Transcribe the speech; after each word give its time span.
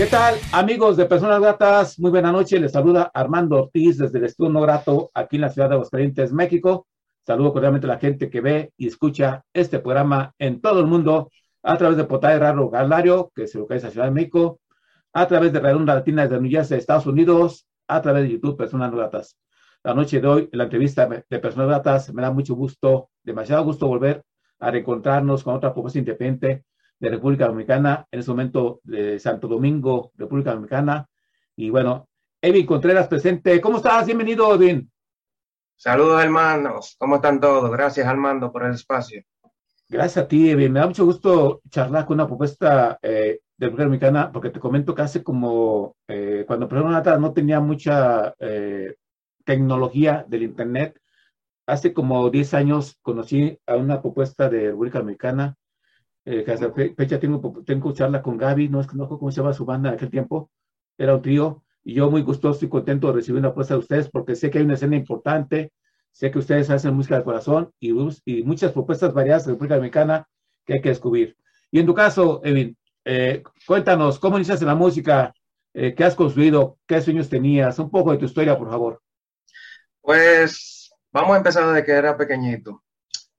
¿Qué 0.00 0.06
tal, 0.06 0.36
amigos 0.52 0.96
de 0.96 1.04
Personas 1.04 1.42
Gratas? 1.42 1.98
Muy 1.98 2.10
buena 2.10 2.32
noche. 2.32 2.58
Les 2.58 2.72
saluda 2.72 3.10
Armando 3.12 3.64
Ortiz 3.64 3.98
desde 3.98 4.16
el 4.16 4.24
Estudio 4.24 4.50
No 4.50 4.62
Grato 4.62 5.10
aquí 5.12 5.36
en 5.36 5.42
la 5.42 5.50
ciudad 5.50 5.68
de 5.68 5.74
Aguascalientes, 5.74 6.32
México. 6.32 6.86
Saludo 7.26 7.52
cordialmente 7.52 7.86
a 7.86 7.88
la 7.88 7.98
gente 7.98 8.30
que 8.30 8.40
ve 8.40 8.72
y 8.78 8.86
escucha 8.86 9.44
este 9.52 9.78
programa 9.78 10.32
en 10.38 10.62
todo 10.62 10.80
el 10.80 10.86
mundo 10.86 11.30
a 11.62 11.76
través 11.76 11.98
de 11.98 12.04
Potay 12.04 12.38
Raro 12.38 12.70
Galario, 12.70 13.30
que 13.34 13.46
se 13.46 13.58
localiza 13.58 13.88
en 13.88 13.92
Ciudad 13.92 14.06
de 14.06 14.12
México, 14.12 14.60
a 15.12 15.28
través 15.28 15.52
de 15.52 15.60
Redonda 15.60 15.96
Latina 15.96 16.22
desde 16.22 16.40
New 16.40 16.50
Jersey, 16.50 16.78
Estados 16.78 17.04
Unidos, 17.04 17.66
a 17.86 18.00
través 18.00 18.22
de 18.22 18.30
YouTube 18.30 18.56
Personas 18.56 18.92
Gratas. 18.92 19.36
La 19.84 19.92
noche 19.92 20.18
de 20.18 20.26
hoy, 20.26 20.48
en 20.50 20.56
la 20.56 20.64
entrevista 20.64 21.06
de 21.06 21.38
Personas 21.40 21.68
Gratas, 21.68 22.10
me 22.14 22.22
da 22.22 22.30
mucho 22.30 22.54
gusto, 22.54 23.10
demasiado 23.22 23.64
gusto 23.64 23.86
volver 23.86 24.24
a 24.60 24.70
reencontrarnos 24.70 25.44
con 25.44 25.56
otra 25.56 25.74
propuesta 25.74 25.98
independiente 25.98 26.64
de 27.00 27.08
República 27.08 27.46
Dominicana, 27.46 28.06
en 28.10 28.20
ese 28.20 28.30
momento 28.30 28.80
de 28.84 29.18
Santo 29.18 29.48
Domingo, 29.48 30.12
República 30.16 30.52
Dominicana. 30.52 31.08
Y 31.56 31.70
bueno, 31.70 32.08
Evin 32.42 32.66
Contreras 32.66 33.08
presente. 33.08 33.60
¿Cómo 33.60 33.78
estás? 33.78 34.04
Bienvenido, 34.04 34.54
Evin. 34.54 34.90
Saludos, 35.76 36.22
hermanos. 36.22 36.96
¿Cómo 36.98 37.16
están 37.16 37.40
todos? 37.40 37.70
Gracias, 37.70 38.06
Armando, 38.06 38.52
por 38.52 38.64
el 38.64 38.74
espacio. 38.74 39.22
Gracias 39.88 40.24
a 40.24 40.28
ti, 40.28 40.50
Evin. 40.50 40.72
Me 40.72 40.80
da 40.80 40.86
mucho 40.86 41.06
gusto 41.06 41.62
charlar 41.70 42.04
con 42.04 42.14
una 42.14 42.26
propuesta 42.26 42.98
eh, 43.02 43.40
de 43.56 43.66
República 43.66 43.84
Dominicana, 43.84 44.30
porque 44.30 44.50
te 44.50 44.60
comento 44.60 44.94
que 44.94 45.02
hace 45.02 45.24
como, 45.24 45.96
eh, 46.06 46.44
cuando 46.46 46.68
Persona 46.68 47.02
no 47.16 47.32
tenía 47.32 47.60
mucha 47.60 48.34
eh, 48.38 48.96
tecnología 49.46 50.26
del 50.28 50.42
Internet, 50.42 51.00
hace 51.66 51.94
como 51.94 52.28
10 52.28 52.54
años 52.54 52.98
conocí 53.00 53.58
a 53.66 53.76
una 53.76 54.02
propuesta 54.02 54.50
de 54.50 54.66
República 54.66 54.98
Dominicana 54.98 55.56
eh, 56.30 56.44
que 56.44 56.52
hasta 56.52 56.72
fecha 56.72 57.18
tengo, 57.18 57.62
tengo 57.64 57.92
charla 57.92 58.22
con 58.22 58.36
Gaby, 58.36 58.68
no 58.68 58.80
es 58.80 58.86
que 58.86 58.96
no 58.96 59.08
cómo 59.08 59.32
se 59.32 59.38
llama 59.38 59.52
su 59.52 59.64
banda 59.64 59.88
en 59.88 59.96
aquel 59.96 60.10
tiempo, 60.10 60.48
era 60.96 61.16
un 61.16 61.22
trío, 61.22 61.64
y 61.82 61.94
yo 61.94 62.08
muy 62.08 62.22
gustoso 62.22 62.64
y 62.64 62.68
contento 62.68 63.08
de 63.08 63.14
recibir 63.14 63.40
una 63.40 63.48
apuesta 63.48 63.74
de 63.74 63.80
ustedes 63.80 64.08
porque 64.08 64.36
sé 64.36 64.48
que 64.48 64.58
hay 64.58 64.64
una 64.64 64.74
escena 64.74 64.94
importante, 64.94 65.72
sé 66.12 66.30
que 66.30 66.38
ustedes 66.38 66.70
hacen 66.70 66.94
música 66.94 67.18
de 67.18 67.24
corazón 67.24 67.72
y, 67.80 67.90
y 68.24 68.42
muchas 68.44 68.70
propuestas 68.70 69.12
variadas 69.12 69.44
de 69.44 69.52
República 69.52 69.74
Dominicana 69.74 70.28
que 70.64 70.74
hay 70.74 70.80
que 70.80 70.90
descubrir. 70.90 71.36
Y 71.72 71.80
en 71.80 71.86
tu 71.86 71.94
caso, 71.94 72.40
Evin, 72.44 72.76
eh, 73.04 73.42
cuéntanos, 73.66 74.20
¿cómo 74.20 74.36
iniciaste 74.36 74.64
la 74.64 74.74
música? 74.76 75.34
Eh, 75.74 75.94
¿Qué 75.96 76.04
has 76.04 76.14
construido? 76.14 76.78
¿Qué 76.86 77.00
sueños 77.00 77.28
tenías? 77.28 77.78
Un 77.78 77.90
poco 77.90 78.12
de 78.12 78.18
tu 78.18 78.26
historia, 78.26 78.56
por 78.56 78.70
favor. 78.70 79.02
Pues 80.00 80.92
vamos 81.10 81.34
a 81.34 81.38
empezar 81.38 81.66
desde 81.66 81.84
que 81.84 81.92
era 81.92 82.16
pequeñito. 82.16 82.84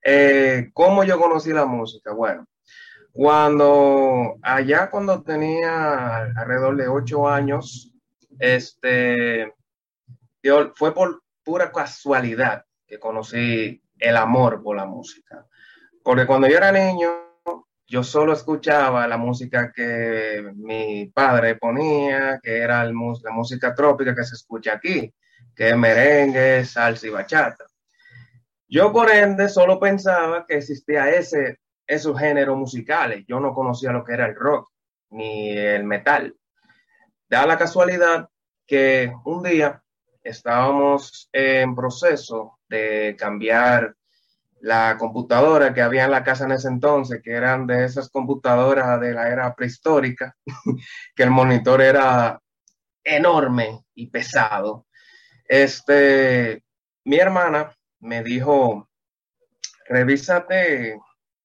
Eh, 0.03 0.71
¿Cómo 0.73 1.03
yo 1.03 1.19
conocí 1.19 1.53
la 1.53 1.65
música? 1.65 2.13
Bueno, 2.13 2.45
cuando 3.11 4.37
allá 4.41 4.89
cuando 4.89 5.21
tenía 5.21 6.17
alrededor 6.35 6.77
de 6.77 6.87
ocho 6.87 7.27
años, 7.27 7.93
este, 8.39 9.53
fue 10.75 10.93
por 10.93 11.21
pura 11.43 11.71
casualidad 11.71 12.65
que 12.87 12.99
conocí 12.99 13.81
el 13.99 14.17
amor 14.17 14.63
por 14.63 14.75
la 14.75 14.85
música. 14.85 15.45
Porque 16.03 16.25
cuando 16.25 16.47
yo 16.47 16.57
era 16.57 16.71
niño, 16.71 17.11
yo 17.87 18.03
solo 18.03 18.33
escuchaba 18.33 19.07
la 19.07 19.17
música 19.17 19.71
que 19.71 20.51
mi 20.55 21.07
padre 21.07 21.55
ponía, 21.55 22.39
que 22.41 22.57
era 22.57 22.83
la 22.85 22.93
música 22.93 23.75
trópica 23.75 24.15
que 24.15 24.23
se 24.23 24.35
escucha 24.35 24.73
aquí, 24.73 25.13
que 25.53 25.69
es 25.69 25.77
merengue, 25.77 26.63
salsa 26.65 27.07
y 27.07 27.09
bachata. 27.09 27.65
Yo 28.67 28.93
por 28.93 29.11
ende 29.11 29.49
solo 29.49 29.79
pensaba 29.79 30.45
que 30.47 30.55
existía 30.55 31.09
ese 31.09 31.59
esos 31.91 32.17
géneros 32.17 32.57
musicales. 32.57 33.25
Yo 33.27 33.41
no 33.41 33.53
conocía 33.53 33.91
lo 33.91 34.05
que 34.05 34.13
era 34.13 34.25
el 34.25 34.35
rock 34.35 34.71
ni 35.09 35.49
el 35.49 35.83
metal. 35.83 36.33
Da 37.29 37.45
la 37.45 37.57
casualidad 37.57 38.29
que 38.65 39.11
un 39.25 39.43
día 39.43 39.83
estábamos 40.23 41.29
en 41.33 41.75
proceso 41.75 42.59
de 42.69 43.17
cambiar 43.19 43.93
la 44.61 44.95
computadora 44.97 45.73
que 45.73 45.81
había 45.81 46.05
en 46.05 46.11
la 46.11 46.23
casa 46.23 46.45
en 46.45 46.53
ese 46.53 46.69
entonces, 46.69 47.21
que 47.21 47.31
eran 47.31 47.67
de 47.67 47.83
esas 47.83 48.09
computadoras 48.09 49.01
de 49.01 49.13
la 49.13 49.27
era 49.27 49.53
prehistórica, 49.53 50.37
que 51.15 51.23
el 51.23 51.31
monitor 51.31 51.81
era 51.81 52.39
enorme 53.03 53.83
y 53.95 54.07
pesado. 54.07 54.85
Este, 55.45 56.63
mi 57.03 57.17
hermana 57.17 57.75
me 57.99 58.23
dijo, 58.23 58.87
revísate 59.89 60.97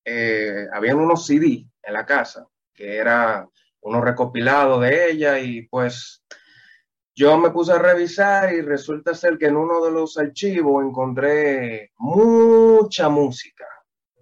eh, 0.08 0.68
habían 0.72 0.98
unos 0.98 1.26
CD 1.26 1.66
en 1.82 1.92
la 1.92 2.06
casa, 2.06 2.46
que 2.72 2.96
era 2.96 3.48
uno 3.80 4.00
recopilado 4.00 4.80
de 4.80 5.10
ella 5.10 5.40
y 5.40 5.62
pues 5.62 6.22
yo 7.12 7.36
me 7.38 7.50
puse 7.50 7.72
a 7.72 7.78
revisar 7.78 8.52
y 8.52 8.60
resulta 8.60 9.14
ser 9.14 9.36
que 9.36 9.46
en 9.46 9.56
uno 9.56 9.84
de 9.84 9.90
los 9.90 10.16
archivos 10.16 10.84
encontré 10.84 11.90
mucha 11.98 13.08
música, 13.08 13.66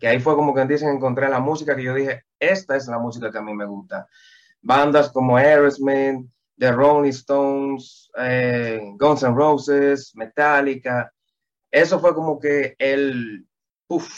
que 0.00 0.08
ahí 0.08 0.20
fue 0.20 0.34
como 0.34 0.54
que 0.54 0.64
dicen, 0.64 0.88
encontré 0.88 1.28
la 1.28 1.40
música 1.40 1.76
que 1.76 1.82
yo 1.82 1.94
dije, 1.94 2.24
esta 2.38 2.76
es 2.76 2.86
la 2.86 2.98
música 2.98 3.30
que 3.30 3.38
a 3.38 3.42
mí 3.42 3.52
me 3.52 3.66
gusta. 3.66 4.08
Bandas 4.62 5.12
como 5.12 5.36
Aerosmith, 5.36 6.26
The 6.56 6.72
Rolling 6.72 7.10
Stones, 7.10 8.10
eh, 8.16 8.80
Guns 8.96 9.22
N' 9.22 9.34
Roses, 9.34 10.12
Metallica, 10.14 11.12
eso 11.70 11.98
fue 11.98 12.14
como 12.14 12.38
que 12.38 12.74
el, 12.78 13.46
uff, 13.88 14.08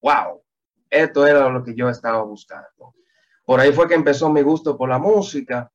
wow, 0.00 0.40
esto 0.90 1.26
era 1.26 1.48
lo 1.48 1.62
que 1.62 1.74
yo 1.74 1.88
estaba 1.88 2.22
buscando. 2.22 2.94
Por 3.44 3.60
ahí 3.60 3.72
fue 3.72 3.88
que 3.88 3.94
empezó 3.94 4.30
mi 4.30 4.42
gusto 4.42 4.76
por 4.76 4.88
la 4.88 4.98
música. 4.98 5.70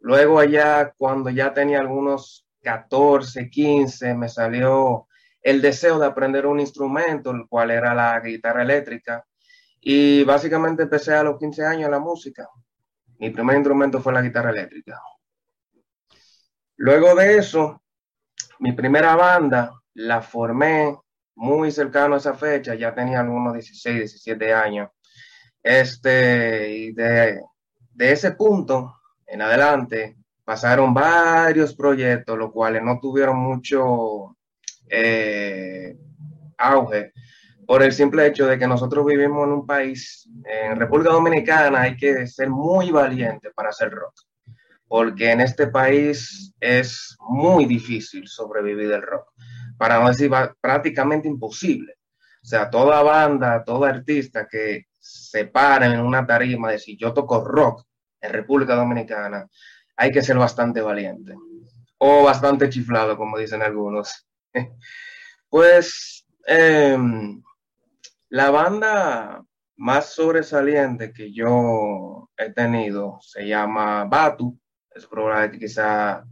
Luego 0.00 0.38
allá, 0.38 0.92
cuando 0.96 1.30
ya 1.30 1.52
tenía 1.52 1.80
algunos 1.80 2.46
14, 2.62 3.50
15, 3.50 4.14
me 4.14 4.28
salió 4.28 5.08
el 5.42 5.60
deseo 5.60 5.98
de 5.98 6.06
aprender 6.06 6.46
un 6.46 6.60
instrumento, 6.60 7.30
el 7.30 7.46
cual 7.48 7.70
era 7.70 7.94
la 7.94 8.20
guitarra 8.20 8.62
eléctrica. 8.62 9.24
Y 9.80 10.24
básicamente 10.24 10.84
empecé 10.84 11.14
a 11.14 11.22
los 11.22 11.38
15 11.38 11.64
años 11.64 11.90
la 11.90 11.98
música. 11.98 12.48
Mi 13.18 13.30
primer 13.30 13.56
instrumento 13.56 14.00
fue 14.00 14.12
la 14.12 14.22
guitarra 14.22 14.50
eléctrica. 14.50 15.00
Luego 16.76 17.14
de 17.14 17.38
eso, 17.38 17.82
mi 18.60 18.72
primera 18.72 19.16
banda 19.16 19.72
la 19.94 20.22
formé 20.22 20.96
muy 21.38 21.70
cercano 21.70 22.14
a 22.14 22.18
esa 22.18 22.34
fecha, 22.34 22.74
ya 22.74 22.94
tenía 22.94 23.22
unos 23.22 23.54
16, 23.54 23.96
17 23.96 24.52
años. 24.52 24.90
Este, 25.62 26.70
y 26.70 26.92
de, 26.92 27.40
ese 27.98 28.32
punto 28.32 28.96
en 29.26 29.42
adelante 29.42 30.16
pasaron 30.44 30.92
varios 30.92 31.74
proyectos, 31.74 32.36
los 32.36 32.52
cuales 32.52 32.82
no 32.82 32.98
tuvieron 33.00 33.38
mucho 33.38 34.36
eh, 34.88 35.96
auge 36.56 37.12
por 37.66 37.82
el 37.82 37.92
simple 37.92 38.26
hecho 38.26 38.46
de 38.46 38.58
que 38.58 38.66
nosotros 38.66 39.04
vivimos 39.04 39.46
en 39.46 39.52
un 39.52 39.66
país, 39.66 40.26
en 40.44 40.76
República 40.76 41.12
Dominicana 41.12 41.82
hay 41.82 41.96
que 41.96 42.26
ser 42.26 42.48
muy 42.48 42.90
valiente 42.90 43.50
para 43.54 43.68
hacer 43.68 43.90
rock, 43.90 44.14
porque 44.88 45.30
en 45.32 45.40
este 45.40 45.68
país 45.68 46.54
es 46.60 47.16
muy 47.28 47.66
difícil 47.66 48.26
sobrevivir 48.26 48.88
del 48.88 49.02
rock 49.02 49.32
para 49.76 50.00
no 50.00 50.08
decir 50.08 50.30
prácticamente 50.60 51.28
imposible. 51.28 51.94
O 52.42 52.46
sea, 52.46 52.70
toda 52.70 53.02
banda, 53.02 53.62
todo 53.64 53.84
artista 53.84 54.48
que 54.48 54.86
se 54.98 55.46
para 55.46 55.86
en 55.86 56.00
una 56.00 56.26
tarima 56.26 56.70
de 56.70 56.78
si 56.78 56.96
yo 56.96 57.12
toco 57.12 57.44
rock 57.44 57.84
en 58.20 58.32
República 58.32 58.74
Dominicana, 58.74 59.46
hay 59.96 60.10
que 60.10 60.22
ser 60.22 60.38
bastante 60.38 60.80
valiente 60.80 61.34
o 61.98 62.24
bastante 62.24 62.68
chiflado, 62.68 63.16
como 63.16 63.38
dicen 63.38 63.62
algunos. 63.62 64.26
pues 65.50 66.24
em, 66.46 67.42
la 68.28 68.50
banda 68.50 69.44
más 69.76 70.12
sobresaliente 70.12 71.12
que 71.12 71.32
yo 71.32 72.30
he 72.36 72.50
tenido 72.52 73.18
se 73.20 73.46
llama 73.46 74.04
Batu. 74.04 74.58
Es 74.98 75.06
probable 75.06 75.52
que 75.52 75.60
quizá 75.60 76.24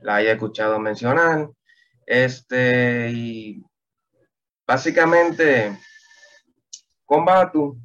la 0.00 0.16
haya 0.16 0.32
escuchado 0.32 0.78
mencionar. 0.78 1.50
Este, 2.06 3.10
y 3.10 3.62
básicamente, 4.66 5.78
con 7.04 7.26
Batu, 7.26 7.78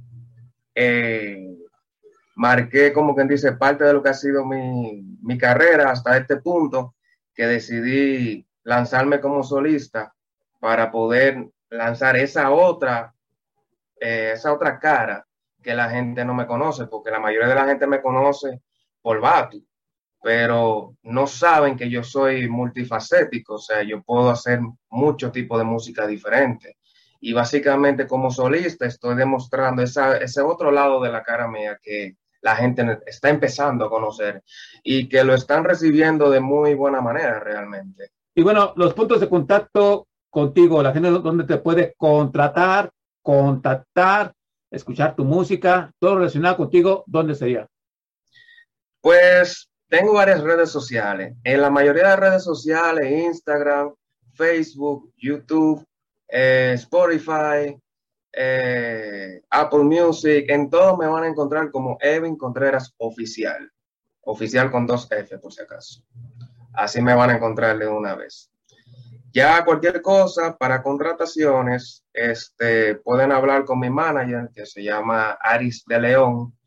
eh, 0.74 1.58
marqué, 2.36 2.94
como 2.94 3.14
quien 3.14 3.28
dice, 3.28 3.52
parte 3.52 3.84
de 3.84 3.92
lo 3.92 4.02
que 4.02 4.10
ha 4.10 4.14
sido 4.14 4.46
mi, 4.46 5.04
mi 5.22 5.38
carrera 5.38 5.92
hasta 5.92 6.16
este 6.16 6.38
punto, 6.38 6.96
que 7.34 7.46
decidí 7.46 8.48
lanzarme 8.64 9.20
como 9.20 9.44
solista 9.44 10.14
para 10.62 10.90
poder 10.90 11.50
lanzar 11.70 12.16
esa 12.16 12.52
otra, 12.52 13.14
eh, 14.00 14.32
esa 14.36 14.54
otra 14.54 14.80
cara 14.80 15.28
que 15.62 15.74
la 15.76 15.90
gente 15.90 16.24
no 16.24 16.34
me 16.34 16.48
conoce, 16.48 16.88
porque 16.88 17.12
la 17.12 17.20
mayoría 17.20 17.50
de 17.50 17.56
la 17.56 17.66
gente 17.66 17.88
me 17.88 18.02
conoce 18.02 18.62
por 19.02 19.20
Batu, 19.20 19.69
pero 20.22 20.96
no 21.04 21.28
saben 21.28 21.78
que 21.78 21.90
yo 21.90 22.04
soy 22.04 22.50
multifacético, 22.50 23.56
o 23.56 23.60
sea, 23.60 23.84
yo 23.84 24.02
puedo 24.02 24.30
hacer 24.30 24.60
mucho 24.90 25.32
tipo 25.32 25.58
de 25.58 25.64
música 25.64 26.06
diferente. 26.06 26.78
Y 27.22 27.34
básicamente 27.34 28.08
como 28.08 28.32
solista 28.32 28.86
estoy 28.86 29.16
demostrando 29.16 29.82
ese 29.82 30.42
otro 30.42 30.72
lado 30.72 31.02
de 31.02 31.12
la 31.12 31.24
cara 31.24 31.48
mía 31.48 31.78
que 31.82 32.16
la 32.42 32.56
gente 32.56 33.00
está 33.06 33.30
empezando 33.30 33.86
a 33.86 33.90
conocer 33.90 34.44
y 34.84 35.10
que 35.10 35.24
lo 35.24 35.34
están 35.34 35.64
recibiendo 35.66 36.30
de 36.30 36.40
muy 36.40 36.74
buena 36.74 37.02
manera 37.02 37.40
realmente. 37.40 38.12
Y 38.34 38.42
bueno, 38.42 38.74
los 38.78 38.94
puntos 38.94 39.20
de 39.20 39.28
contacto 39.28 40.08
contigo, 40.30 40.82
la 40.82 40.94
gente 40.94 41.10
donde 41.10 41.44
te 41.44 41.58
puede 41.58 41.94
contratar, 41.98 42.90
contactar, 43.22 44.34
escuchar 44.72 45.16
tu 45.16 45.26
música, 45.26 45.92
todo 46.00 46.18
relacionado 46.18 46.56
contigo, 46.56 47.04
¿dónde 47.08 47.36
sería? 47.36 47.68
Pues 49.02 49.69
tengo 49.90 50.14
varias 50.14 50.42
redes 50.42 50.70
sociales. 50.70 51.36
En 51.44 51.62
la 51.62 51.70
mayoría 51.70 52.10
de 52.10 52.16
redes 52.16 52.44
sociales, 52.44 53.12
Instagram, 53.12 53.94
Facebook, 54.34 55.12
YouTube, 55.18 55.86
eh, 56.28 56.74
Spotify, 56.76 57.78
eh, 58.32 59.42
Apple 59.50 59.84
Music, 59.84 60.46
en 60.48 60.70
todo 60.70 60.96
me 60.96 61.08
van 61.08 61.24
a 61.24 61.28
encontrar 61.28 61.72
como 61.72 61.98
Evin 62.00 62.38
Contreras 62.38 62.94
Oficial. 62.98 63.70
Oficial 64.22 64.72
con 64.72 64.86
dos 64.86 65.12
F, 65.12 65.38
por 65.40 65.52
si 65.52 65.64
acaso. 65.64 66.04
Así 66.74 67.02
me 67.02 67.16
van 67.16 67.32
a 67.32 67.36
encontrar 67.36 67.78
de 67.78 67.88
una 67.88 68.16
vez. 68.16 68.52
Ya 69.32 69.64
cualquier 69.64 70.02
cosa 70.02 70.58
para 70.58 70.82
contrataciones, 70.82 72.04
este, 72.14 72.96
pueden 72.96 73.32
hablar 73.32 73.66
con 73.66 73.80
mi 73.80 73.90
manager 73.90 74.50
que 74.54 74.66
se 74.66 74.84
llama 74.84 75.38
Aris 75.42 75.84
de 75.86 76.00
León, 76.00 76.58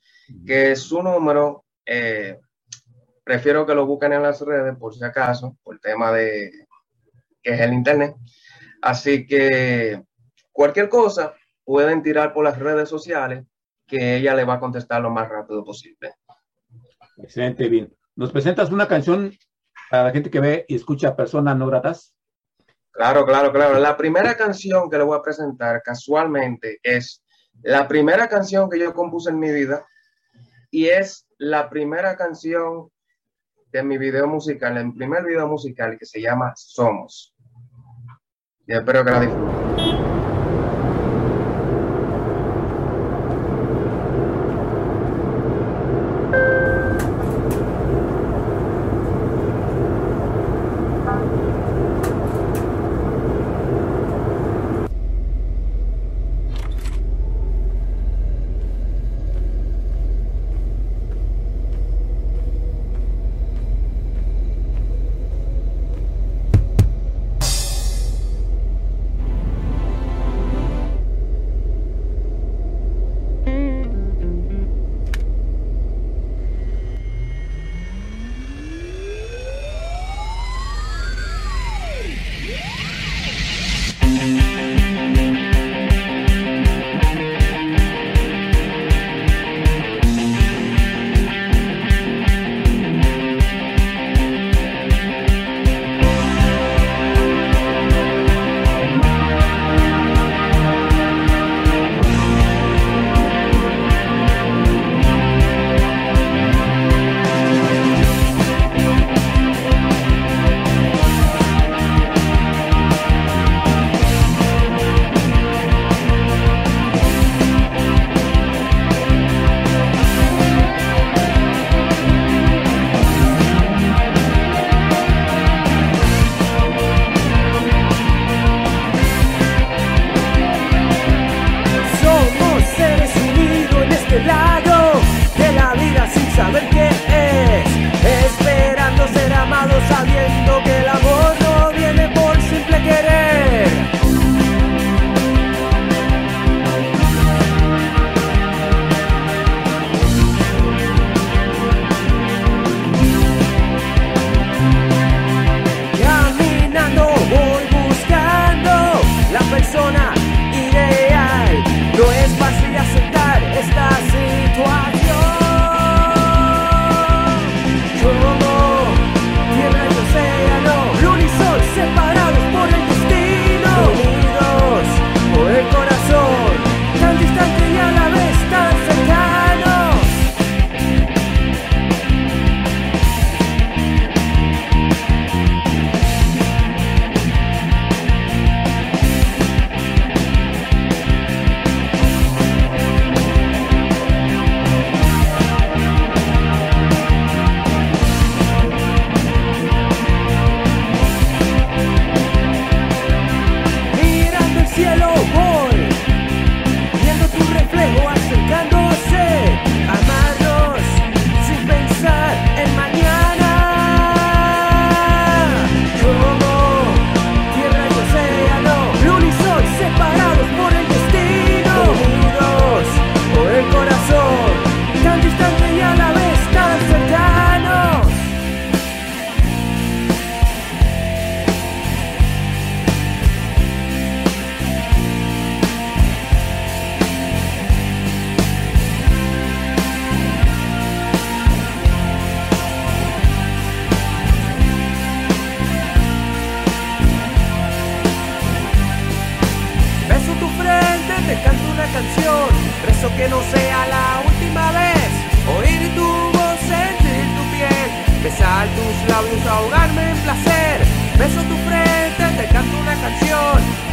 que 0.47 0.77
su 0.77 1.03
número, 1.03 1.65
eh, 1.85 2.39
prefiero 3.25 3.67
que 3.67 3.75
lo 3.75 3.87
busquen 3.87 4.13
en 4.13 4.23
las 4.23 4.41
redes 4.41 4.77
por 4.77 4.95
si 4.95 5.05
acaso, 5.05 5.57
por 5.63 5.75
el 5.75 5.81
tema 5.81 6.13
de 6.13 6.51
que 7.43 7.55
es 7.55 7.61
el 7.61 7.73
internet. 7.73 8.15
Así 8.81 9.27
que 9.27 10.03
cualquier 10.53 10.89
cosa 10.89 11.35
pueden 11.65 12.03
tirar 12.03 12.33
por 12.33 12.45
las 12.45 12.59
redes 12.59 12.89
sociales 12.89 13.45
que 13.87 14.17
ella 14.17 14.35
le 14.35 14.45
va 14.45 14.55
a 14.55 14.61
contestar 14.61 15.03
lo 15.03 15.11
más 15.11 15.29
rápido 15.29 15.65
posible. 15.65 16.15
Excelente, 17.19 17.69
bien. 17.69 17.95
¿Nos 18.17 18.33
presentas 18.33 18.71
una 18.71 18.89
canción 18.89 19.37
para 19.91 20.05
la 20.05 20.11
gente 20.11 20.31
que 20.31 20.41
ve 20.41 20.65
y 20.69 20.77
escucha 20.77 21.17
personas 21.17 21.57
no 21.57 21.67
gratas? 21.67 22.15
Claro, 22.91 23.25
claro, 23.25 23.53
claro. 23.53 23.79
La 23.79 23.97
primera 23.97 24.37
canción 24.37 24.91
que 24.91 24.99
le 24.99 25.05
voy 25.05 25.19
a 25.19 25.23
presentar 25.23 25.83
casualmente 25.83 26.79
es 26.83 27.25
la 27.63 27.87
primera 27.89 28.29
canción 28.29 28.69
que 28.69 28.79
yo 28.79 28.93
compuse 28.93 29.31
en 29.31 29.39
mi 29.39 29.51
vida 29.51 29.87
y 30.71 30.87
es 30.89 31.27
la 31.39 31.69
primera 31.71 32.17
canción 32.17 32.91
de 33.73 33.83
mi 33.83 33.97
video 33.97 34.27
musical, 34.27 34.77
el 34.77 34.93
primer 34.93 35.25
video 35.25 35.49
musical 35.49 35.99
que 35.99 36.05
se 36.05 36.21
llama 36.21 36.53
Somos. 36.55 37.35
Y 38.67 38.75
espero 38.75 39.05
que 39.05 39.11
la 39.11 39.21
disfruten. 39.21 39.92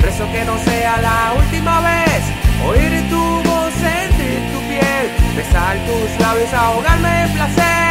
Preso 0.01 0.29
que 0.31 0.45
no 0.45 0.57
sea 0.59 0.97
la 1.01 1.33
última 1.37 1.81
vez. 1.81 2.23
Oír 2.67 3.09
tu 3.09 3.23
voz, 3.49 3.73
sentir 3.73 4.39
tu 4.51 4.59
piel, 4.67 5.05
besar 5.35 5.77
tus 5.85 6.19
labios, 6.19 6.53
ahogarme 6.53 7.23
en 7.23 7.31
placer. 7.33 7.88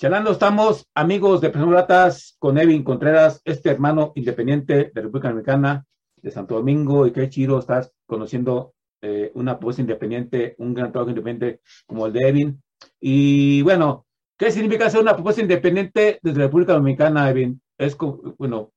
Charlando 0.00 0.30
estamos, 0.30 0.86
amigos 0.94 1.42
de 1.42 1.50
Personas 1.50 2.34
con 2.38 2.56
Evin 2.56 2.82
Contreras, 2.82 3.42
este 3.44 3.68
hermano 3.68 4.12
independiente 4.14 4.90
de 4.94 5.00
República 5.02 5.28
Dominicana, 5.28 5.84
de 6.16 6.30
Santo 6.30 6.54
Domingo, 6.54 7.06
y 7.06 7.12
qué 7.12 7.28
chido 7.28 7.58
estás 7.58 7.92
conociendo 8.06 8.72
eh, 9.02 9.30
una 9.34 9.58
propuesta 9.58 9.82
independiente, 9.82 10.54
un 10.56 10.72
gran 10.72 10.90
trabajo 10.90 11.10
independiente 11.10 11.60
como 11.86 12.06
el 12.06 12.14
de 12.14 12.28
Evin. 12.28 12.62
Y 12.98 13.60
bueno, 13.60 14.06
¿qué 14.38 14.50
significa 14.50 14.88
ser 14.88 15.02
una 15.02 15.12
propuesta 15.12 15.42
independiente 15.42 16.18
desde 16.22 16.38
República 16.38 16.72
Dominicana, 16.72 17.28
Evin? 17.28 17.60
Es, 17.76 17.94
bueno, 18.38 18.72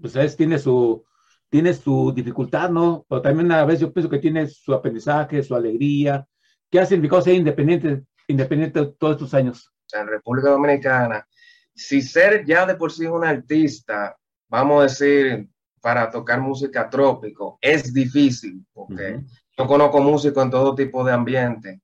pues 0.00 0.16
es, 0.16 0.36
tiene 0.36 0.58
su 0.58 1.04
tiene 1.50 1.72
su 1.72 2.12
dificultad, 2.12 2.68
¿no? 2.70 3.06
Pero 3.08 3.22
también 3.22 3.52
a 3.52 3.64
veces 3.64 3.82
yo 3.82 3.92
pienso 3.92 4.10
que 4.10 4.18
tiene 4.18 4.48
su 4.48 4.74
aprendizaje, 4.74 5.40
su 5.44 5.54
alegría. 5.54 6.26
¿Qué 6.68 6.80
ha 6.80 6.84
significado 6.84 7.22
ser 7.22 7.34
independiente, 7.34 8.02
independiente 8.26 8.84
todos 8.86 9.12
estos 9.12 9.34
años? 9.34 9.73
En 9.92 10.06
República 10.06 10.50
Dominicana, 10.50 11.26
si 11.74 12.02
ser 12.02 12.44
ya 12.44 12.66
de 12.66 12.76
por 12.76 12.92
sí 12.92 13.06
un 13.06 13.24
artista, 13.24 14.16
vamos 14.48 14.80
a 14.80 14.82
decir, 14.84 15.48
para 15.80 16.10
tocar 16.10 16.40
música 16.40 16.88
trópico, 16.88 17.58
es 17.60 17.92
difícil, 17.92 18.64
porque 18.72 19.20
yo 19.56 19.66
conozco 19.66 20.00
músicos 20.00 20.44
en 20.44 20.50
todo 20.50 20.74
tipo 20.74 21.04
de 21.04 21.12
ambiente, 21.12 21.82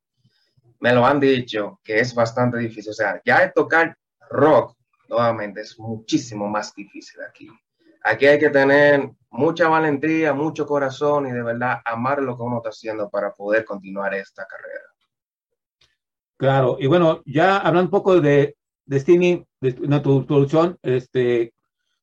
me 0.80 0.94
lo 0.94 1.06
han 1.06 1.20
dicho 1.20 1.78
que 1.84 2.00
es 2.00 2.14
bastante 2.14 2.58
difícil. 2.58 2.90
O 2.90 2.94
sea, 2.94 3.20
ya 3.24 3.52
tocar 3.52 3.96
rock, 4.30 4.76
nuevamente, 5.08 5.60
es 5.60 5.78
muchísimo 5.78 6.48
más 6.48 6.74
difícil 6.74 7.20
aquí. 7.22 7.48
Aquí 8.02 8.26
hay 8.26 8.38
que 8.38 8.48
tener 8.48 9.10
mucha 9.30 9.68
valentía, 9.68 10.32
mucho 10.32 10.66
corazón 10.66 11.26
y 11.26 11.32
de 11.32 11.42
verdad 11.42 11.80
amar 11.84 12.22
lo 12.22 12.36
que 12.36 12.42
uno 12.42 12.56
está 12.56 12.70
haciendo 12.70 13.10
para 13.10 13.32
poder 13.32 13.64
continuar 13.64 14.14
esta 14.14 14.46
carrera. 14.46 14.89
Claro, 16.40 16.78
y 16.80 16.86
bueno, 16.86 17.20
ya 17.26 17.58
hablando 17.58 17.88
un 17.88 17.90
poco 17.90 18.18
de 18.18 18.56
Destiny, 18.86 19.44
de, 19.60 19.72
tu 20.00 20.24
producción, 20.24 20.78
este, 20.80 21.52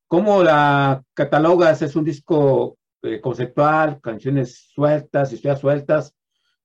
¿cómo 0.08 0.44
la 0.44 1.02
catalogas? 1.16 1.82
¿Es 1.82 1.96
un 1.96 2.04
disco 2.04 2.78
eh, 3.02 3.20
conceptual, 3.20 4.00
canciones 4.00 4.70
sueltas, 4.76 5.34
historias 5.34 5.60
sueltas? 5.60 6.14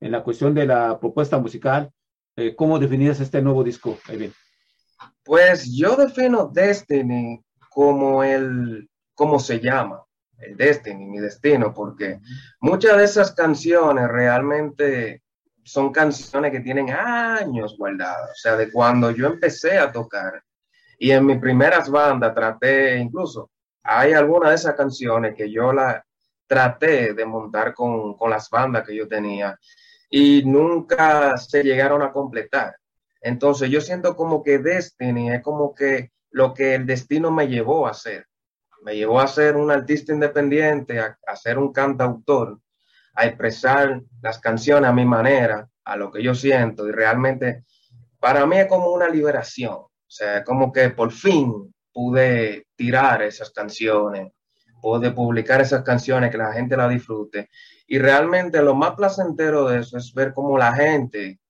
En 0.00 0.12
la 0.12 0.22
cuestión 0.22 0.52
de 0.52 0.66
la 0.66 1.00
propuesta 1.00 1.38
musical, 1.38 1.90
eh, 2.36 2.54
¿cómo 2.54 2.78
definirías 2.78 3.20
este 3.20 3.40
nuevo 3.40 3.64
disco, 3.64 3.96
Pues 5.24 5.74
yo 5.74 5.96
defino 5.96 6.50
Destiny 6.52 7.42
como 7.70 8.22
el, 8.22 8.86
como 9.14 9.38
se 9.38 9.60
llama, 9.60 10.04
el 10.36 10.58
Destiny, 10.58 11.06
mi 11.06 11.20
destino, 11.20 11.72
porque 11.72 12.20
muchas 12.60 12.98
de 12.98 13.04
esas 13.04 13.32
canciones 13.32 14.08
realmente 14.08 15.21
son 15.64 15.92
canciones 15.92 16.50
que 16.50 16.60
tienen 16.60 16.90
años 16.90 17.76
guardadas, 17.76 18.30
o 18.30 18.34
sea, 18.34 18.56
de 18.56 18.70
cuando 18.70 19.10
yo 19.10 19.26
empecé 19.26 19.78
a 19.78 19.92
tocar 19.92 20.42
y 20.98 21.10
en 21.10 21.26
mis 21.26 21.38
primeras 21.38 21.90
bandas 21.90 22.34
traté, 22.34 22.96
incluso, 22.98 23.50
hay 23.82 24.12
algunas 24.12 24.50
de 24.50 24.56
esas 24.56 24.74
canciones 24.74 25.34
que 25.34 25.50
yo 25.50 25.72
la 25.72 26.04
traté 26.46 27.14
de 27.14 27.24
montar 27.24 27.74
con, 27.74 28.14
con 28.16 28.30
las 28.30 28.48
bandas 28.50 28.86
que 28.86 28.94
yo 28.94 29.08
tenía 29.08 29.58
y 30.10 30.44
nunca 30.44 31.36
se 31.38 31.62
llegaron 31.62 32.02
a 32.02 32.12
completar. 32.12 32.76
Entonces 33.20 33.70
yo 33.70 33.80
siento 33.80 34.14
como 34.14 34.42
que 34.42 34.58
Destiny 34.58 35.32
es 35.32 35.42
como 35.42 35.74
que 35.74 36.10
lo 36.30 36.52
que 36.54 36.74
el 36.74 36.86
destino 36.86 37.30
me 37.30 37.48
llevó 37.48 37.86
a 37.86 37.90
hacer. 37.90 38.26
Me 38.82 38.96
llevó 38.96 39.20
a 39.20 39.28
ser 39.28 39.56
un 39.56 39.70
artista 39.70 40.12
independiente, 40.12 40.98
a, 40.98 41.18
a 41.26 41.36
ser 41.36 41.58
un 41.58 41.72
cantautor 41.72 42.58
a 43.14 43.26
expresar 43.26 44.00
las 44.20 44.38
canciones 44.38 44.88
a 44.88 44.92
mi 44.92 45.04
manera, 45.04 45.68
a 45.84 45.96
lo 45.96 46.10
que 46.10 46.22
yo 46.22 46.34
siento 46.34 46.88
y 46.88 46.92
realmente 46.92 47.64
para 48.20 48.46
mí 48.46 48.58
es 48.58 48.66
como 48.66 48.90
una 48.92 49.08
liberación, 49.08 49.74
o 49.74 49.90
sea, 50.06 50.44
como 50.44 50.72
que 50.72 50.90
por 50.90 51.10
fin 51.10 51.74
pude 51.92 52.66
tirar 52.76 53.22
esas 53.22 53.50
canciones, 53.50 54.32
pude 54.80 55.10
publicar 55.10 55.60
esas 55.60 55.82
canciones, 55.82 56.30
que 56.30 56.38
la 56.38 56.52
gente 56.52 56.76
la 56.76 56.88
disfrute. 56.88 57.50
Y 57.86 57.98
realmente 57.98 58.62
lo 58.62 58.74
más 58.74 58.94
placentero 58.94 59.68
de 59.68 59.80
eso 59.80 59.98
es 59.98 60.14
ver 60.14 60.32
cómo 60.32 60.56
la 60.56 60.72
gente 60.74 61.40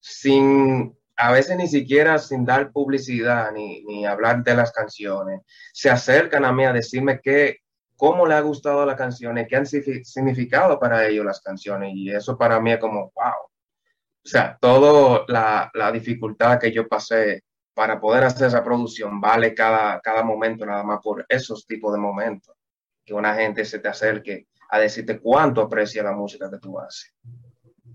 sin 0.00 0.96
a 1.16 1.32
veces 1.32 1.56
ni 1.56 1.68
siquiera 1.68 2.18
sin 2.18 2.44
dar 2.44 2.72
publicidad 2.72 3.52
ni, 3.52 3.82
ni 3.84 4.04
hablar 4.04 4.42
de 4.42 4.54
las 4.54 4.72
canciones, 4.72 5.42
se 5.72 5.90
acercan 5.90 6.44
a 6.44 6.52
mí 6.52 6.64
a 6.64 6.72
decirme 6.72 7.20
que 7.20 7.58
cómo 7.96 8.26
le 8.26 8.34
ha 8.34 8.40
gustado 8.40 8.84
la 8.84 8.96
canción 8.96 9.38
y 9.38 9.46
qué 9.46 9.56
han 9.56 9.66
significado 9.66 10.78
para 10.78 11.06
ellos 11.06 11.24
las 11.24 11.40
canciones. 11.40 11.92
Y 11.94 12.10
eso 12.10 12.36
para 12.36 12.60
mí 12.60 12.72
es 12.72 12.78
como, 12.78 13.12
wow. 13.14 13.44
O 13.46 14.26
sea, 14.26 14.56
toda 14.60 15.24
la, 15.28 15.70
la, 15.74 15.92
dificultad 15.92 16.58
que 16.58 16.72
yo 16.72 16.88
pasé 16.88 17.42
para 17.74 18.00
poder 18.00 18.24
hacer 18.24 18.46
esa 18.46 18.64
producción 18.64 19.20
vale 19.20 19.54
cada, 19.54 20.00
cada 20.00 20.22
momento 20.22 20.64
nada 20.64 20.82
más 20.82 21.00
por 21.02 21.26
esos 21.28 21.66
tipos 21.66 21.92
de 21.92 21.98
momentos. 21.98 22.56
Que 23.04 23.12
una 23.12 23.34
gente 23.34 23.64
se 23.64 23.80
te 23.80 23.88
acerque 23.88 24.46
a 24.70 24.78
decirte 24.78 25.20
cuánto 25.20 25.60
aprecia 25.60 26.02
la 26.02 26.12
música 26.12 26.50
que 26.50 26.58
tú 26.58 26.78
haces. 26.78 27.14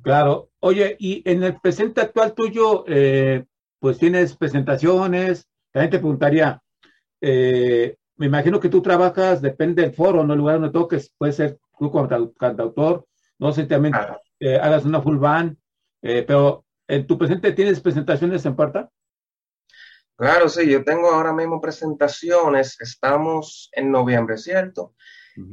Claro. 0.01 0.49
Oye, 0.59 0.95
y 0.99 1.21
en 1.29 1.43
el 1.43 1.59
presente 1.59 2.01
actual 2.01 2.33
tuyo, 2.33 2.85
eh, 2.87 3.45
pues 3.79 3.97
tienes 3.97 4.35
presentaciones. 4.35 5.47
También 5.71 5.91
te 5.91 5.99
preguntaría, 5.99 6.61
eh, 7.21 7.95
me 8.19 8.25
imagino 8.25 8.59
que 8.59 8.67
tú 8.67 8.81
trabajas, 8.81 9.41
depende 9.41 9.81
del 9.81 9.93
foro, 9.93 10.25
no 10.25 10.33
el 10.33 10.39
lugar 10.39 10.59
donde 10.59 10.77
toques, 10.77 11.13
puede 11.17 11.31
ser 11.31 11.57
tú 11.79 11.89
como 11.89 12.09
cantautor, 12.37 13.07
no 13.39 13.53
sé, 13.53 13.63
también 13.63 13.95
eh, 14.41 14.57
hagas 14.57 14.83
una 14.83 15.01
full 15.01 15.17
band, 15.17 15.55
eh, 16.01 16.25
pero 16.27 16.65
en 16.85 17.07
tu 17.07 17.17
presente 17.17 17.53
tienes 17.53 17.79
presentaciones 17.79 18.45
en 18.45 18.57
Puerta. 18.57 18.89
Claro, 20.17 20.49
sí, 20.49 20.69
yo 20.69 20.83
tengo 20.83 21.09
ahora 21.09 21.31
mismo 21.31 21.61
presentaciones, 21.61 22.75
estamos 22.81 23.69
en 23.71 23.89
noviembre, 23.89 24.37
¿cierto? 24.37 24.93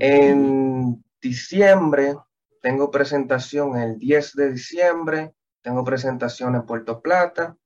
En 0.00 1.04
diciembre 1.22 2.16
tengo 2.60 2.90
presentación 2.90 3.76
el 3.76 3.96
10 3.96 4.34
de 4.34 4.50
diciembre, 4.50 5.34
tengo 5.62 5.84
presentación 5.84 6.56
en 6.56 6.66
Puerto 6.66 7.00
Plata, 7.00 7.56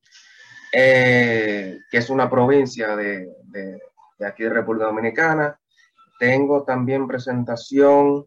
eh, 0.74 1.78
que 1.90 1.96
es 1.96 2.10
una 2.10 2.28
provincia 2.28 2.94
de, 2.96 3.30
de 3.44 3.80
aquí 4.26 4.44
de 4.44 4.50
República 4.50 4.86
Dominicana. 4.86 5.60
Tengo 6.18 6.64
también 6.64 7.06
presentación 7.06 8.26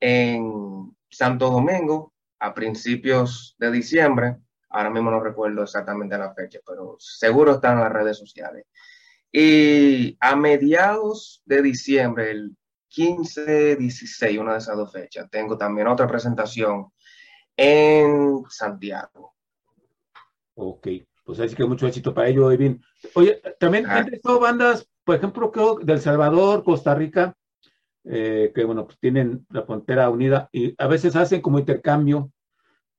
en 0.00 0.96
Santo 1.10 1.50
Domingo 1.50 2.12
a 2.38 2.54
principios 2.54 3.54
de 3.58 3.70
diciembre. 3.70 4.36
Ahora 4.70 4.90
mismo 4.90 5.10
no 5.10 5.20
recuerdo 5.20 5.62
exactamente 5.62 6.16
la 6.16 6.34
fecha, 6.34 6.60
pero 6.66 6.96
seguro 6.98 7.52
están 7.52 7.74
en 7.74 7.84
las 7.84 7.92
redes 7.92 8.18
sociales. 8.18 8.64
Y 9.30 10.16
a 10.20 10.36
mediados 10.36 11.42
de 11.46 11.62
diciembre, 11.62 12.30
el 12.30 12.56
15, 12.88 13.76
16, 13.76 14.38
una 14.38 14.52
de 14.52 14.58
esas 14.58 14.76
dos 14.76 14.92
fechas, 14.92 15.28
tengo 15.30 15.56
también 15.56 15.86
otra 15.86 16.06
presentación 16.06 16.92
en 17.56 18.42
Santiago. 18.48 19.34
Ok, 20.54 20.88
pues 21.24 21.40
así 21.40 21.54
que 21.54 21.64
mucho 21.64 21.86
éxito 21.86 22.12
para 22.12 22.28
ello, 22.28 22.50
Evin. 22.50 22.82
Oye, 23.14 23.40
también 23.58 23.86
han 23.86 24.12
estado 24.12 24.40
bandas 24.40 24.86
por 25.04 25.16
ejemplo, 25.16 25.50
creo 25.50 25.76
del 25.76 26.00
Salvador, 26.00 26.62
Costa 26.64 26.94
Rica, 26.94 27.34
eh, 28.04 28.52
que 28.54 28.64
bueno, 28.64 28.84
pues 28.86 28.98
tienen 28.98 29.46
la 29.50 29.62
frontera 29.62 30.10
unida 30.10 30.48
y 30.52 30.74
a 30.76 30.86
veces 30.86 31.14
hacen 31.14 31.40
como 31.40 31.58
intercambio 31.58 32.32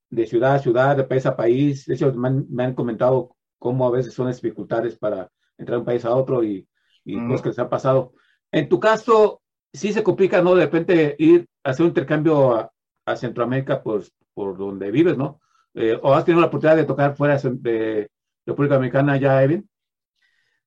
de 0.09 0.27
ciudad 0.27 0.55
a 0.55 0.59
ciudad, 0.59 0.95
de 0.95 1.03
país 1.03 1.25
a 1.25 1.35
país. 1.35 1.85
De 1.85 1.95
hecho, 1.95 2.13
me 2.13 2.63
han, 2.63 2.75
comentado 2.75 3.35
cómo 3.57 3.87
a 3.87 3.91
veces 3.91 4.13
son 4.13 4.31
dificultades 4.31 4.97
para 4.97 5.29
entrar 5.57 5.77
de 5.77 5.79
un 5.79 5.85
país 5.85 6.05
a 6.05 6.15
otro 6.15 6.43
y, 6.43 6.67
y 7.03 7.27
cosas 7.27 7.41
que 7.41 7.53
se 7.53 7.61
han 7.61 7.69
pasado. 7.69 8.13
En 8.51 8.69
tu 8.69 8.79
caso, 8.79 9.41
sí 9.73 9.91
se 9.91 10.03
complica, 10.03 10.41
¿no? 10.41 10.55
De 10.55 10.65
repente 10.65 11.15
ir 11.17 11.47
a 11.63 11.71
hacer 11.71 11.83
un 11.83 11.89
intercambio 11.89 12.55
a, 12.55 12.69
Centroamérica, 13.17 13.83
pues 13.83 14.13
por 14.33 14.57
donde 14.57 14.89
vives, 14.89 15.17
¿no? 15.17 15.41
Eh, 15.73 15.99
¿O 16.01 16.13
has 16.13 16.23
tenido 16.23 16.39
la 16.39 16.47
oportunidad 16.47 16.77
de 16.77 16.85
tocar 16.85 17.17
fuera 17.17 17.37
de 17.37 18.09
República 18.45 18.75
Dominicana 18.75 19.17
ya, 19.17 19.43
Evin? 19.43 19.67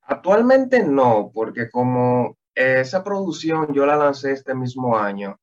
Actualmente 0.07 0.83
no, 0.85 1.31
porque 1.35 1.69
como 1.69 2.37
esa 2.55 3.03
producción 3.03 3.73
yo 3.75 3.85
la 3.87 3.97
lancé 3.97 4.33
este 4.33 4.55
mismo 4.55 4.97
año, 4.97 5.39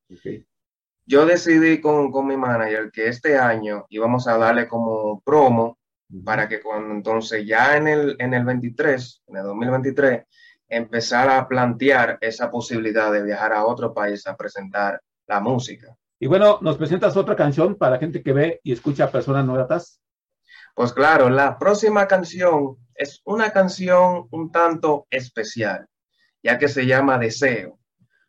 yo 1.06 1.26
decidí 1.26 1.82
con, 1.82 2.12
con, 2.12 2.26
mi 2.26 2.38
manager 2.38 2.90
que 2.92 3.08
este 3.08 3.38
año 3.38 3.86
íbamos 3.90 4.28
a 4.28 4.38
darle 4.38 4.68
como 4.68 5.22
promo 5.22 5.78
para 6.24 6.48
que 6.48 6.62
cuando 6.62 6.94
entonces 6.94 7.46
ya 7.46 7.76
en 7.76 7.88
el, 7.88 8.16
en 8.20 8.34
el 8.34 8.46
23, 8.46 9.24
en 9.28 9.38
el 9.38 9.44
2023, 9.44 10.24
empezar 10.70 11.30
a 11.30 11.48
plantear 11.48 12.18
esa 12.22 12.50
posibilidad 12.50 13.12
de 13.12 13.24
viajar 13.24 13.54
a 13.54 13.66
otro 13.66 13.94
país 13.94 14.26
a 14.28 14.36
presentar 14.36 15.02
la 15.28 15.40
música. 15.40 15.96
Y 16.20 16.28
bueno, 16.28 16.60
¿nos 16.62 16.78
presentas 16.78 17.18
otra 17.18 17.36
canción 17.36 17.76
para 17.76 17.94
la 17.94 18.00
gente 18.00 18.24
que 18.24 18.34
ve 18.34 18.60
y 18.64 18.72
escucha 18.72 19.06
a 19.06 19.12
personas 19.12 19.46
no 19.46 19.54
gratas? 19.54 20.00
Pues 20.74 20.94
claro, 20.94 21.30
la 21.30 21.60
próxima 21.60 22.08
canción 22.08 22.78
es 22.96 23.22
una 23.26 23.52
canción 23.52 24.28
un 24.32 24.52
tanto 24.52 25.08
especial, 25.10 25.88
ya 26.42 26.58
que 26.58 26.68
se 26.68 26.86
llama 26.86 27.18
Deseo. 27.18 27.80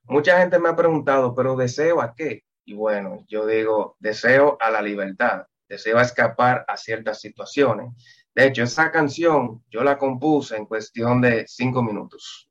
Mucha 0.05 0.39
gente 0.39 0.59
me 0.59 0.69
ha 0.69 0.77
preguntado, 0.77 1.35
¿pero 1.35 1.57
deseo 1.57 2.01
a 2.01 2.15
qué? 2.15 2.45
Y 2.65 2.75
bueno, 2.75 3.25
yo 3.29 3.47
digo, 3.47 3.97
deseo 3.99 4.57
a 4.61 4.71
la 4.71 4.83
libertad, 4.83 5.47
deseo 5.69 5.99
a 5.99 6.03
escapar 6.03 6.65
a 6.69 6.77
ciertas 6.77 7.21
situaciones. 7.21 7.91
De 8.35 8.47
hecho, 8.47 8.63
esa 8.63 8.91
canción 8.91 9.63
yo 9.71 9.85
la 9.85 9.99
compuse 9.99 10.57
en 10.57 10.67
cuestión 10.67 11.21
de 11.21 11.47
cinco 11.47 11.83
minutos. 11.83 12.51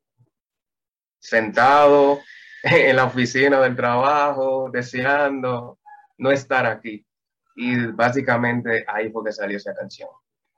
Sentado 1.18 2.20
en 2.62 2.96
la 2.96 3.04
oficina 3.04 3.60
del 3.60 3.76
trabajo, 3.76 4.70
deseando 4.72 5.78
no 6.18 6.30
estar 6.30 6.66
aquí. 6.66 7.06
Y 7.56 7.86
básicamente 7.86 8.84
ahí 8.88 9.10
fue 9.10 9.24
que 9.24 9.32
salió 9.32 9.56
esa 9.56 9.74
canción. 9.74 10.08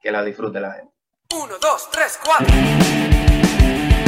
Que 0.00 0.10
la 0.10 0.22
disfrute 0.22 0.60
la 0.60 0.72
gente. 0.72 0.95
1, 1.28 1.48
2, 1.48 1.78
3, 1.90 2.18
4. 2.18 4.05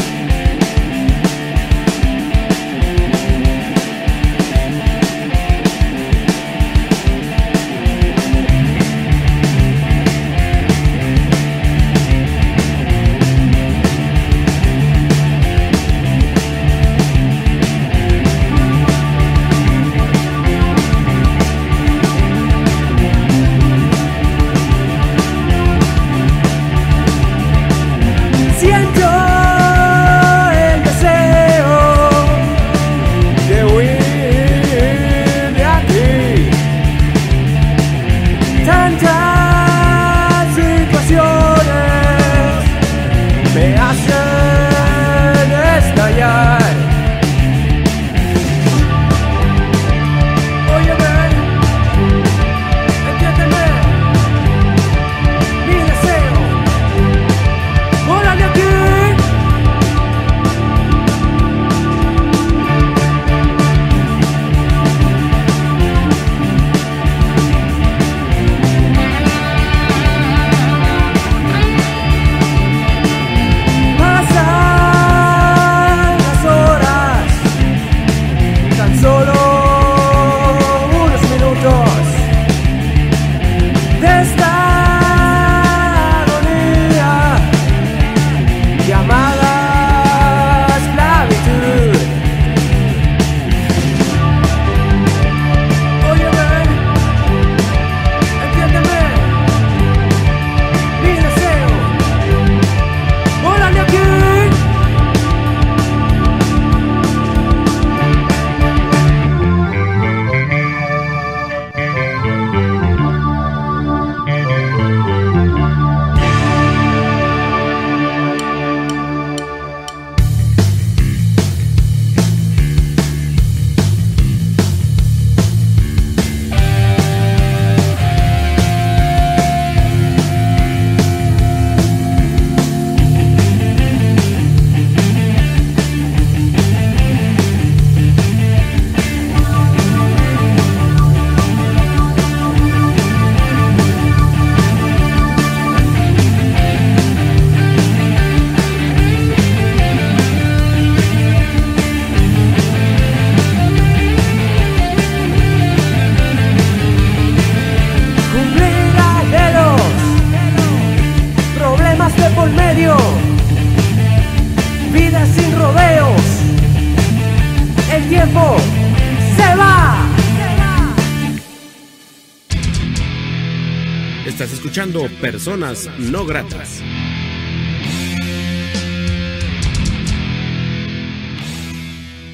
escuchando 174.68 175.00
Personas 175.22 175.88
No 175.98 176.26
Gratas. 176.26 176.82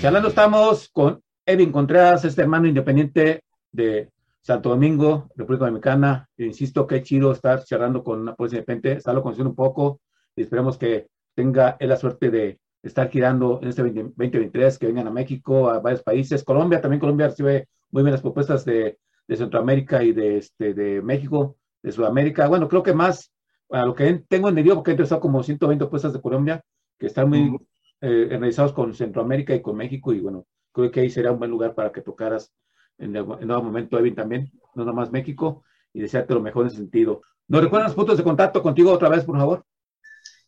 Charlando 0.01 0.31
estamos 0.31 0.89
con 0.89 1.21
Evin 1.47 1.71
Contreras, 1.71 2.25
este 2.25 2.43
hermano 2.43 2.67
independiente 2.67 3.45
de 3.71 4.11
Santo 4.43 4.71
Domingo, 4.71 5.29
República 5.37 5.67
Dominicana. 5.67 6.29
E 6.37 6.47
insisto, 6.47 6.89
qué 6.89 7.05
chido 7.05 7.31
estar 7.31 7.63
charlando 7.63 8.03
con 8.03 8.23
una 8.23 8.35
policía 8.35 8.59
independiente, 8.59 8.99
estarlo 8.99 9.23
conociendo 9.23 9.51
un 9.51 9.57
poco 9.57 10.01
y 10.35 10.43
esperemos 10.43 10.77
que 10.77 11.07
tenga 11.37 11.77
la 11.79 11.97
suerte 11.97 12.33
de 12.33 12.59
estar 12.83 13.11
girando 13.11 13.61
en 13.63 13.69
este 13.69 13.83
2023, 13.83 14.77
que 14.81 14.87
vengan 14.89 15.07
a 15.07 15.13
México, 15.13 15.71
a 15.71 15.79
varios 15.79 16.03
países. 16.03 16.43
Colombia, 16.43 16.81
también 16.81 16.99
Colombia 16.99 17.29
recibe 17.29 17.69
muy 17.93 18.03
bien 18.03 18.11
las 18.11 18.23
propuestas 18.23 18.65
de, 18.65 18.99
de 19.29 19.37
Centroamérica 19.37 20.03
y 20.03 20.13
de, 20.13 20.39
este, 20.39 20.75
de 20.75 21.01
México 21.01 21.57
de 21.85 21.93
Sudamérica. 21.93 22.49
Bueno, 22.49 22.67
creo 22.67 22.83
que 22.83 22.95
más, 22.95 23.31
a 23.71 23.85
lo 23.85 23.95
que 23.95 24.25
tengo 24.27 24.49
en 24.49 24.53
entendido, 24.53 24.77
porque 24.77 24.93
he 24.93 24.95
empezado 24.95 25.21
como 25.21 25.43
120 25.43 25.87
puestas 25.87 26.15
de 26.15 26.21
Colombia, 26.21 26.65
que 26.99 27.07
están 27.07 27.29
muy 27.29 27.57
eh, 28.01 28.27
realizados 28.31 28.73
con 28.73 28.95
Centroamérica 28.95 29.55
y 29.55 29.61
con 29.61 29.77
México, 29.77 30.13
y 30.13 30.21
bueno, 30.21 30.47
creo 30.73 30.91
que 30.91 31.01
ahí 31.01 31.11
sería 31.11 31.31
un 31.31 31.39
buen 31.39 31.51
lugar 31.51 31.75
para 31.75 31.93
que 31.93 32.01
tocaras 32.01 32.53
en, 32.97 33.15
el, 33.15 33.27
nuevo 33.27 33.63
momento, 33.63 33.99
Evin, 33.99 34.15
también, 34.15 34.51
no 34.75 34.85
nomás 34.85 35.13
México, 35.13 35.63
y 35.93 36.01
desearte 36.01 36.33
lo 36.33 36.41
mejor 36.41 36.63
en 36.63 36.69
ese 36.69 36.79
sentido. 36.79 37.21
¿Nos 37.49 37.63
recuerdan 37.63 37.89
los 37.89 37.95
puntos 37.95 38.17
de 38.17 38.25
contacto 38.25 38.63
contigo 38.63 38.91
otra 38.91 39.11
vez, 39.11 39.25
por 39.25 39.37
favor? 39.37 39.67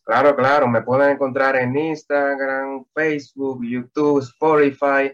Claro, 0.03 0.35
claro, 0.35 0.67
me 0.67 0.81
pueden 0.81 1.11
encontrar 1.11 1.55
en 1.57 1.77
Instagram, 1.77 2.83
Facebook, 2.95 3.63
YouTube, 3.63 4.21
Spotify, 4.21 5.13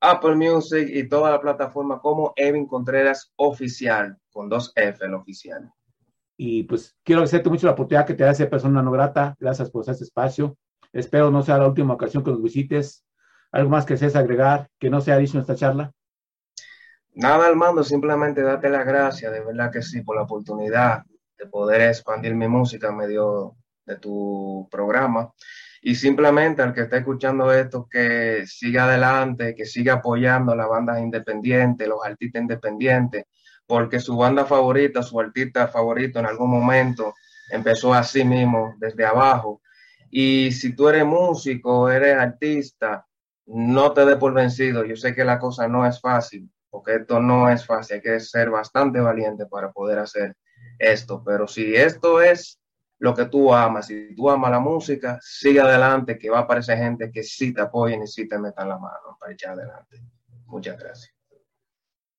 Apple 0.00 0.34
Music 0.36 0.88
y 0.90 1.08
toda 1.08 1.30
la 1.30 1.40
plataforma 1.40 2.00
como 2.00 2.32
Evin 2.36 2.66
Contreras 2.66 3.32
Oficial, 3.36 4.18
con 4.30 4.48
dos 4.48 4.72
F 4.74 5.04
el 5.04 5.14
oficial. 5.14 5.70
Y 6.36 6.62
pues 6.62 6.96
quiero 7.04 7.20
agradecerte 7.20 7.50
mucho 7.50 7.66
la 7.66 7.74
oportunidad 7.74 8.06
que 8.06 8.14
te 8.14 8.24
da 8.24 8.34
ser 8.34 8.48
persona 8.48 8.82
no 8.82 8.90
grata. 8.90 9.36
Gracias 9.38 9.70
por 9.70 9.88
este 9.88 10.04
espacio. 10.04 10.56
Espero 10.92 11.30
no 11.30 11.42
sea 11.42 11.58
la 11.58 11.68
última 11.68 11.94
ocasión 11.94 12.24
que 12.24 12.30
nos 12.30 12.42
visites. 12.42 13.04
¿Algo 13.52 13.70
más 13.70 13.84
que 13.84 13.94
desees 13.94 14.16
agregar 14.16 14.68
que 14.78 14.90
no 14.90 15.00
sea 15.00 15.18
dicho 15.18 15.36
en 15.36 15.42
esta 15.42 15.54
charla? 15.54 15.92
nada, 17.14 17.46
Armando, 17.46 17.82
simplemente 17.84 18.42
darte 18.42 18.68
las 18.68 18.86
gracias, 18.86 19.32
de 19.32 19.40
verdad 19.40 19.70
que 19.70 19.82
sí, 19.82 20.02
por 20.02 20.16
la 20.16 20.22
oportunidad 20.22 21.04
de 21.38 21.46
poder 21.46 21.82
expandir 21.82 22.34
mi 22.34 22.48
música 22.48 22.88
en 22.88 22.96
medio 22.96 23.56
de 23.84 23.96
tu 23.96 24.68
programa. 24.70 25.32
Y 25.82 25.94
simplemente 25.94 26.60
al 26.62 26.74
que 26.74 26.82
está 26.82 26.98
escuchando 26.98 27.52
esto, 27.52 27.88
que 27.90 28.44
siga 28.46 28.84
adelante, 28.84 29.54
que 29.54 29.64
siga 29.64 29.94
apoyando 29.94 30.52
a 30.52 30.56
las 30.56 30.68
bandas 30.68 31.00
independientes, 31.00 31.88
los 31.88 32.04
artistas 32.04 32.42
independientes, 32.42 33.24
porque 33.66 33.98
su 33.98 34.16
banda 34.16 34.44
favorita, 34.44 35.02
su 35.02 35.18
artista 35.18 35.68
favorito 35.68 36.18
en 36.18 36.26
algún 36.26 36.50
momento 36.50 37.14
empezó 37.50 37.94
así 37.94 38.24
mismo, 38.24 38.74
desde 38.78 39.06
abajo. 39.06 39.62
Y 40.10 40.52
si 40.52 40.74
tú 40.74 40.88
eres 40.88 41.06
músico, 41.06 41.88
eres 41.88 42.16
artista, 42.16 43.06
no 43.46 43.92
te 43.92 44.04
dé 44.04 44.16
por 44.16 44.34
vencido. 44.34 44.84
Yo 44.84 44.96
sé 44.96 45.14
que 45.14 45.24
la 45.24 45.38
cosa 45.38 45.66
no 45.66 45.86
es 45.86 46.00
fácil, 46.00 46.50
porque 46.68 46.96
esto 46.96 47.20
no 47.20 47.48
es 47.48 47.64
fácil, 47.64 47.96
hay 47.96 48.02
que 48.02 48.20
ser 48.20 48.50
bastante 48.50 49.00
valiente 49.00 49.46
para 49.46 49.72
poder 49.72 49.98
hacer 49.98 50.36
esto. 50.78 51.22
Pero 51.24 51.48
si 51.48 51.74
esto 51.74 52.20
es 52.20 52.59
lo 53.00 53.14
que 53.14 53.24
tú 53.26 53.52
amas, 53.52 53.86
si 53.86 54.14
tú 54.14 54.28
amas 54.28 54.50
la 54.50 54.60
música, 54.60 55.18
sigue 55.22 55.58
adelante, 55.60 56.18
que 56.18 56.28
va 56.28 56.40
a 56.40 56.42
aparecer 56.42 56.76
gente 56.76 57.10
que 57.10 57.22
sí 57.22 57.52
te 57.52 57.62
apoyen 57.62 58.02
y 58.02 58.06
sí 58.06 58.28
te 58.28 58.38
metan 58.38 58.68
la 58.68 58.78
mano 58.78 59.16
para 59.18 59.32
echar 59.32 59.54
adelante. 59.54 60.02
Muchas 60.46 60.78
gracias. 60.78 61.14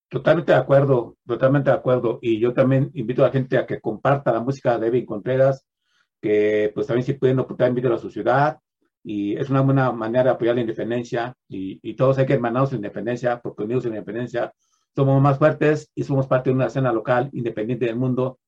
Totalmente 0.10 0.52
de 0.52 0.58
acuerdo, 0.58 1.18
totalmente 1.26 1.70
de 1.70 1.76
acuerdo. 1.76 2.18
Y 2.22 2.40
yo 2.40 2.54
también 2.54 2.90
invito 2.96 3.24
a 3.24 3.28
la 3.28 3.32
gente 3.32 3.60
a 3.60 3.68
que 3.68 3.80
comparta 3.80 4.34
la 4.34 4.40
música 4.40 4.78
de 4.78 4.88
David 4.88 5.06
Contreras, 5.06 5.66
que 6.20 6.72
pues 6.74 6.88
también 6.88 7.06
si 7.06 7.14
pueden 7.14 7.40
ocultar 7.40 7.70
invito 7.70 7.94
a 7.94 8.00
su 8.00 8.10
ciudad. 8.10 8.58
Y 9.04 9.38
es 9.38 9.52
una 9.52 9.62
buena 9.62 9.92
manera 9.92 10.24
de 10.26 10.30
apoyar 10.32 10.56
la 10.56 10.62
independencia. 10.62 11.36
Y, 11.48 11.80
y 11.84 11.96
todos 11.96 12.18
hay 12.18 12.26
que 12.26 12.34
hermanarnos 12.34 12.72
en 12.72 12.78
independencia, 12.78 13.40
porque 13.40 13.64
unidos 13.64 13.86
en 13.86 13.94
independencia 13.94 14.52
somos 14.96 15.22
más 15.22 15.38
fuertes 15.38 15.92
y 15.94 16.04
somos 16.04 16.26
parte 16.26 16.50
de 16.50 16.56
una 16.56 16.66
escena 16.66 16.92
local 16.92 17.30
independiente 17.34 17.86
del 17.86 17.98
mundo. 17.98 18.40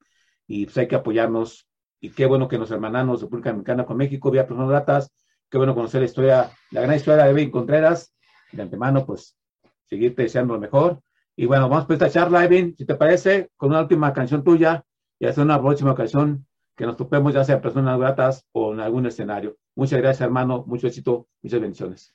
Y 0.48 0.66
pues 0.66 0.78
hay 0.80 0.88
que 0.88 0.96
apoyarnos 0.96 1.68
y 2.04 2.10
qué 2.10 2.26
bueno 2.26 2.50
que 2.50 2.58
nos 2.58 2.70
hermanamos 2.70 3.22
República 3.22 3.52
Dominicana 3.52 3.86
con 3.86 3.96
México 3.96 4.30
vía 4.30 4.46
personas 4.46 4.70
gratas, 4.70 5.10
qué 5.50 5.58
bueno 5.58 5.74
conocer 5.74 6.02
la 6.02 6.06
historia, 6.06 6.52
la 6.72 6.82
gran 6.82 6.98
historia 6.98 7.24
de 7.24 7.30
Evelyn 7.30 7.50
Contreras, 7.50 8.14
de 8.52 8.62
antemano, 8.62 9.06
pues, 9.06 9.38
seguirte 9.86 10.24
deseando 10.24 10.54
lo 10.54 10.60
mejor. 10.60 11.00
Y 11.38 11.46
bueno, 11.46 11.70
vamos 11.70 11.86
por 11.86 11.94
esta 11.94 12.10
charla, 12.10 12.44
Evelyn, 12.44 12.76
si 12.76 12.86
te 12.86 12.96
parece, 12.96 13.52
con 13.56 13.70
una 13.70 13.80
última 13.80 14.12
canción 14.12 14.44
tuya 14.44 14.84
y 15.18 15.28
hacer 15.28 15.46
una 15.46 15.62
próxima 15.62 15.96
canción 15.96 16.46
que 16.76 16.86
nos 16.86 16.98
topemos 16.98 17.34
ya 17.34 17.46
sea 17.46 17.62
personas 17.62 17.98
gratas 17.98 18.46
o 18.52 18.74
en 18.74 18.82
algún 18.82 19.06
escenario. 19.06 19.56
Muchas 19.74 20.02
gracias, 20.02 20.26
hermano, 20.26 20.66
mucho 20.68 20.88
éxito, 20.88 21.30
muchas 21.42 21.62
bendiciones. 21.62 22.14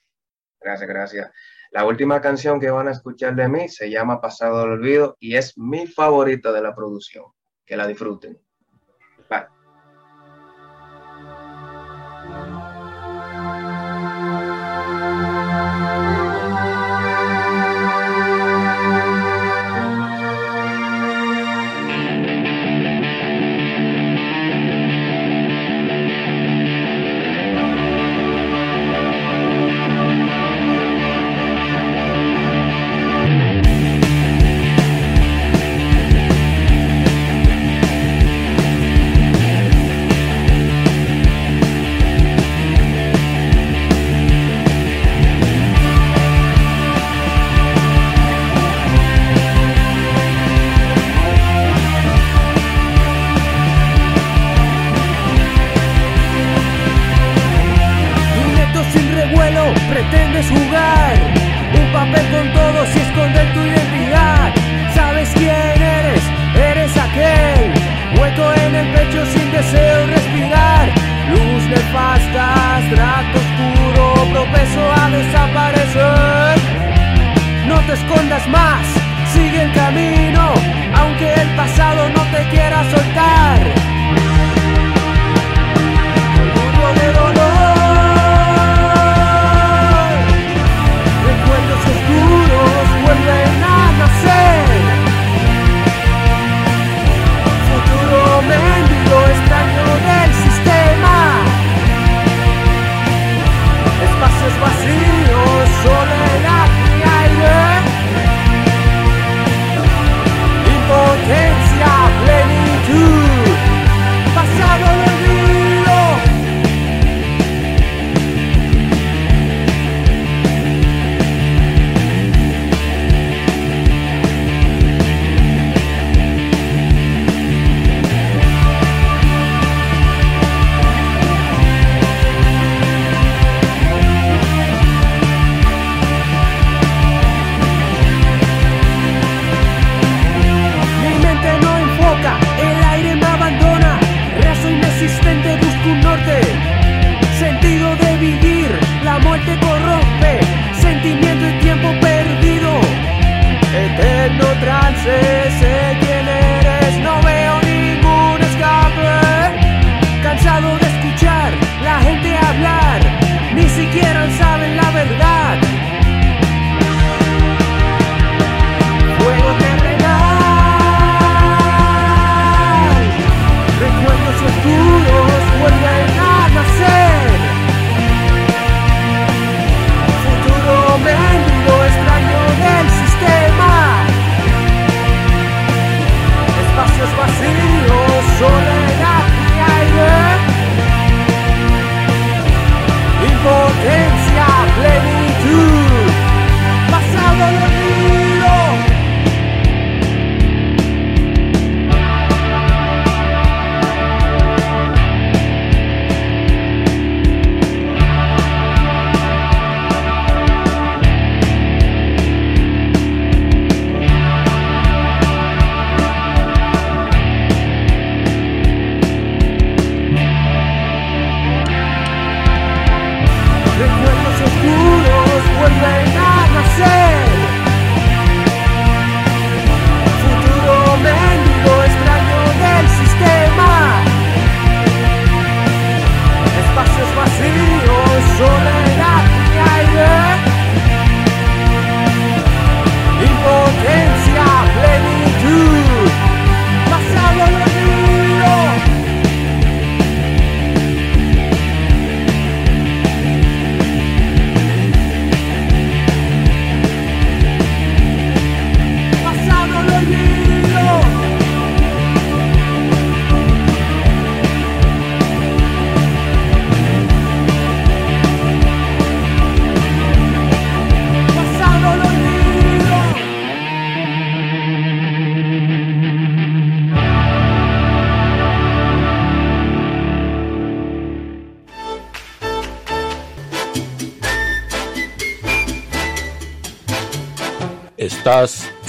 Gracias, 0.61 0.87
gracias. 0.87 1.33
La 1.70 1.87
última 1.87 2.20
canción 2.20 2.61
que 2.61 2.68
van 2.68 2.88
a 2.88 2.90
escuchar 2.90 3.35
de 3.35 3.48
mí 3.48 3.70
se 3.70 3.88
llama 3.88 4.20
Pasado 4.20 4.61
del 4.61 4.72
Olvido 4.72 5.16
y 5.18 5.37
es 5.37 5.57
mi 5.57 5.87
favorita 5.87 6.53
de 6.53 6.61
la 6.61 6.74
producción. 6.74 7.24
Que 7.64 7.77
la 7.77 7.87
disfruten. 7.87 8.38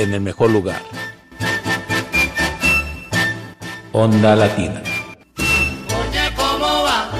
En 0.10 0.16
el 0.16 0.22
mejor 0.22 0.50
lugar. 0.50 0.82
Onda 3.92 4.36
Latina. 4.36 4.82
Oye, 5.38 6.34
¿cómo 6.36 6.84
va? 6.84 7.12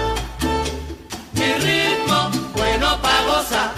Mi 1.34 1.54
ritmo, 1.66 2.32
bueno 2.56 3.00
pa' 3.00 3.22
gozar. 3.28 3.74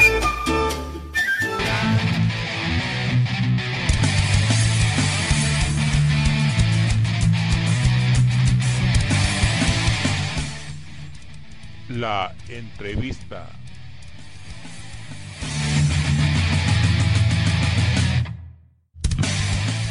La 11.90 12.34
entrevista. 12.48 13.61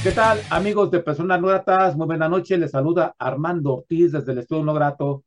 ¿Qué 0.02 0.12
tal, 0.12 0.40
amigos 0.48 0.90
de 0.90 1.00
Personas 1.00 1.42
No 1.42 1.48
Gratas? 1.48 1.94
Muy 1.94 2.06
buena 2.06 2.26
noche. 2.26 2.56
Les 2.56 2.70
saluda 2.70 3.14
Armando 3.18 3.74
Ortiz 3.74 4.12
desde 4.12 4.32
el 4.32 4.38
Estudio 4.38 4.64
No 4.64 4.72
Grato, 4.72 5.24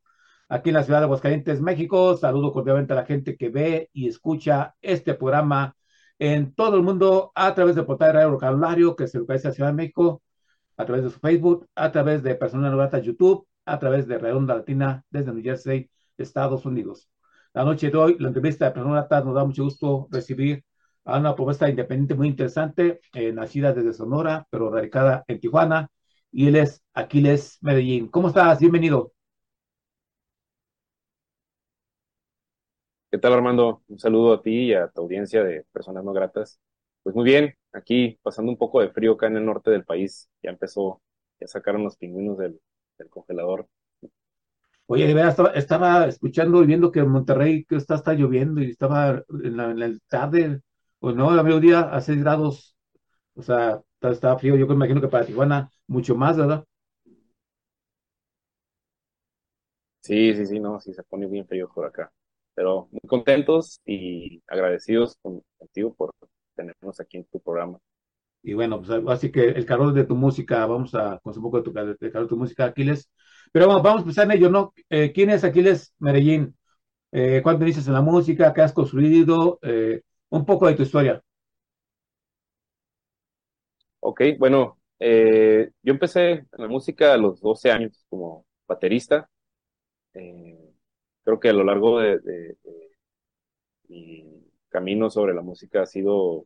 aquí 0.49 0.69
en 0.69 0.75
la 0.75 0.83
ciudad 0.83 0.97
de 0.99 1.05
Aguascalientes, 1.05 1.61
México. 1.61 2.17
Saludo 2.17 2.51
cordialmente 2.51 2.93
a 2.93 2.95
la 2.95 3.05
gente 3.05 3.37
que 3.37 3.49
ve 3.49 3.91
y 3.93 4.07
escucha 4.07 4.73
este 4.81 5.13
programa 5.13 5.75
en 6.17 6.55
todo 6.55 6.77
el 6.77 6.81
mundo 6.81 7.31
a 7.35 7.53
través 7.53 7.75
del 7.75 7.85
portal 7.85 8.07
de 8.07 8.13
Radio 8.13 8.31
Vocabulario, 8.31 8.95
que 8.95 9.07
se 9.07 9.19
localiza 9.19 9.49
en 9.49 9.51
la 9.51 9.55
Ciudad 9.55 9.69
de 9.69 9.75
México, 9.75 10.23
a 10.75 10.85
través 10.85 11.03
de 11.03 11.11
su 11.11 11.19
Facebook, 11.19 11.67
a 11.75 11.91
través 11.91 12.23
de 12.23 12.33
Personas 12.33 12.71
No 12.71 12.77
Gratas 12.77 13.03
YouTube, 13.03 13.45
a 13.65 13.77
través 13.77 14.07
de 14.07 14.17
Redonda 14.17 14.55
Latina 14.55 15.05
desde 15.11 15.33
New 15.33 15.43
Jersey, 15.43 15.87
Estados 16.17 16.65
Unidos. 16.65 17.11
La 17.53 17.63
noche 17.63 17.91
de 17.91 17.97
hoy, 17.97 18.17
la 18.19 18.29
entrevista 18.29 18.65
de 18.65 18.71
Personas 18.71 19.01
Gratas 19.01 19.23
nos 19.23 19.35
da 19.35 19.45
mucho 19.45 19.65
gusto 19.65 20.07
recibir 20.09 20.65
a 21.05 21.19
una 21.19 21.35
propuesta 21.35 21.69
independiente 21.69 22.15
muy 22.15 22.27
interesante, 22.29 23.01
eh, 23.13 23.31
nacida 23.33 23.73
desde 23.73 23.93
Sonora, 23.93 24.47
pero 24.49 24.69
radicada 24.71 25.23
en 25.27 25.39
Tijuana, 25.39 25.89
y 26.31 26.47
él 26.47 26.55
es 26.57 26.81
Aquiles 26.93 27.57
Medellín. 27.61 28.07
¿Cómo 28.09 28.29
estás? 28.29 28.59
Bienvenido. 28.59 29.13
¿Qué 33.11 33.19
tal, 33.19 33.33
Armando? 33.33 33.83
Un 33.87 33.99
saludo 33.99 34.33
a 34.33 34.41
ti 34.41 34.51
y 34.69 34.73
a 34.73 34.87
tu 34.89 35.01
audiencia 35.01 35.43
de 35.43 35.65
personas 35.71 36.03
no 36.03 36.13
gratas. 36.13 36.59
Pues 37.03 37.15
muy 37.15 37.25
bien, 37.25 37.55
aquí 37.71 38.19
pasando 38.23 38.51
un 38.51 38.57
poco 38.57 38.81
de 38.81 38.89
frío 38.89 39.13
acá 39.13 39.27
en 39.27 39.37
el 39.37 39.45
norte 39.45 39.69
del 39.71 39.85
país. 39.85 40.29
Ya 40.41 40.49
empezó, 40.49 41.01
ya 41.39 41.47
sacaron 41.47 41.83
los 41.83 41.97
pingüinos 41.97 42.37
del, 42.37 42.59
del 42.97 43.09
congelador. 43.09 43.67
Oye, 44.87 45.07
de 45.07 45.13
verdad, 45.13 45.31
estaba, 45.31 45.49
estaba 45.51 46.05
escuchando 46.07 46.61
y 46.63 46.67
viendo 46.67 46.91
que 46.91 46.99
en 46.99 47.09
Monterrey 47.09 47.65
que 47.65 47.75
está, 47.77 47.95
está 47.95 48.13
lloviendo 48.13 48.61
y 48.61 48.71
estaba 48.71 49.23
en 49.43 49.57
la, 49.57 49.71
en 49.71 49.79
la 49.79 49.91
tarde, 50.07 50.61
pues 51.03 51.15
no, 51.17 51.29
a 51.31 51.43
mediodía 51.43 51.81
a 51.81 52.01
6 52.01 52.19
grados, 52.23 52.77
o 53.35 53.43
sea, 53.43 53.81
está, 53.95 54.11
está 54.11 54.37
frío. 54.39 54.55
Yo 54.57 54.67
me 54.67 54.75
imagino 54.75 55.01
que 55.01 55.07
para 55.09 55.25
Tijuana 55.25 55.71
mucho 55.87 56.15
más, 56.15 56.37
¿verdad? 56.37 56.65
Sí, 60.01 60.33
sí, 60.35 60.45
sí, 60.45 60.59
no, 60.59 60.79
sí 60.81 60.93
se 60.93 61.03
pone 61.03 61.27
bien 61.27 61.47
frío 61.47 61.69
por 61.73 61.85
acá. 61.85 62.11
Pero 62.55 62.87
muy 62.91 63.01
contentos 63.07 63.79
y 63.85 64.41
agradecidos 64.47 65.17
con- 65.21 65.41
contigo 65.57 65.93
por 65.93 66.11
tenernos 66.55 66.99
aquí 66.99 67.17
en 67.17 67.25
tu 67.25 67.39
programa. 67.39 67.79
Y 68.41 68.53
bueno, 68.53 68.81
pues 68.81 68.91
así 69.07 69.31
que 69.31 69.49
el 69.49 69.65
calor 69.65 69.93
de 69.93 70.03
tu 70.03 70.15
música, 70.15 70.65
vamos 70.65 70.93
a 70.95 71.19
conocer 71.23 71.39
un 71.39 71.43
poco 71.45 71.57
de 71.59 71.63
tu, 71.63 71.73
calor 71.73 71.97
de 71.97 72.27
tu 72.29 72.37
música, 72.37 72.65
Aquiles. 72.65 73.09
Pero 73.53 73.67
vamos, 73.67 73.83
vamos 73.83 73.99
a 73.99 74.03
empezar 74.03 74.25
en 74.25 74.31
ello, 74.31 74.49
¿no? 74.49 74.73
Eh, 74.89 75.11
¿quién 75.13 75.29
es 75.29 75.43
Aquiles 75.45 75.93
Medellín? 75.99 76.55
Eh, 77.11 77.41
¿cuánto 77.43 77.65
inicias 77.65 77.87
en 77.87 77.93
la 77.93 78.01
música? 78.01 78.53
¿Qué 78.53 78.61
has 78.61 78.73
construido? 78.73 79.59
Eh, 79.63 80.01
un 80.37 80.45
poco 80.45 80.67
de 80.67 80.73
tu 80.75 80.83
historia. 80.83 81.23
Ok, 83.99 84.21
bueno, 84.37 84.79
eh, 84.99 85.71
yo 85.81 85.93
empecé 85.93 86.45
la 86.53 86.67
música 86.67 87.13
a 87.13 87.17
los 87.17 87.39
12 87.41 87.71
años 87.71 88.05
como 88.09 88.45
baterista. 88.67 89.29
Eh, 90.13 90.57
creo 91.23 91.39
que 91.39 91.49
a 91.49 91.53
lo 91.53 91.63
largo 91.65 91.99
de, 92.01 92.19
mi 93.87 94.25
camino 94.69 95.09
sobre 95.09 95.33
la 95.33 95.41
música 95.41 95.81
ha 95.83 95.85
sido 95.85 96.45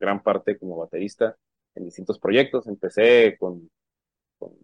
gran 0.00 0.22
parte 0.22 0.58
como 0.58 0.78
baterista 0.78 1.36
en 1.74 1.84
distintos 1.86 2.18
proyectos. 2.18 2.66
Empecé 2.68 3.36
con, 3.38 3.70
con- 4.38 4.56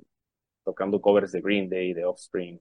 tocando 0.65 1.01
covers 1.01 1.33
de 1.33 1.41
Green 1.43 1.71
Day, 1.71 1.95
de 1.95 2.05
Offspring, 2.05 2.61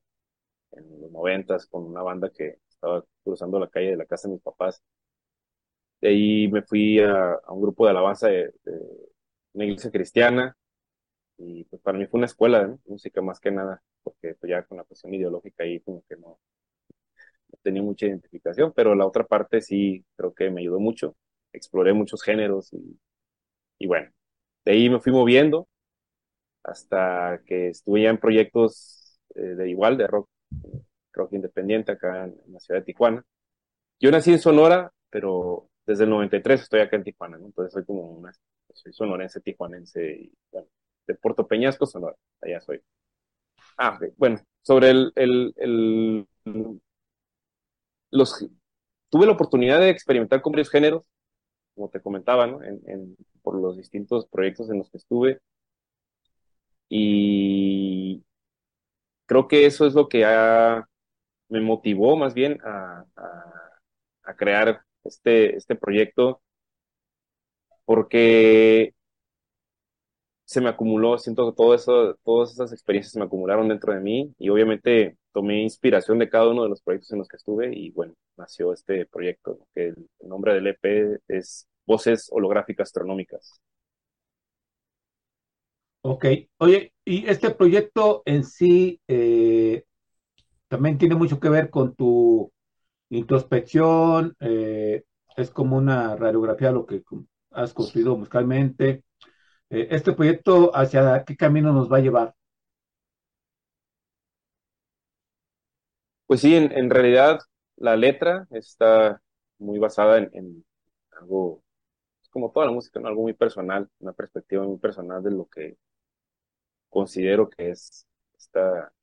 en 0.74 1.02
los 1.02 1.12
noventas, 1.12 1.68
con 1.68 1.86
una 1.86 2.04
banda 2.04 2.32
que 2.32 2.60
estaba 2.70 3.04
cruzando 3.24 3.60
la 3.60 3.70
calle 3.70 3.92
de 3.92 3.98
la 3.98 4.06
casa 4.08 4.28
de 4.30 4.36
mis 4.36 4.44
papás. 4.44 4.84
De 6.02 6.10
ahí 6.10 6.48
me 6.50 6.62
fui 6.64 7.00
a, 7.00 7.40
un 7.50 7.62
grupo 7.62 7.86
de 7.86 7.92
alabanza 7.92 8.28
de, 8.28 8.54
de 8.64 8.74
una 9.54 9.66
iglesia 9.66 9.92
cristiana 9.92 10.56
y 11.38 11.64
pues 11.66 11.82
para 11.82 11.98
mí 11.98 12.08
fue 12.08 12.20
una 12.20 12.28
escuela 12.28 12.66
de 12.68 12.78
música 12.88 13.22
más 13.22 13.40
que 13.40 13.52
nada, 13.52 13.82
porque 14.04 14.36
pues 14.36 14.50
ya 14.50 14.64
con 14.64 14.78
la 14.78 14.84
cuestión 14.84 15.14
ideológica 15.14 15.64
ahí 15.64 15.80
como 15.82 16.04
que 16.08 16.16
no, 16.18 16.40
no 17.50 17.60
tenía 17.62 17.82
mucha 17.82 18.06
identificación, 18.08 18.74
pero 18.76 18.96
la 18.96 19.06
otra 19.06 19.26
parte 19.26 19.62
sí 19.62 20.06
creo 20.16 20.34
que 20.34 20.50
me 20.50 20.62
ayudó 20.62 20.80
mucho. 20.80 21.16
Exploré 21.54 21.94
muchos 21.94 22.24
géneros 22.24 22.72
y, 22.74 23.00
y 23.80 23.88
bueno, 23.88 24.12
de 24.66 24.74
ahí 24.74 24.90
me 24.90 25.00
fui 25.00 25.12
moviendo 25.14 25.68
hasta 26.64 27.42
que 27.46 27.70
estuve 27.70 28.04
ya 28.04 28.10
en 28.10 28.20
proyectos 28.20 29.20
eh, 29.36 29.42
de 29.42 29.70
igual, 29.70 29.98
de 29.98 30.08
rock, 30.08 30.30
rock 31.14 31.34
independiente 31.34 31.92
acá 31.94 32.26
en, 32.26 32.36
en 32.46 32.54
la 32.54 32.60
ciudad 32.60 32.82
de 32.82 32.86
Tijuana. 32.86 33.24
Yo 34.00 34.12
nací 34.12 34.32
en 34.34 34.40
Sonora, 34.40 34.94
pero 35.10 35.71
desde 35.86 36.04
el 36.06 36.10
93 36.10 36.62
estoy 36.62 36.82
acá 36.82 36.96
en 36.98 37.04
Tijuana, 37.04 37.38
¿no? 37.38 37.48
Entonces 37.48 37.74
soy 37.74 37.86
como 37.86 38.04
una, 38.04 38.32
soy 38.74 38.94
sonorense, 38.94 39.42
tijuanense 39.42 40.12
y 40.14 40.34
bueno, 40.52 40.68
de 41.08 41.16
Puerto 41.16 41.48
Peñasco, 41.48 41.86
Sonora, 41.86 42.16
allá 42.42 42.62
soy. 42.62 42.82
Ah. 43.78 44.00
Bueno, 44.18 44.40
sobre 44.64 44.92
el, 44.92 45.14
el, 45.16 45.56
los, 48.12 48.46
tuve 49.10 49.26
la 49.26 49.34
oportunidad 49.34 49.80
de 49.80 49.90
experimentar 49.90 50.42
con 50.42 50.54
varios 50.54 50.70
géneros, 50.70 51.06
como 51.76 51.90
te 51.90 52.02
comentaba, 52.02 52.48
¿no? 52.48 52.64
En, 52.64 53.16
por 53.44 53.56
los 53.62 53.78
distintos 53.78 54.28
proyectos 54.28 54.70
en 54.70 54.80
los 54.80 54.90
que 54.92 54.98
estuve. 55.00 55.42
Y 56.90 58.22
creo 59.26 59.48
que 59.48 59.66
eso 59.66 59.86
es 59.86 59.94
lo 59.94 60.08
que 60.10 60.26
ha- 60.26 60.88
me 61.50 61.62
motivó 61.62 62.18
más 62.18 62.34
bien 62.34 62.60
a- 62.64 63.06
a 64.24 64.36
crear 64.36 64.84
este, 65.04 65.56
este 65.56 65.76
proyecto, 65.76 66.42
porque 67.86 68.94
se 70.46 70.62
me 70.62 70.70
acumuló, 70.70 71.18
siento 71.18 71.50
que 71.50 71.56
todo 71.56 71.74
eso, 71.74 72.16
todas 72.24 72.52
esas 72.52 72.74
experiencias 72.74 73.14
se 73.14 73.20
me 73.20 73.26
acumularon 73.26 73.70
dentro 73.70 73.94
de 73.94 74.02
mí 74.02 74.34
y 74.38 74.50
obviamente 74.50 75.18
tomé 75.32 75.62
inspiración 75.64 76.20
de 76.20 76.30
cada 76.30 76.50
uno 76.50 76.64
de 76.64 76.70
los 76.70 76.82
proyectos 76.82 77.12
en 77.12 77.20
los 77.20 77.28
que 77.28 77.38
estuve 77.38 77.74
y 77.74 77.92
bueno, 77.92 78.14
nació 78.38 78.74
este 78.74 79.06
proyecto, 79.06 79.60
que 79.74 79.88
el, 79.90 80.10
el 80.20 80.30
nombre 80.30 80.54
del 80.54 80.68
EP 80.68 81.20
es 81.28 81.68
Voces 81.86 82.28
Holográficas 82.32 82.90
Astronómicas. 82.90 83.62
Ok. 86.04 86.26
Oye, 86.58 86.94
y 87.06 87.28
este 87.30 87.52
proyecto 87.52 88.24
en 88.26 88.44
sí 88.44 89.00
eh, 89.08 89.84
también 90.68 90.98
tiene 90.98 91.16
mucho 91.16 91.40
que 91.40 91.50
ver 91.50 91.70
con 91.70 91.96
tu 91.96 92.52
introspección, 93.12 94.36
eh, 94.40 95.04
es 95.38 95.52
como 95.52 95.78
una 95.78 96.16
radiografía 96.16 96.70
de 96.70 96.74
lo 96.74 96.86
que 96.86 97.04
has 97.52 97.74
construido 97.74 98.18
musicalmente. 98.18 99.04
Eh, 99.70 99.88
este 99.92 100.14
proyecto, 100.14 100.72
¿hacia 100.76 101.24
qué 101.26 101.36
camino 101.38 101.74
nos 101.74 101.92
va 101.92 101.98
a 101.98 102.02
llevar? 102.02 102.36
Pues 106.26 106.42
sí, 106.42 106.56
en, 106.56 106.72
en 106.72 106.90
realidad 106.90 107.40
la 107.76 107.96
letra 107.96 108.48
está 108.52 109.22
muy 109.60 109.80
basada 109.80 110.18
en, 110.18 110.30
en 110.34 110.66
algo, 111.20 111.64
como 112.32 112.52
toda 112.52 112.68
la 112.68 112.72
música. 112.74 113.00
Algo 113.04 113.24
muy 113.24 113.34
personal, 113.34 113.90
una 114.00 114.14
perspectiva 114.14 114.64
muy 114.66 114.78
personal 114.80 115.24
de 115.24 115.32
lo 115.32 115.48
que 115.48 115.78
considero 116.90 117.50
que 117.50 117.72
es 117.72 118.06
esta, 118.38 118.94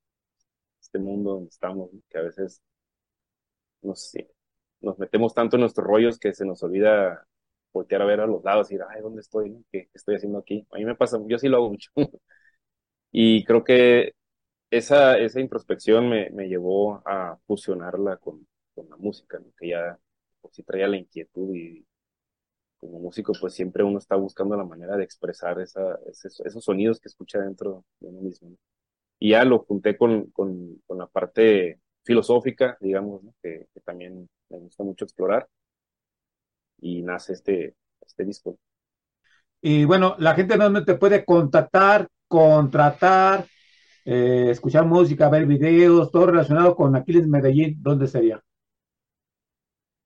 este 0.81 0.99
mundo 0.99 1.35
donde 1.35 1.49
estamos, 1.51 1.91
que 2.11 2.19
a 2.19 2.23
veces 2.23 2.63
nos, 3.83 4.13
nos 4.81 4.99
metemos 4.99 5.35
tanto 5.35 5.57
en 5.57 5.63
nuestros 5.63 5.87
rollos 5.87 6.19
que 6.19 6.35
se 6.35 6.45
nos 6.47 6.63
olvida 6.63 7.27
voltear 7.73 8.03
a 8.03 8.07
ver 8.07 8.21
a 8.21 8.27
los 8.27 8.43
lados 8.45 8.71
y 8.71 8.75
decir, 8.77 8.87
ay, 8.91 9.03
¿dónde 9.03 9.21
estoy? 9.21 9.51
no? 9.51 9.63
¿Qué, 9.73 9.85
qué 9.87 9.91
estoy 9.95 10.17
haciendo 10.17 10.39
aquí? 10.39 10.67
A 10.73 10.77
mí 10.79 10.85
me 10.85 10.95
pasa, 10.97 11.19
yo 11.27 11.39
sí 11.39 11.49
lo 11.49 11.59
hago 11.59 11.71
mucho. 11.71 11.91
Y 13.13 13.45
creo 13.45 13.65
que 13.65 14.13
esa, 14.71 15.19
esa 15.19 15.41
introspección 15.41 16.09
me, 16.11 16.31
me 16.31 16.49
llevó 16.49 17.03
a 17.07 17.39
fusionarla 17.47 18.19
con, 18.19 18.47
con 18.75 18.89
la 18.91 18.97
música, 18.97 19.39
¿no? 19.39 19.47
Que 19.59 19.71
ya 19.71 19.99
pues, 20.41 20.55
sí 20.55 20.63
traía 20.65 20.89
la 20.89 20.99
inquietud 20.99 21.55
y 21.55 21.87
como 22.79 23.01
músico 23.01 23.33
pues 23.41 23.55
siempre 23.55 23.85
uno 23.85 23.99
está 23.99 24.17
buscando 24.17 24.57
la 24.57 24.65
manera 24.65 24.97
de 24.97 25.05
expresar 25.05 25.61
esa, 25.61 25.99
esos, 26.11 26.41
esos 26.41 26.65
sonidos 26.65 27.01
que 27.01 27.09
escucha 27.09 27.41
dentro 27.41 27.85
de 28.01 28.09
uno 28.09 28.21
mismo. 28.23 28.51
¿no? 28.51 28.57
Y 29.21 29.31
ya 29.33 29.45
lo 29.45 29.61
junté 29.61 29.97
con, 29.99 30.31
con, 30.33 30.83
con 30.87 30.99
la 30.99 31.07
parte 31.09 31.81
filosófica, 32.09 32.79
digamos, 32.81 33.23
¿no? 33.23 33.35
que, 33.43 33.69
que 33.75 33.81
también 33.83 34.29
me 34.51 34.59
gusta 34.59 34.83
mucho 34.85 35.05
explorar 35.05 35.49
y 36.81 37.03
nace 37.03 37.33
este, 37.35 37.75
este 38.01 38.25
disco. 38.25 38.59
Y 39.61 39.85
bueno, 39.85 40.15
la 40.19 40.35
gente 40.35 40.57
no 40.57 40.85
te 40.85 40.95
puede 40.95 41.25
contactar, 41.25 42.09
contratar, 42.29 43.47
eh, 44.05 44.49
escuchar 44.51 44.87
música, 44.87 45.29
ver 45.29 45.47
videos, 45.47 46.11
todo 46.13 46.27
relacionado 46.27 46.77
con 46.77 46.95
Aquiles 46.97 47.27
Medellín, 47.27 47.83
¿dónde 47.83 48.07
sería? 48.07 48.43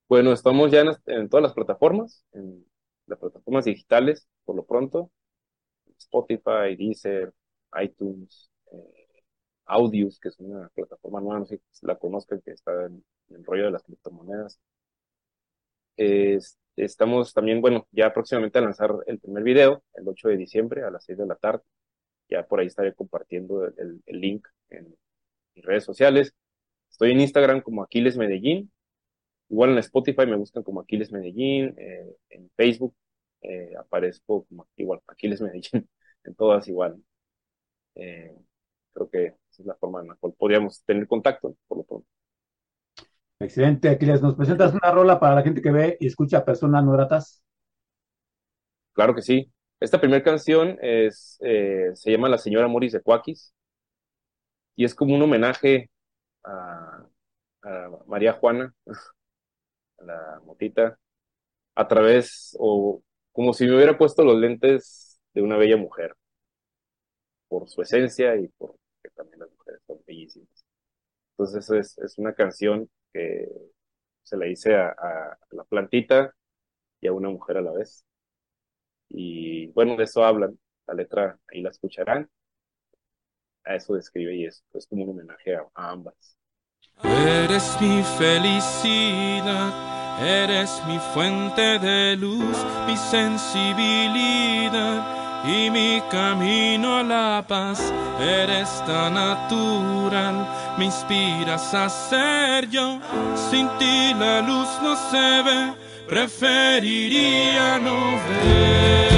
Bueno, 0.08 0.32
estamos 0.32 0.70
ya 0.70 0.80
en, 0.82 0.88
en 1.06 1.28
todas 1.28 1.42
las 1.42 1.54
plataformas, 1.54 2.24
en 2.32 2.64
las 3.06 3.18
plataformas 3.18 3.64
digitales, 3.64 4.28
por 4.44 4.56
lo 4.56 4.64
pronto. 4.64 5.10
Spotify, 5.98 6.76
Deezer, 6.76 7.32
iTunes, 7.82 8.50
eh, 8.72 9.01
Audius, 9.66 10.18
que 10.20 10.28
es 10.30 10.38
una 10.40 10.68
plataforma 10.70 11.20
nueva, 11.20 11.40
no 11.40 11.46
sé 11.46 11.60
si 11.70 11.86
la 11.86 11.96
conozcan, 11.98 12.40
que 12.42 12.52
está 12.52 12.86
en, 12.86 13.04
el 13.30 13.44
rollo 13.44 13.66
de 13.66 13.70
las 13.72 13.82
criptomonedas. 13.84 14.60
Es- 15.96 16.58
estamos 16.76 17.32
también, 17.34 17.60
bueno, 17.60 17.86
ya 17.92 18.12
próximamente 18.12 18.58
a 18.58 18.62
lanzar 18.62 18.92
el 19.06 19.18
primer 19.20 19.42
video, 19.44 19.84
el 19.94 20.08
8 20.08 20.28
de 20.28 20.36
diciembre 20.36 20.84
a 20.84 20.90
las 20.90 21.04
6 21.04 21.18
de 21.18 21.26
la 21.26 21.36
tarde. 21.36 21.62
Ya 22.30 22.46
por 22.46 22.60
ahí 22.60 22.66
estaré 22.68 22.94
compartiendo 22.94 23.66
el 23.66 24.02
link 24.08 24.46
en 24.70 24.96
mis 25.54 25.64
redes 25.64 25.84
sociales. 25.84 26.34
Estoy 26.90 27.12
en 27.12 27.20
Instagram 27.22 27.62
como 27.62 27.82
Aquiles 27.84 28.16
Medellín. 28.18 28.72
Igual 29.50 29.72
en 29.72 29.78
Spotify 29.78 30.26
me 30.26 30.36
buscan 30.36 30.62
como 30.64 30.80
Aquiles 30.80 31.12
Medellín. 31.12 31.74
eh, 31.78 32.16
en 32.30 32.50
Facebook 32.56 32.94
eh, 33.42 33.72
aparezco 33.78 34.44
como 34.46 34.68
igual 34.76 35.00
Aquiles 35.08 35.40
Medellín. 35.42 35.88
En 36.24 36.34
todas 36.36 36.68
igual. 36.68 37.02
Eh, 37.94 38.34
creo 38.92 39.10
que 39.10 39.36
esa 39.52 39.62
es 39.62 39.66
la 39.66 39.76
forma 39.76 40.00
en 40.00 40.08
la 40.08 40.16
cual 40.16 40.34
podríamos 40.36 40.82
tener 40.84 41.06
contacto, 41.06 41.56
por 41.68 41.78
lo 41.78 41.84
pronto. 41.84 42.08
Excelente, 43.40 43.88
Aquiles. 43.90 44.22
¿Nos 44.22 44.34
presentas 44.36 44.72
una 44.72 44.90
rola 44.90 45.20
para 45.20 45.34
la 45.34 45.42
gente 45.42 45.60
que 45.60 45.70
ve 45.70 45.96
y 46.00 46.06
escucha 46.06 46.44
personas 46.46 46.82
no 46.84 46.92
gratas? 46.92 47.42
Claro 48.92 49.14
que 49.14 49.22
sí. 49.22 49.52
Esta 49.80 50.00
primera 50.00 50.22
canción 50.22 50.78
es, 50.80 51.38
eh, 51.42 51.90
se 51.94 52.10
llama 52.12 52.28
La 52.28 52.38
Señora 52.38 52.68
Moris 52.68 52.92
de 52.92 53.00
Cuakis 53.02 53.52
y 54.76 54.84
es 54.84 54.94
como 54.94 55.14
un 55.14 55.22
homenaje 55.22 55.90
a, 56.44 57.06
a 57.62 57.90
María 58.06 58.34
Juana, 58.34 58.74
a 59.98 60.04
la 60.04 60.40
motita, 60.44 60.98
a 61.74 61.88
través, 61.88 62.56
o 62.60 63.02
como 63.32 63.54
si 63.54 63.66
me 63.66 63.76
hubiera 63.76 63.98
puesto 63.98 64.24
los 64.24 64.38
lentes 64.38 65.20
de 65.34 65.42
una 65.42 65.56
bella 65.58 65.76
mujer, 65.78 66.16
por 67.48 67.68
su 67.68 67.82
esencia 67.82 68.34
y 68.36 68.48
porque 69.02 69.14
también 69.14 69.40
las 69.40 69.50
mujeres 69.50 69.82
son 69.86 69.98
bellísimas. 70.06 70.64
Entonces 71.32 71.70
es, 71.70 71.98
es 71.98 72.18
una 72.18 72.34
canción 72.34 72.88
que 73.12 73.48
se 74.22 74.36
la 74.36 74.46
hice 74.46 74.74
a, 74.76 74.88
a 74.90 75.38
la 75.50 75.64
plantita 75.64 76.34
y 77.00 77.08
a 77.08 77.12
una 77.12 77.28
mujer 77.30 77.58
a 77.58 77.62
la 77.62 77.72
vez. 77.72 78.04
Y 79.08 79.68
bueno, 79.68 79.96
de 79.96 80.04
eso 80.04 80.24
hablan. 80.24 80.58
La 80.86 80.94
letra 80.94 81.38
ahí 81.48 81.62
la 81.62 81.70
escucharán. 81.70 82.28
A 83.64 83.76
eso 83.76 83.94
describe 83.94 84.34
y 84.34 84.46
es, 84.46 84.64
es 84.74 84.86
como 84.86 85.04
un 85.04 85.10
homenaje 85.10 85.54
a, 85.54 85.64
a 85.74 85.90
ambas. 85.90 86.36
Eres 87.04 87.76
mi 87.80 88.02
felicidad, 88.18 89.72
eres 90.20 90.82
mi 90.86 90.98
fuente 91.14 91.78
de 91.78 92.16
luz, 92.16 92.56
mi 92.86 92.96
sensibilidad 92.96 95.21
y 95.44 95.70
mi 95.70 96.02
camino 96.10 96.96
a 96.98 97.02
la 97.02 97.44
paz. 97.46 97.92
Eres 98.20 98.68
tan 98.86 99.14
natural, 99.14 100.46
me 100.78 100.84
inspiras 100.86 101.74
a 101.74 101.88
ser 101.88 102.68
yo. 102.70 102.98
Sin 103.50 103.68
ti 103.78 104.14
la 104.14 104.40
luz 104.40 104.68
no 104.82 104.96
se 105.10 105.42
ve, 105.42 105.72
preferiría 106.08 107.78
no 107.78 107.96
ver. 108.28 109.12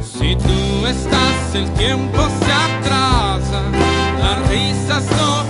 Si 0.00 0.36
tú 0.36 0.86
estás, 0.86 1.54
el 1.54 1.70
tiempo 1.74 2.18
se 2.40 2.52
atrasa, 2.52 3.62
las 4.20 4.48
risas 4.48 5.04
no 5.16 5.47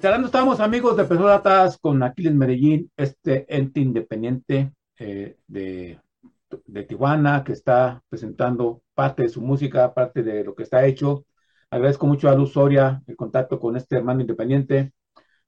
Hablando, 0.00 0.26
estamos 0.26 0.60
amigos 0.60 0.96
de 0.96 1.04
Personas 1.04 1.76
con 1.76 2.02
Aquiles 2.04 2.32
Medellín, 2.32 2.90
este 2.96 3.44
ente 3.54 3.80
independiente 3.80 4.72
eh, 4.96 5.36
de, 5.48 5.98
Tijuana 6.86 7.42
que 7.42 7.52
está 7.52 8.00
presentando 8.08 8.82
parte 8.94 9.24
de 9.24 9.28
su 9.28 9.40
música, 9.40 9.92
parte 9.92 10.22
de 10.22 10.44
lo 10.44 10.54
que 10.54 10.62
está 10.62 10.86
hecho. 10.86 11.26
Agradezco 11.68 12.06
mucho 12.06 12.28
a 12.28 12.34
Luz 12.36 12.52
Soria 12.52 13.02
el 13.08 13.16
contacto 13.16 13.58
con 13.58 13.76
este 13.76 13.96
hermano 13.96 14.20
independiente 14.20 14.92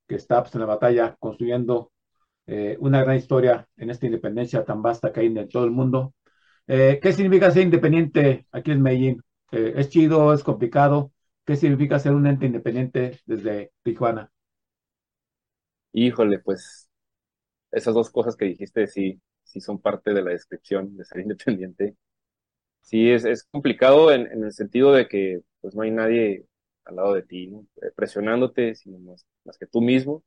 que 0.08 0.16
está 0.16 0.42
pues, 0.42 0.52
en 0.54 0.60
la 0.62 0.66
batalla 0.66 1.16
construyendo 1.20 1.92
eh, 2.46 2.76
una 2.80 3.02
gran 3.02 3.16
historia 3.16 3.68
en 3.76 3.90
esta 3.90 4.06
independencia 4.06 4.64
tan 4.64 4.82
vasta 4.82 5.12
que 5.12 5.20
hay 5.20 5.26
en 5.26 5.48
todo 5.48 5.64
el 5.64 5.70
mundo. 5.70 6.14
Eh, 6.66 6.98
¿Qué 7.00 7.12
significa 7.12 7.52
ser 7.52 7.62
independiente 7.62 8.46
aquí 8.52 8.72
en 8.72 8.82
Medellín? 8.82 9.22
¿Es 9.52 9.90
chido? 9.90 10.34
¿Es 10.34 10.42
complicado? 10.42 11.12
¿Qué 11.44 11.56
significa 11.56 11.98
ser 12.00 12.12
un 12.14 12.26
ente 12.26 12.46
independiente 12.46 13.20
desde 13.26 13.72
Tijuana? 13.82 14.30
Híjole, 15.92 16.38
pues 16.38 16.88
esas 17.72 17.94
dos 17.94 18.10
cosas 18.10 18.36
que 18.36 18.46
dijiste 18.46 18.86
sí, 18.86 19.20
sí 19.44 19.60
son 19.60 19.80
parte 19.80 20.12
de 20.14 20.22
la 20.22 20.32
descripción 20.32 20.96
de 20.96 21.04
ser 21.04 21.20
independiente. 21.22 21.96
Sí, 22.82 23.10
es, 23.10 23.24
es 23.24 23.44
complicado 23.44 24.12
en, 24.12 24.26
en 24.32 24.44
el 24.44 24.52
sentido 24.52 24.92
de 24.92 25.08
que 25.08 25.42
pues 25.60 25.74
no 25.74 25.82
hay 25.82 25.92
nadie 25.92 26.46
al 26.84 26.96
lado 26.96 27.14
de 27.14 27.22
ti, 27.24 27.48
¿no? 27.48 27.66
Eh, 27.82 27.92
presionándote, 27.96 28.74
sino 28.76 28.98
más, 29.00 29.26
más 29.44 29.58
que 29.58 29.66
tú 29.66 29.80
mismo. 29.82 30.24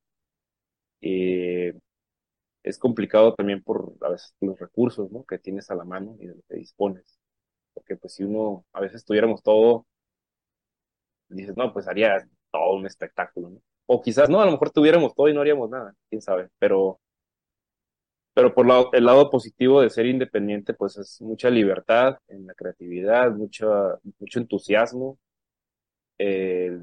Eh, 1.02 1.74
es 2.64 2.80
complicado 2.80 3.36
también 3.36 3.64
por 3.64 3.96
a 4.02 4.10
veces 4.12 4.36
los 4.42 4.60
recursos, 4.60 5.12
¿no? 5.12 5.26
Que 5.26 5.40
tienes 5.40 5.72
a 5.72 5.76
la 5.76 5.86
mano 5.86 6.18
y 6.22 6.28
de 6.28 6.36
lo 6.36 6.42
que 6.50 6.58
dispones. 6.58 7.20
Porque 7.74 7.98
pues 7.98 8.16
si 8.16 8.24
uno, 8.26 8.66
a 8.74 8.82
veces 8.82 9.06
tuviéramos 9.06 9.44
todo, 9.44 9.88
dices, 11.30 11.56
no, 11.58 11.74
pues 11.74 11.88
haría 11.88 12.26
todo 12.52 12.76
un 12.76 12.86
espectáculo, 12.86 13.50
¿no? 13.50 13.62
O 13.88 14.02
quizás 14.02 14.30
no, 14.30 14.42
a 14.42 14.46
lo 14.46 14.52
mejor 14.52 14.72
tuviéramos 14.72 15.14
todo 15.16 15.30
y 15.30 15.34
no 15.34 15.42
haríamos 15.42 15.70
nada, 15.70 15.94
quién 16.10 16.22
sabe. 16.22 16.50
Pero, 16.60 17.00
pero 18.34 18.54
por 18.54 18.66
la- 18.68 18.86
el 18.94 19.06
lado 19.06 19.30
positivo 19.30 19.82
de 19.82 19.90
ser 19.90 20.06
independiente, 20.08 20.74
pues 20.74 20.98
es 20.98 21.22
mucha 21.22 21.50
libertad 21.50 22.18
en 22.28 22.48
la 22.48 22.54
creatividad, 22.56 23.32
mucha, 23.32 23.66
mucho 24.20 24.40
entusiasmo. 24.40 25.20
Eh, 26.18 26.80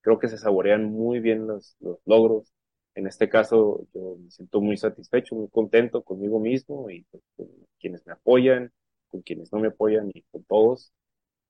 creo 0.00 0.18
que 0.18 0.28
se 0.28 0.38
saborean 0.38 0.84
muy 0.84 1.20
bien 1.20 1.46
los, 1.46 1.76
los 1.80 1.98
logros. 2.06 2.52
En 2.94 3.06
este 3.06 3.28
caso, 3.28 3.86
yo 3.94 4.16
me 4.20 4.30
siento 4.30 4.60
muy 4.60 4.76
satisfecho, 4.76 5.34
muy 5.36 5.48
contento 5.48 6.02
conmigo 6.02 6.40
mismo 6.40 6.90
y 6.90 7.04
pues, 7.10 7.22
con 7.36 7.48
quienes 7.80 8.04
me 8.06 8.12
apoyan, 8.14 8.72
con 9.08 9.22
quienes 9.22 9.52
no 9.52 9.60
me 9.60 9.68
apoyan 9.68 10.10
y 10.14 10.22
con 10.32 10.42
todos, 10.44 10.92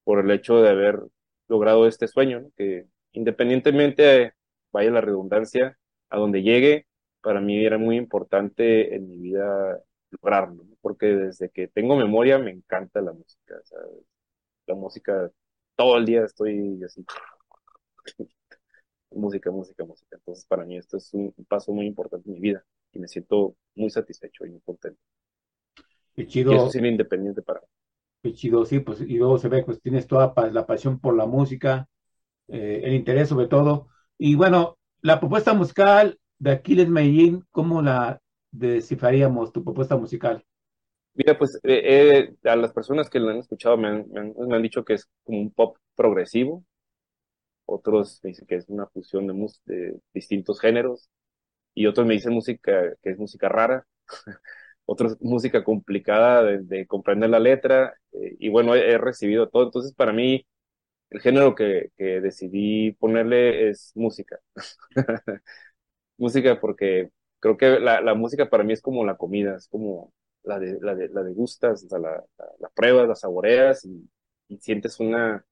por 0.04 0.20
el 0.20 0.30
hecho 0.32 0.62
de 0.62 0.70
haber 0.70 1.00
logrado 1.48 1.86
este 1.88 2.08
sueño, 2.08 2.40
¿no? 2.42 2.50
Que 2.56 2.86
independientemente, 3.12 4.34
vaya 4.72 4.90
la 4.90 5.00
redundancia, 5.00 5.78
a 6.10 6.18
donde 6.18 6.42
llegue, 6.42 6.86
para 7.22 7.40
mí 7.40 7.64
era 7.64 7.78
muy 7.78 7.96
importante 7.96 8.94
en 8.94 9.08
mi 9.08 9.18
vida 9.18 9.80
lograrlo, 10.10 10.64
¿no? 10.64 10.76
Porque 10.80 11.06
desde 11.06 11.50
que 11.50 11.68
tengo 11.68 11.96
memoria 11.96 12.38
me 12.38 12.50
encanta 12.52 13.00
la 13.02 13.12
música, 13.12 13.56
sea, 13.64 13.78
la 14.66 14.74
música, 14.74 15.30
todo 15.76 15.98
el 15.98 16.06
día 16.06 16.24
estoy 16.24 16.82
así, 16.84 17.04
música, 19.10 19.50
música, 19.50 19.84
música. 19.84 20.16
Entonces, 20.16 20.44
para 20.46 20.64
mí 20.64 20.76
esto 20.78 20.96
es 20.98 21.12
un 21.14 21.34
paso 21.48 21.72
muy 21.72 21.86
importante 21.86 22.28
en 22.28 22.34
mi 22.34 22.40
vida 22.40 22.64
y 22.92 22.98
me 22.98 23.08
siento 23.08 23.56
muy 23.74 23.90
satisfecho 23.90 24.46
y 24.46 24.50
muy 24.50 24.60
contento. 24.60 25.00
Qué 26.14 26.26
Y 26.48 26.54
eso 26.56 26.66
chido, 26.66 26.68
es 26.68 26.74
independiente 26.74 27.42
para 27.42 27.60
mí. 27.60 27.66
qué 28.22 28.32
chido, 28.34 28.64
sí, 28.64 28.80
pues, 28.80 29.00
y 29.00 29.16
luego 29.18 29.38
se 29.38 29.48
ve, 29.48 29.62
pues 29.64 29.80
tienes 29.80 30.06
toda 30.06 30.34
la 30.52 30.66
pasión 30.66 30.98
por 31.00 31.16
la 31.16 31.26
música, 31.26 31.88
eh, 32.48 32.82
el 32.84 32.94
interés 32.94 33.28
sobre 33.30 33.48
todo. 33.48 33.88
Y 34.18 34.34
bueno, 34.34 34.76
la 35.00 35.18
propuesta 35.20 35.54
musical 35.54 36.18
de 36.38 36.52
Aquiles 36.52 36.88
Medellín, 36.88 37.44
¿cómo 37.50 37.82
la 37.82 38.20
descifraríamos, 38.52 39.52
tu 39.52 39.64
propuesta 39.64 39.96
musical? 39.96 40.44
Mira, 41.14 41.36
pues 41.36 41.56
eh, 41.64 42.30
eh, 42.44 42.48
a 42.48 42.54
las 42.56 42.72
personas 42.72 43.10
que 43.10 43.18
lo 43.18 43.30
han 43.30 43.38
escuchado 43.38 43.76
me 43.76 43.88
han, 43.88 44.62
dicho 44.62 44.84
que 44.84 44.94
es 44.94 45.08
como 45.24 45.40
un 45.40 45.50
pop 45.50 45.76
progresivo, 45.96 46.64
otros 47.66 48.20
me 48.22 48.30
dicen 48.30 48.46
que 48.46 48.56
es 48.56 48.68
una 48.68 48.86
fusión 48.88 49.26
de, 49.26 49.32
mus- 49.34 49.60
de 49.64 50.00
distintos 50.14 50.60
géneros. 50.60 51.08
Y 51.74 51.86
otros 51.86 52.06
me 52.06 52.14
dicen 52.14 52.34
música 52.34 52.94
que 53.02 53.10
es 53.10 53.18
música 53.18 53.48
rara, 53.48 53.86
otros 54.86 55.16
música 55.20 55.64
complicada 55.64 56.42
de, 56.44 56.60
de 56.62 56.86
comprender 56.86 57.30
la 57.30 57.40
letra. 57.40 57.94
Eh, 58.12 58.36
y 58.40 58.48
bueno, 58.50 58.74
he 58.76 58.98
recibido 58.98 59.48
todo, 59.50 59.64
entonces 59.64 59.94
para 59.94 60.12
mí 60.12 60.46
el 61.10 61.20
género 61.20 61.54
que, 61.54 61.90
que 61.96 62.20
decidí 62.20 62.92
ponerle 62.92 63.70
es 63.70 63.92
música. 63.96 64.40
Música 66.18 66.60
porque 66.60 67.10
creo 67.40 67.56
que 67.56 67.78
la, 67.80 68.00
la 68.00 68.14
música 68.14 68.50
para 68.50 68.64
mí 68.64 68.72
es 68.72 68.82
como 68.82 69.04
la 69.04 69.16
comida, 69.16 69.56
es 69.56 69.68
como 69.68 70.12
la 70.42 70.58
de, 70.58 70.78
la 70.80 70.94
de, 70.94 71.08
la 71.10 71.22
degustas, 71.22 71.84
o 71.84 71.88
sea, 71.88 71.98
la, 71.98 72.24
la, 72.38 72.46
la 72.60 72.68
pruebas, 72.70 73.08
la 73.08 73.14
saboreas 73.16 73.84
y, 73.84 74.08
sientes 74.60 74.98
una, 75.00 75.44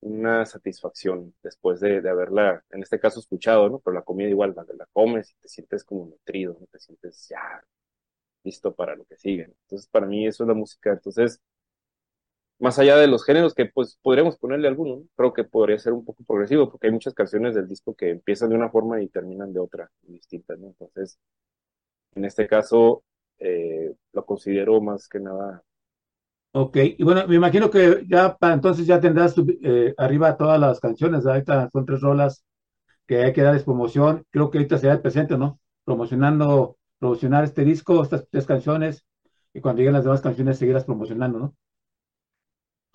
una 0.00 0.46
satisfacción 0.46 1.34
después 1.42 1.80
de, 1.80 2.00
de 2.02 2.10
haberla, 2.10 2.64
en 2.70 2.82
este 2.82 3.00
caso, 3.00 3.20
escuchado, 3.20 3.68
¿no? 3.70 3.80
Pero 3.80 3.94
la 3.94 4.02
comida 4.02 4.28
igual, 4.28 4.54
la, 4.56 4.64
la 4.76 4.86
comes 4.92 5.32
y 5.32 5.36
te 5.40 5.48
sientes 5.48 5.84
como 5.84 6.06
nutrido. 6.06 6.58
Te 6.72 6.78
sientes 6.80 7.28
ya 7.28 7.62
listo 8.44 8.74
para 8.74 8.96
lo 8.96 9.04
que 9.04 9.16
sigue. 9.16 9.44
Entonces, 9.44 9.88
para 9.88 10.06
mí 10.06 10.26
eso 10.26 10.44
es 10.44 10.48
la 10.48 10.54
música. 10.54 10.92
Entonces, 10.92 11.40
más 12.58 12.78
allá 12.78 12.96
de 12.96 13.06
los 13.06 13.24
géneros 13.24 13.54
que 13.54 13.66
pues 13.66 13.98
podríamos 14.02 14.38
ponerle 14.38 14.68
alguno, 14.68 14.96
¿no? 14.96 15.02
Creo 15.16 15.32
que 15.32 15.44
podría 15.44 15.78
ser 15.78 15.92
un 15.92 16.04
poco 16.04 16.24
progresivo 16.24 16.70
porque 16.70 16.86
hay 16.88 16.92
muchas 16.92 17.14
canciones 17.14 17.54
del 17.54 17.68
disco 17.68 17.94
que 17.94 18.10
empiezan 18.10 18.50
de 18.50 18.56
una 18.56 18.70
forma 18.70 19.02
y 19.02 19.08
terminan 19.08 19.52
de 19.52 19.60
otra 19.60 19.90
distinta, 20.02 20.56
¿no? 20.56 20.68
Entonces, 20.68 21.18
en 22.14 22.24
este 22.24 22.46
caso, 22.46 23.04
eh, 23.38 23.94
lo 24.12 24.24
considero 24.24 24.80
más 24.80 25.08
que 25.08 25.20
nada. 25.20 25.62
Ok, 26.52 26.76
y 26.98 27.04
bueno, 27.04 27.26
me 27.28 27.36
imagino 27.36 27.70
que 27.70 28.04
ya 28.08 28.34
para 28.36 28.54
entonces 28.54 28.86
ya 28.86 28.98
tendrás 28.98 29.34
eh, 29.62 29.94
arriba 29.98 30.38
todas 30.38 30.58
las 30.58 30.80
canciones, 30.80 31.26
ahorita 31.26 31.68
son 31.70 31.84
tres 31.84 32.00
rolas 32.00 32.44
que 33.06 33.18
hay 33.24 33.32
que 33.34 33.42
darles 33.42 33.64
promoción, 33.64 34.24
creo 34.30 34.50
que 34.50 34.58
ahorita 34.58 34.78
será 34.78 34.94
el 34.94 35.02
presente, 35.02 35.36
¿no? 35.36 35.60
Promocionando, 35.84 36.78
promocionar 36.98 37.44
este 37.44 37.64
disco, 37.64 38.02
estas 38.02 38.26
tres 38.30 38.46
canciones, 38.46 39.04
y 39.52 39.60
cuando 39.60 39.80
lleguen 39.80 39.94
las 39.94 40.04
demás 40.04 40.22
canciones 40.22 40.58
seguirlas 40.58 40.84
promocionando, 40.84 41.38
¿no? 41.38 41.54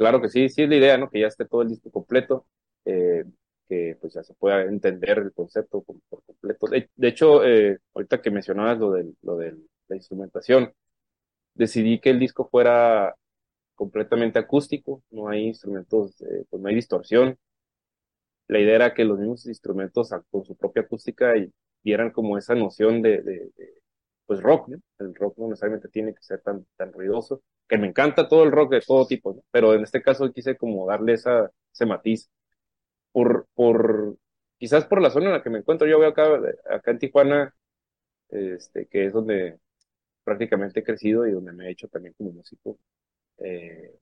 Claro 0.01 0.19
que 0.21 0.29
sí, 0.29 0.49
sí 0.49 0.63
es 0.63 0.69
la 0.69 0.75
idea, 0.77 0.97
¿no? 0.97 1.09
Que 1.09 1.19
ya 1.21 1.27
esté 1.27 1.45
todo 1.45 1.61
el 1.61 1.69
disco 1.69 1.91
completo, 1.91 2.47
eh, 2.85 3.23
que 3.69 3.97
pues 4.01 4.13
ya 4.13 4.23
se 4.23 4.33
pueda 4.33 4.63
entender 4.63 5.19
el 5.19 5.31
concepto 5.33 5.83
por, 5.83 5.97
completo. 6.25 6.67
De, 6.67 7.07
hecho, 7.07 7.45
eh, 7.45 7.77
ahorita 7.93 8.19
que 8.21 8.31
mencionabas 8.31 8.79
lo 8.79 8.91
de 8.93 9.13
lo 9.21 9.37
de 9.37 9.55
la 9.87 9.95
instrumentación, 9.95 10.73
decidí 11.55 11.99
que 12.01 12.11
el 12.11 12.19
disco 12.19 12.47
fuera 12.49 13.15
completamente 13.75 14.39
acústico, 14.39 15.03
no 15.11 15.29
hay 15.29 15.47
instrumentos, 15.47 16.21
eh, 16.23 16.45
pues 16.49 16.61
no 16.61 16.69
hay 16.69 16.75
distorsión. 16.75 17.37
La 18.47 18.59
idea 18.59 18.75
era 18.75 18.93
que 18.93 19.03
los 19.05 19.17
mismos 19.17 19.45
instrumentos 19.47 20.11
a- 20.13 20.21
con 20.29 20.43
su 20.45 20.55
propia 20.55 20.83
acústica 20.83 21.33
dieran 21.83 22.11
como 22.11 22.37
esa 22.37 22.53
noción 22.55 23.01
de, 23.01 23.21
pues 24.31 24.41
rock, 24.41 24.69
¿no? 24.69 24.77
El 24.99 25.13
rock 25.15 25.37
no 25.37 25.49
necesariamente 25.49 25.89
tiene 25.89 26.13
que 26.15 26.23
ser 26.23 26.41
tan, 26.41 26.65
tan 26.77 26.93
ruidoso, 26.93 27.43
que 27.67 27.77
me 27.77 27.87
encanta 27.87 28.29
todo 28.29 28.45
el 28.45 28.51
rock 28.53 28.71
de 28.71 28.81
todo 28.81 29.05
tipo, 29.05 29.33
¿no? 29.33 29.43
Pero 29.51 29.73
en 29.73 29.83
este 29.83 30.01
caso 30.01 30.31
quise 30.31 30.55
como 30.57 30.87
darle 30.87 31.13
esa, 31.15 31.51
ese 31.73 31.85
matiz 31.85 32.29
por, 33.11 33.47
por, 33.55 34.17
quizás 34.59 34.85
por 34.85 35.01
la 35.01 35.11
zona 35.11 35.27
en 35.27 35.33
la 35.33 35.43
que 35.43 35.49
me 35.49 35.59
encuentro. 35.59 35.87
Yo 35.87 35.99
veo 35.99 36.09
acá, 36.09 36.27
acá 36.69 36.91
en 36.91 36.99
Tijuana, 36.99 37.55
este, 38.29 38.87
que 38.87 39.05
es 39.07 39.13
donde 39.13 39.59
prácticamente 40.23 40.81
he 40.81 40.83
crecido 40.83 41.27
y 41.27 41.31
donde 41.33 41.53
me 41.53 41.67
he 41.67 41.71
hecho 41.71 41.87
también 41.89 42.15
como 42.17 42.31
músico. 42.33 42.79
Eh, 43.39 43.93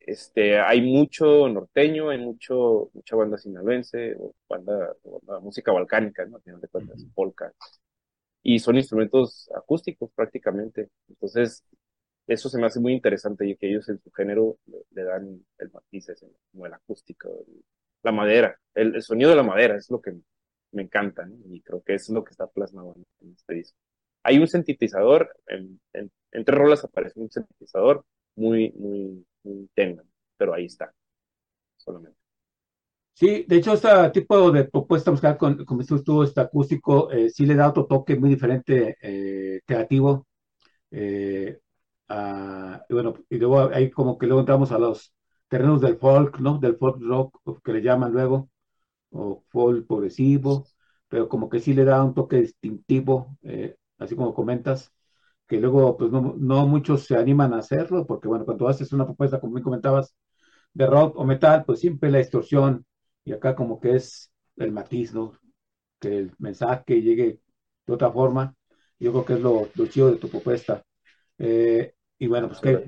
este, 0.00 0.58
hay 0.60 0.80
mucho 0.82 1.48
norteño, 1.48 2.10
hay 2.10 2.18
mucho, 2.18 2.90
mucha 2.92 3.16
banda 3.16 3.38
sinaloense, 3.38 4.16
o 4.18 4.34
banda, 4.48 4.94
o 5.04 5.20
banda- 5.20 5.40
música 5.40 5.72
balcánica, 5.72 6.24
¿no? 6.26 6.36
Al 6.36 6.42
final 6.42 6.60
de 6.60 6.68
cuentas, 6.68 7.06
polka. 7.14 7.52
Y 8.42 8.58
son 8.58 8.76
instrumentos 8.76 9.50
acústicos 9.54 10.10
prácticamente. 10.14 10.90
Entonces, 11.08 11.64
eso 12.26 12.48
se 12.48 12.58
me 12.58 12.66
hace 12.66 12.80
muy 12.80 12.92
interesante 12.92 13.46
y 13.46 13.56
que 13.56 13.68
ellos 13.68 13.88
en 13.88 14.00
su 14.00 14.10
género 14.10 14.58
le, 14.90 15.04
dan 15.04 15.44
el 15.58 15.70
matiz, 15.70 16.06
como 16.50 16.66
el 16.66 16.74
acústico, 16.74 17.44
la 18.02 18.12
madera, 18.12 18.58
el, 18.74 19.00
sonido 19.02 19.30
de 19.30 19.36
la 19.36 19.42
madera 19.42 19.76
es 19.76 19.90
lo 19.90 20.00
que 20.00 20.14
me 20.72 20.82
encanta. 20.82 21.28
Y 21.46 21.60
creo 21.62 21.82
que 21.82 21.94
es 21.94 22.08
lo 22.10 22.24
que 22.24 22.30
está 22.30 22.46
plasmado 22.46 22.94
en, 23.20 23.32
este 23.32 23.54
disco. 23.54 23.78
Hay 24.24 24.38
un 24.38 24.46
sintetizador, 24.48 25.34
en 25.48 25.80
tres 26.44 26.58
rolas 26.58 26.84
aparece 26.84 27.18
un 27.20 27.30
sintetizador 27.30 28.04
muy, 28.36 28.72
muy, 28.72 29.26
muy 29.42 29.68
tenue, 29.74 30.04
pero 30.36 30.54
ahí 30.54 30.66
está, 30.66 30.92
solamente. 31.76 32.21
Sí, 33.14 33.44
de 33.46 33.56
hecho, 33.56 33.74
este 33.74 33.88
tipo 34.12 34.50
de 34.50 34.64
propuesta 34.64 35.10
musical, 35.10 35.36
con, 35.36 35.64
como 35.64 35.82
tú, 36.04 36.22
este 36.22 36.40
acústico, 36.40 37.10
eh, 37.12 37.30
sí 37.30 37.46
le 37.46 37.54
da 37.54 37.68
otro 37.68 37.86
toque 37.86 38.16
muy 38.16 38.30
diferente, 38.30 38.96
eh, 39.00 39.60
creativo. 39.66 40.26
eh, 40.92 41.60
a- 42.08 42.84
y 42.88 42.94
bueno, 42.94 43.14
y 43.30 43.38
luego 43.38 43.60
ahí 43.74 43.90
como 43.90 44.18
que 44.18 44.26
luego 44.26 44.40
entramos 44.40 44.72
a 44.72 44.78
los 44.78 45.14
terrenos 45.48 45.80
del 45.82 45.98
folk, 45.98 46.40
¿no? 46.40 46.58
Del 46.58 46.76
folk 46.76 46.98
rock, 47.02 47.40
que 47.64 47.72
le 47.74 47.82
llaman 47.82 48.12
luego, 48.12 48.50
o 49.10 49.44
folk 49.50 49.86
progresivo, 49.86 50.66
pero 51.08 51.28
como 51.28 51.48
que 51.48 51.60
sí 51.60 51.74
le 51.74 51.84
da 51.84 52.02
un 52.04 52.14
toque 52.14 52.36
distintivo, 52.38 53.36
eh, 53.42 53.76
así 53.98 54.16
como 54.16 54.34
comentas, 54.34 54.92
que 55.48 55.60
luego 55.60 55.96
pues 55.96 56.10
no, 56.12 56.34
no 56.38 56.66
muchos 56.66 57.04
se 57.06 57.16
animan 57.16 57.54
a 57.54 57.58
hacerlo, 57.58 58.06
porque 58.06 58.28
bueno, 58.28 58.44
cuando 58.46 58.68
haces 58.68 58.92
una 58.92 59.06
propuesta, 59.06 59.40
como 59.40 59.54
me 59.54 59.62
comentabas, 59.62 60.14
de 60.74 60.86
rock 60.86 61.16
o 61.18 61.24
metal, 61.24 61.64
pues 61.66 61.80
siempre 61.80 62.10
la 62.10 62.18
distorsión, 62.18 62.84
y 63.24 63.32
acá 63.32 63.54
como 63.54 63.80
que 63.80 63.96
es 63.96 64.32
el 64.56 64.72
matiz, 64.72 65.14
¿no? 65.14 65.38
Que 66.00 66.18
el 66.18 66.32
mensaje 66.38 67.02
llegue 67.02 67.40
de 67.86 67.92
otra 67.94 68.10
forma. 68.10 68.54
Yo 68.98 69.12
creo 69.12 69.24
que 69.24 69.32
es 69.34 69.40
lo, 69.40 69.68
lo 69.74 69.86
chido 69.86 70.10
de 70.10 70.18
tu 70.18 70.28
propuesta. 70.28 70.84
Eh, 71.38 71.94
y 72.18 72.26
bueno, 72.26 72.48
pues 72.48 72.60
que, 72.60 72.84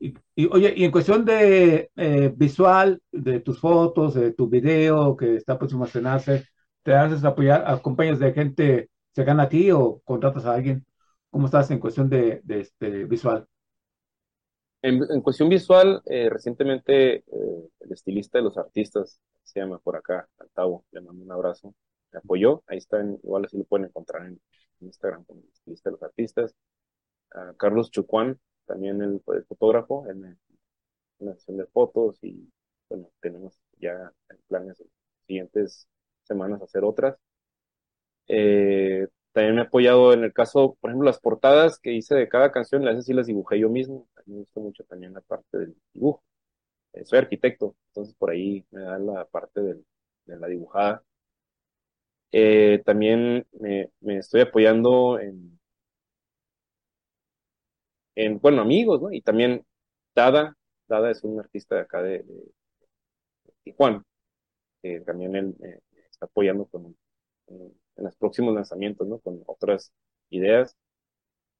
y, 0.00 0.14
y, 0.34 0.46
oye, 0.46 0.74
y 0.76 0.84
en 0.84 0.90
cuestión 0.90 1.24
de 1.24 1.90
eh, 1.96 2.32
visual, 2.36 3.00
de 3.12 3.40
tus 3.40 3.60
fotos, 3.60 4.14
de 4.14 4.32
tu 4.32 4.48
video 4.48 5.16
que 5.16 5.36
está 5.36 5.58
próximo 5.58 5.84
a 5.84 5.86
estrenarse, 5.86 6.46
te 6.82 6.94
haces 6.94 7.24
apoyar, 7.24 7.64
acompañas 7.66 8.18
de 8.18 8.32
gente 8.32 8.90
se 9.14 9.24
gana 9.24 9.44
a 9.44 9.48
ti 9.48 9.70
o 9.70 10.00
contratas 10.04 10.44
a 10.46 10.54
alguien? 10.54 10.84
¿Cómo 11.30 11.46
estás 11.46 11.70
en 11.70 11.78
cuestión 11.78 12.08
de, 12.08 12.40
de 12.44 12.60
este, 12.60 13.04
visual? 13.04 13.46
En, 14.82 15.00
en 15.10 15.20
cuestión 15.20 15.48
visual, 15.48 16.02
eh, 16.06 16.28
recientemente 16.28 17.16
eh, 17.16 17.24
el 17.80 17.92
estilista 17.92 18.38
de 18.38 18.44
los 18.44 18.58
artistas, 18.58 19.20
se 19.44 19.60
llama 19.60 19.78
por 19.78 19.96
acá, 19.96 20.28
Altavo, 20.38 20.84
le 20.90 21.00
mando 21.00 21.22
un 21.24 21.30
abrazo, 21.32 21.74
me 22.12 22.18
apoyó, 22.18 22.64
ahí 22.66 22.78
está, 22.78 23.00
igual 23.22 23.44
así 23.44 23.56
lo 23.58 23.64
pueden 23.64 23.86
encontrar 23.86 24.26
en 24.26 24.40
Instagram 24.80 25.24
como 25.24 25.40
el 25.42 25.48
estilista 25.52 25.90
de 25.90 25.92
los 25.92 26.02
artistas. 26.02 26.54
A 27.32 27.54
Carlos 27.56 27.90
Chucuán, 27.90 28.38
también 28.66 29.02
el, 29.02 29.22
el 29.34 29.44
fotógrafo, 29.46 30.08
en 30.08 30.38
una 31.18 31.34
sesión 31.34 31.58
de 31.58 31.66
fotos 31.66 32.18
y 32.22 32.50
bueno, 32.88 33.10
tenemos 33.20 33.58
ya 33.78 34.12
en 34.30 34.38
planes 34.48 34.82
siguientes 35.26 35.88
semanas 36.24 36.62
hacer 36.62 36.84
otras. 36.84 37.16
Eh, 38.28 39.08
también 39.32 39.54
me 39.56 39.62
he 39.62 39.64
apoyado 39.64 40.12
en 40.12 40.24
el 40.24 40.32
caso, 40.32 40.76
por 40.80 40.90
ejemplo, 40.90 41.06
las 41.06 41.20
portadas 41.20 41.78
que 41.78 41.92
hice 41.92 42.14
de 42.14 42.28
cada 42.28 42.52
canción, 42.52 42.84
las 42.84 43.04
sí 43.04 43.12
las 43.14 43.26
dibujé 43.26 43.58
yo 43.58 43.68
mismo. 43.70 44.08
A 44.16 44.20
mí 44.26 44.34
me 44.34 44.38
gusta 44.40 44.60
mucho 44.60 44.84
también 44.84 45.14
la 45.14 45.20
parte 45.22 45.58
del 45.58 45.76
dibujo. 45.94 46.22
Eh, 46.94 47.04
soy 47.04 47.18
arquitecto, 47.20 47.76
entonces 47.88 48.14
por 48.14 48.30
ahí 48.30 48.64
me 48.70 48.82
da 48.82 48.98
la 48.98 49.24
parte 49.26 49.60
de 49.62 49.82
la 50.26 50.46
dibujada. 50.48 51.04
Eh, 52.32 52.82
también 52.84 53.46
me, 53.52 53.90
estoy 54.18 54.40
apoyando 54.42 55.18
en, 55.20 55.58
en, 58.14 58.38
bueno, 58.40 58.62
amigos, 58.62 59.02
¿no? 59.02 59.12
Y 59.12 59.20
también 59.22 59.64
Dada, 60.14 60.56
Dada 60.88 61.10
es 61.10 61.24
un 61.24 61.40
artista 61.40 61.76
de 61.76 61.80
acá 61.82 62.02
de, 62.02 62.24
Tijuana, 63.64 64.02
que 64.82 65.00
también 65.00 65.36
él 65.36 65.56
me 65.58 65.80
está 66.10 66.26
apoyando 66.26 66.66
con, 66.66 66.96
en, 67.48 67.81
en 67.96 68.04
los 68.04 68.16
próximos 68.16 68.54
lanzamientos, 68.54 69.06
¿no? 69.08 69.18
Con 69.20 69.42
otras 69.46 69.92
ideas. 70.30 70.76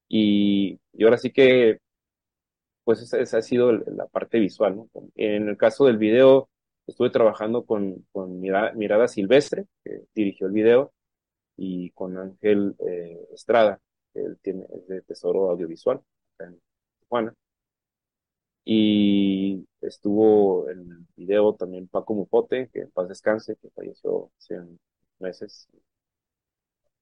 Y, 0.09 0.79
y 0.93 1.05
ahora 1.05 1.19
sí 1.19 1.33
que, 1.33 1.79
pues 2.85 3.01
esa, 3.03 3.19
esa 3.21 3.39
ha 3.39 3.43
sido 3.43 3.73
la 3.73 4.07
parte 4.07 4.39
visual, 4.39 4.77
¿no? 4.77 4.89
En 5.17 5.49
el 5.49 5.57
caso 5.57 5.87
del 5.87 5.99
video, 5.99 6.49
estuve 6.87 7.11
trabajando 7.11 7.65
con, 7.65 8.07
con 8.13 8.41
Mira- 8.41 8.73
Mirada 8.75 9.09
Silvestre, 9.09 9.67
que 9.85 10.05
dirigió 10.15 10.47
el 10.47 10.53
video, 10.53 10.93
y 11.57 11.91
con 11.91 12.19
Ángel 12.19 12.75
eh, 12.87 13.29
Estrada, 13.35 13.81
que 14.13 14.21
él 14.21 14.39
tiene, 14.43 14.67
es 14.75 14.87
de 14.89 15.03
Tesoro 15.03 15.51
Audiovisual, 15.51 16.01
en 16.41 16.61
Tijuana. 17.01 17.35
Y 18.65 19.67
estuvo 19.81 20.69
en 20.71 20.79
el 20.81 21.07
video 21.17 21.55
también 21.55 21.89
Paco 21.89 22.15
Mupote, 22.15 22.69
que 22.73 22.81
en 22.83 22.91
paz 22.91 23.09
descanse, 23.09 23.57
que 23.57 23.71
falleció 23.71 24.31
hace 24.39 24.61
meses, 25.19 25.69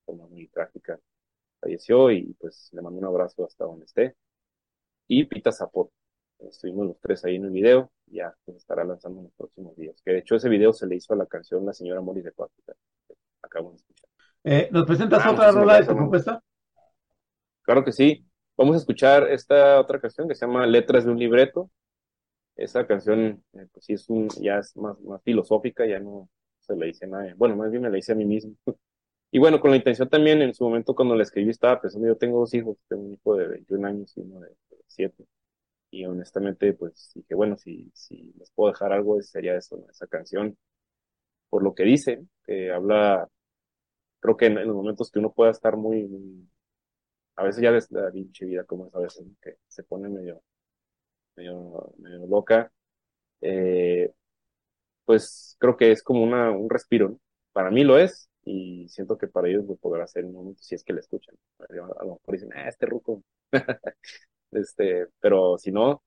forma 0.05 0.27
muy 0.27 0.49
trágica, 0.49 0.99
falleció 1.61 2.11
y 2.11 2.35
pues 2.35 2.71
le 2.73 2.83
mando 2.83 2.99
un 2.99 3.05
abrazo 3.07 3.45
hasta 3.45 3.65
donde 3.65 3.85
esté. 3.87 4.17
Y 5.09 5.25
Pita 5.25 5.53
Zapote, 5.53 5.93
estuvimos 6.39 6.87
los 6.87 7.01
tres 7.01 7.25
ahí 7.25 7.37
en 7.37 7.45
el 7.45 7.51
video, 7.51 7.91
ya 8.07 8.35
pues, 8.45 8.59
estará 8.59 8.85
lanzando 8.85 9.21
en 9.21 9.25
los 9.25 9.35
próximos 9.35 9.77
días. 9.77 10.01
Que 10.05 10.13
de 10.13 10.19
hecho 10.19 10.37
ese 10.37 10.49
video 10.49 10.73
se 10.73 10.87
le 10.87 10.97
hizo 10.97 11.15
a 11.15 11.17
la 11.17 11.27
canción 11.27 11.67
La 11.67 11.73
Señora 11.73 12.01
Moris 12.01 12.25
de 12.25 12.33
que 12.33 13.15
acabamos 13.43 13.73
de 13.73 13.77
escuchar. 13.79 14.09
Eh, 14.45 14.69
¿Nos 14.73 14.87
presentas 14.87 15.23
Ah, 15.25 15.33
otra 15.33 15.53
rola 15.53 15.81
de 15.81 15.87
tu 15.87 15.97
propuesta? 15.97 16.43
Claro 17.63 17.85
que 17.85 17.93
sí. 17.93 18.25
Vamos 18.57 18.75
a 18.75 18.79
escuchar 18.79 19.31
esta 19.31 19.81
otra 19.81 20.01
canción 20.01 20.29
que 20.29 20.35
se 20.35 20.47
llama 20.47 20.67
Letras 20.67 21.05
de 21.05 21.11
un 21.11 21.19
libreto. 21.19 21.71
Esa 22.57 22.87
canción, 22.87 23.43
eh, 23.55 23.67
pues 23.73 23.85
sí, 23.87 23.95
es 23.95 24.09
un, 24.09 24.29
ya 24.41 24.59
es 24.59 24.77
más, 24.77 25.01
más 25.01 25.23
filosófica, 25.23 25.87
ya 25.87 25.99
no 25.99 26.29
se 26.61 26.77
le 26.77 26.87
dice 26.87 27.07
nada. 27.07 27.33
Bueno, 27.37 27.57
más 27.57 27.71
bien 27.71 27.83
me 27.83 27.91
la 27.91 27.99
hice 27.99 28.13
a 28.13 28.17
mí 28.17 28.25
mismo. 28.25 28.55
Y 29.33 29.39
bueno, 29.39 29.61
con 29.61 29.71
la 29.71 29.77
intención 29.77 30.09
también, 30.09 30.43
en 30.43 30.55
su 30.55 30.65
momento 30.65 30.95
cuando 30.95 31.15
la 31.15 31.23
escribí 31.23 31.51
estaba 31.51 31.81
pensando, 31.81 32.09
yo 32.09 32.17
tengo 32.17 32.41
dos 32.41 32.53
hijos, 32.55 32.77
tengo 32.89 33.03
un 33.05 33.15
hijo 33.15 33.37
de 33.37 33.49
21 33.49 33.87
años 33.87 34.17
y 34.17 34.21
uno 34.23 34.41
de 34.41 34.57
7. 34.89 35.25
Y 35.91 36.05
honestamente, 36.07 36.73
pues 36.75 37.13
dije, 37.15 37.35
bueno, 37.35 37.57
si, 37.57 37.91
si 37.95 38.33
les 38.39 38.51
puedo 38.53 38.73
dejar 38.73 38.93
algo, 38.93 39.21
sería 39.23 39.57
eso, 39.57 39.77
¿no? 39.79 39.91
Esa 39.91 40.07
canción, 40.09 40.57
por 41.51 41.63
lo 41.65 41.75
que 41.75 41.85
dice, 41.85 42.25
que 42.45 42.73
habla, 42.73 43.29
creo 44.21 44.37
que 44.37 44.47
en, 44.47 44.57
los 44.67 44.77
momentos 44.77 45.11
que 45.11 45.21
uno 45.21 45.33
pueda 45.33 45.51
estar 45.53 45.77
muy, 45.77 46.49
a 47.37 47.45
veces 47.45 47.63
ya 47.63 47.71
ves 47.73 47.91
la 47.93 48.11
pinche 48.13 48.47
vida 48.47 48.65
como 48.65 48.87
es 48.89 48.95
a 48.95 49.01
veces, 49.01 49.27
¿no? 49.27 49.35
que 49.43 49.57
se 49.69 49.85
pone 49.85 50.09
medio, 50.09 50.43
medio, 51.37 51.95
medio 51.99 52.27
loca, 52.27 52.73
eh, 53.43 54.13
pues 55.05 55.57
creo 55.61 55.77
que 55.77 55.93
es 55.93 56.03
como 56.03 56.23
una, 56.25 56.51
un 56.53 56.71
respiro, 56.71 57.11
¿no? 57.11 57.21
Para 57.53 57.71
mí 57.71 57.85
lo 57.85 57.99
es, 57.99 58.30
y 58.45 58.89
siento 58.89 59.19
que 59.19 59.29
para 59.29 59.49
ellos 59.49 59.65
lo 59.67 59.77
podrá 59.77 60.07
ser 60.07 60.25
un 60.25 60.33
momento 60.35 60.63
si 60.63 60.75
es 60.75 60.85
que 60.85 60.93
la 60.93 61.01
escuchan. 61.01 61.37
A 61.61 61.73
lo 62.05 62.15
mejor 62.15 62.21
dicen, 62.35 62.51
ah, 62.55 62.69
este 62.69 62.87
ruco. 62.87 63.23
Este, 64.53 65.09
pero 65.21 65.59
si 65.59 65.73
no, 65.73 66.03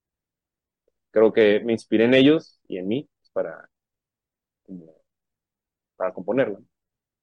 creo 1.11 1.33
que 1.33 1.61
me 1.63 1.73
inspiré 1.73 2.05
en 2.05 2.13
ellos 2.13 2.59
y 2.67 2.77
en 2.77 2.87
mí 2.87 3.09
para, 3.33 3.69
como, 4.63 4.93
para 5.95 6.13
componerla. 6.13 6.59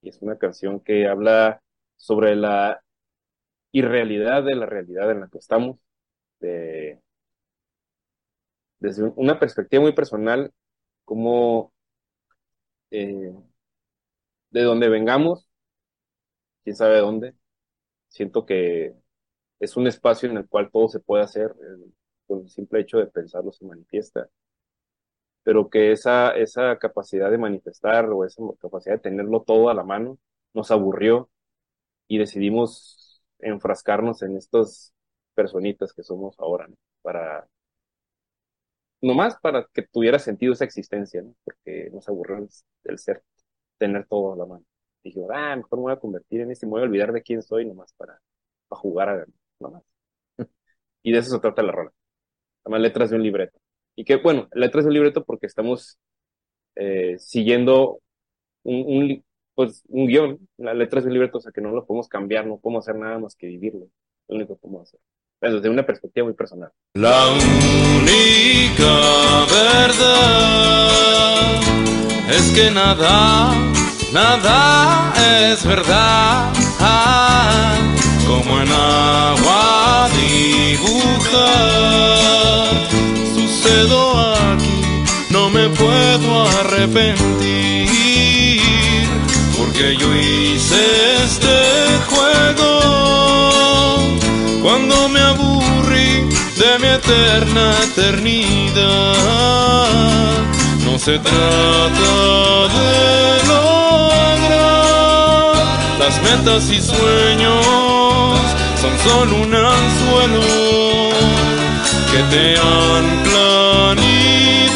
Y 0.02 0.10
es 0.10 0.22
una 0.22 0.38
canción 0.38 0.80
que 0.80 1.08
habla 1.08 1.62
sobre 1.96 2.36
la 2.36 2.82
irrealidad 3.72 4.44
de 4.44 4.56
la 4.56 4.66
realidad 4.66 5.10
en 5.12 5.20
la 5.22 5.28
que 5.28 5.38
estamos, 5.38 5.78
de, 6.40 7.00
desde 8.78 9.04
un- 9.04 9.12
una 9.16 9.38
perspectiva 9.38 9.82
muy 9.82 9.92
personal, 9.92 10.52
como 11.04 11.72
eh, 12.90 13.32
de 14.50 14.62
donde 14.62 14.88
vengamos, 14.88 15.48
quién 16.64 16.76
sabe 16.76 16.98
dónde, 16.98 17.34
siento 18.08 18.46
que 18.46 18.94
es 19.60 19.76
un 19.76 19.86
espacio 19.86 20.30
en 20.30 20.38
el 20.38 20.48
cual 20.48 20.70
todo 20.72 20.88
se 20.88 21.00
puede 21.00 21.24
hacer, 21.24 21.54
con 22.26 22.40
el 22.42 22.50
simple 22.50 22.80
hecho 22.80 22.98
de 22.98 23.06
pensarlo 23.08 23.52
se 23.52 23.66
manifiesta, 23.66 24.28
pero 25.42 25.70
que 25.70 25.92
esa, 25.92 26.30
esa 26.36 26.78
capacidad 26.78 27.30
de 27.30 27.38
manifestar 27.38 28.06
o 28.10 28.24
esa 28.24 28.42
capacidad 28.60 28.96
de 28.96 29.00
tenerlo 29.00 29.42
todo 29.42 29.68
a 29.70 29.74
la 29.74 29.84
mano 29.84 30.18
nos 30.54 30.70
aburrió 30.70 31.30
y 32.08 32.18
decidimos 32.18 33.22
enfrascarnos 33.40 34.22
en 34.22 34.36
estas 34.36 34.94
personitas 35.34 35.92
que 35.94 36.02
somos 36.04 36.36
ahora, 36.40 36.68
¿no? 36.68 36.76
Para, 37.02 37.48
nomás 39.00 39.36
para 39.40 39.66
que 39.72 39.82
tuviera 39.82 40.18
sentido 40.18 40.52
esa 40.52 40.64
existencia. 40.64 41.24
Porque 41.44 41.90
nos 41.92 42.08
aburrió 42.08 42.38
el, 42.38 42.48
el 42.84 42.98
ser, 42.98 43.22
tener 43.80 44.06
todo 44.06 44.34
a 44.34 44.36
la 44.36 44.46
mano. 44.46 44.64
Dije, 45.02 45.20
ah, 45.32 45.56
mejor 45.56 45.78
me 45.78 45.82
voy 45.84 45.92
a 45.92 45.98
convertir 45.98 46.42
en 46.42 46.50
este, 46.52 46.66
me 46.66 46.72
voy 46.72 46.82
a 46.82 46.84
olvidar 46.84 47.12
de 47.12 47.22
quién 47.22 47.42
soy 47.42 47.64
nomás 47.64 47.92
para, 47.94 48.20
para 48.68 48.80
jugar 48.80 49.08
a 49.08 49.26
nomás. 49.58 49.82
Y 51.02 51.12
de 51.12 51.18
eso 51.18 51.30
se 51.30 51.40
trata 51.40 51.62
la 51.62 51.72
rola. 51.72 51.92
Además, 52.64 52.82
letras 52.82 53.10
de 53.10 53.16
un 53.16 53.22
libreto. 53.22 53.58
Y 53.96 54.04
que, 54.04 54.16
bueno, 54.16 54.48
letras 54.52 54.84
de 54.84 54.88
un 54.88 54.94
libreto 54.94 55.24
porque 55.24 55.46
estamos 55.46 55.98
eh, 56.76 57.16
siguiendo 57.18 58.00
un, 58.64 58.84
un, 58.86 59.24
pues, 59.54 59.82
un 59.88 60.06
guion, 60.06 60.46
las 60.58 60.76
letras 60.76 61.04
de 61.04 61.08
un 61.08 61.14
libreto, 61.14 61.38
o 61.38 61.40
sea 61.40 61.52
que 61.52 61.62
no 61.62 61.70
lo 61.70 61.86
podemos 61.86 62.08
cambiar, 62.08 62.46
no 62.46 62.58
podemos 62.58 62.86
hacer 62.86 63.00
nada 63.00 63.18
más 63.18 63.34
que 63.34 63.46
vivirlo. 63.46 63.88
Lo 64.28 64.36
único 64.36 64.56
que 64.56 64.60
podemos 64.60 64.82
hacer. 64.88 65.00
Desde 65.40 65.70
una 65.70 65.86
perspectiva 65.86 66.26
muy 66.26 66.34
personal. 66.34 66.70
La 66.92 67.28
única 67.32 68.90
verdad 69.50 71.00
es 72.30 72.50
que 72.52 72.70
nada, 72.70 73.52
nada 74.12 75.12
es 75.50 75.64
verdad. 75.64 76.52
Como 78.26 78.60
en 78.60 78.70
agua 78.72 80.08
dibujar, 80.16 81.48
sucedo 83.34 84.00
aquí, 84.36 85.04
no 85.30 85.50
me 85.50 85.68
puedo 85.70 86.48
arrepentir, 86.60 87.88
porque 89.58 89.96
yo 89.96 90.14
hice 90.14 91.24
este 91.24 91.58
juego 92.08 92.72
cuando 94.62 95.08
me 95.08 95.20
aburrí 95.20 96.28
de 96.56 96.78
mi 96.80 96.88
eterna 96.88 97.74
eternidad. 97.82 99.20
Se 101.04 101.18
trata 101.18 102.68
de 102.76 102.92
lograr 103.48 104.76
las 105.98 106.14
metas 106.22 106.64
y 106.70 106.78
sueños, 106.78 107.64
son 108.82 108.94
solo 109.08 109.32
un 109.36 109.54
anzuelo 109.54 110.42
que 112.12 112.20
te 112.30 112.46
anclan 112.58 113.98
y 113.98 114.68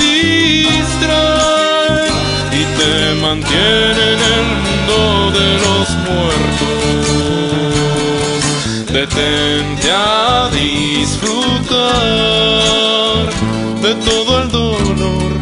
distraen 0.72 2.14
y 2.53 2.62
te 2.79 2.93
mantienen 3.20 4.18
en 4.18 4.20
el 4.33 4.47
mundo 4.64 4.99
de 5.39 5.49
los 5.64 5.87
muertos. 6.07 7.05
Detente 8.91 9.89
a 9.93 10.49
disfrutar 10.51 11.45
de 13.83 13.93
todo 13.97 14.31
el 14.41 14.49
dolor, 14.51 15.33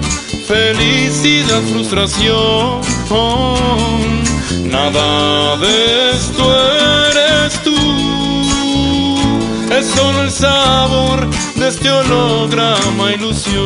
felicidad, 0.52 1.62
frustración. 1.72 2.80
Nada 4.64 5.56
de 5.56 6.10
esto 6.12 6.44
eres 7.08 7.52
tú. 7.62 7.80
Es 9.78 9.86
solo 9.96 10.22
el 10.22 10.30
sabor 10.30 11.18
de 11.56 11.68
este 11.68 11.90
holograma 11.90 13.12
ilusión. 13.12 13.62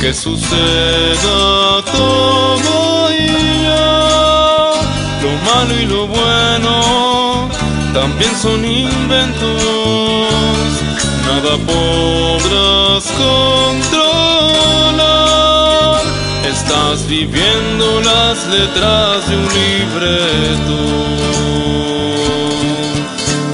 Que 0.00 0.12
suceda 0.12 1.82
todo. 1.96 3.08
Lo 5.22 5.30
malo 5.48 5.74
y 5.82 5.86
lo 5.86 6.06
bueno 6.06 7.48
también 7.92 8.32
son 8.40 8.64
inventos. 8.64 9.62
Nada 11.26 11.52
podrás 11.66 13.04
controlar. 13.22 14.07
Viviendo 16.88 18.00
las 18.00 18.48
letras 18.48 19.28
de 19.28 19.36
un 19.36 19.44
libreto. 19.44 20.78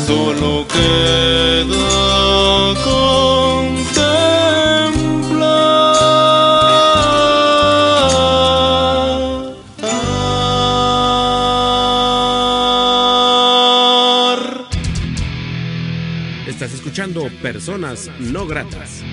Solo 0.07 0.64
queda 0.68 2.74
contemplar. 2.85 4.14
Estás 16.47 16.72
escuchando 16.72 17.28
Personas 17.41 18.11
No 18.18 18.47
Gratas. 18.47 19.03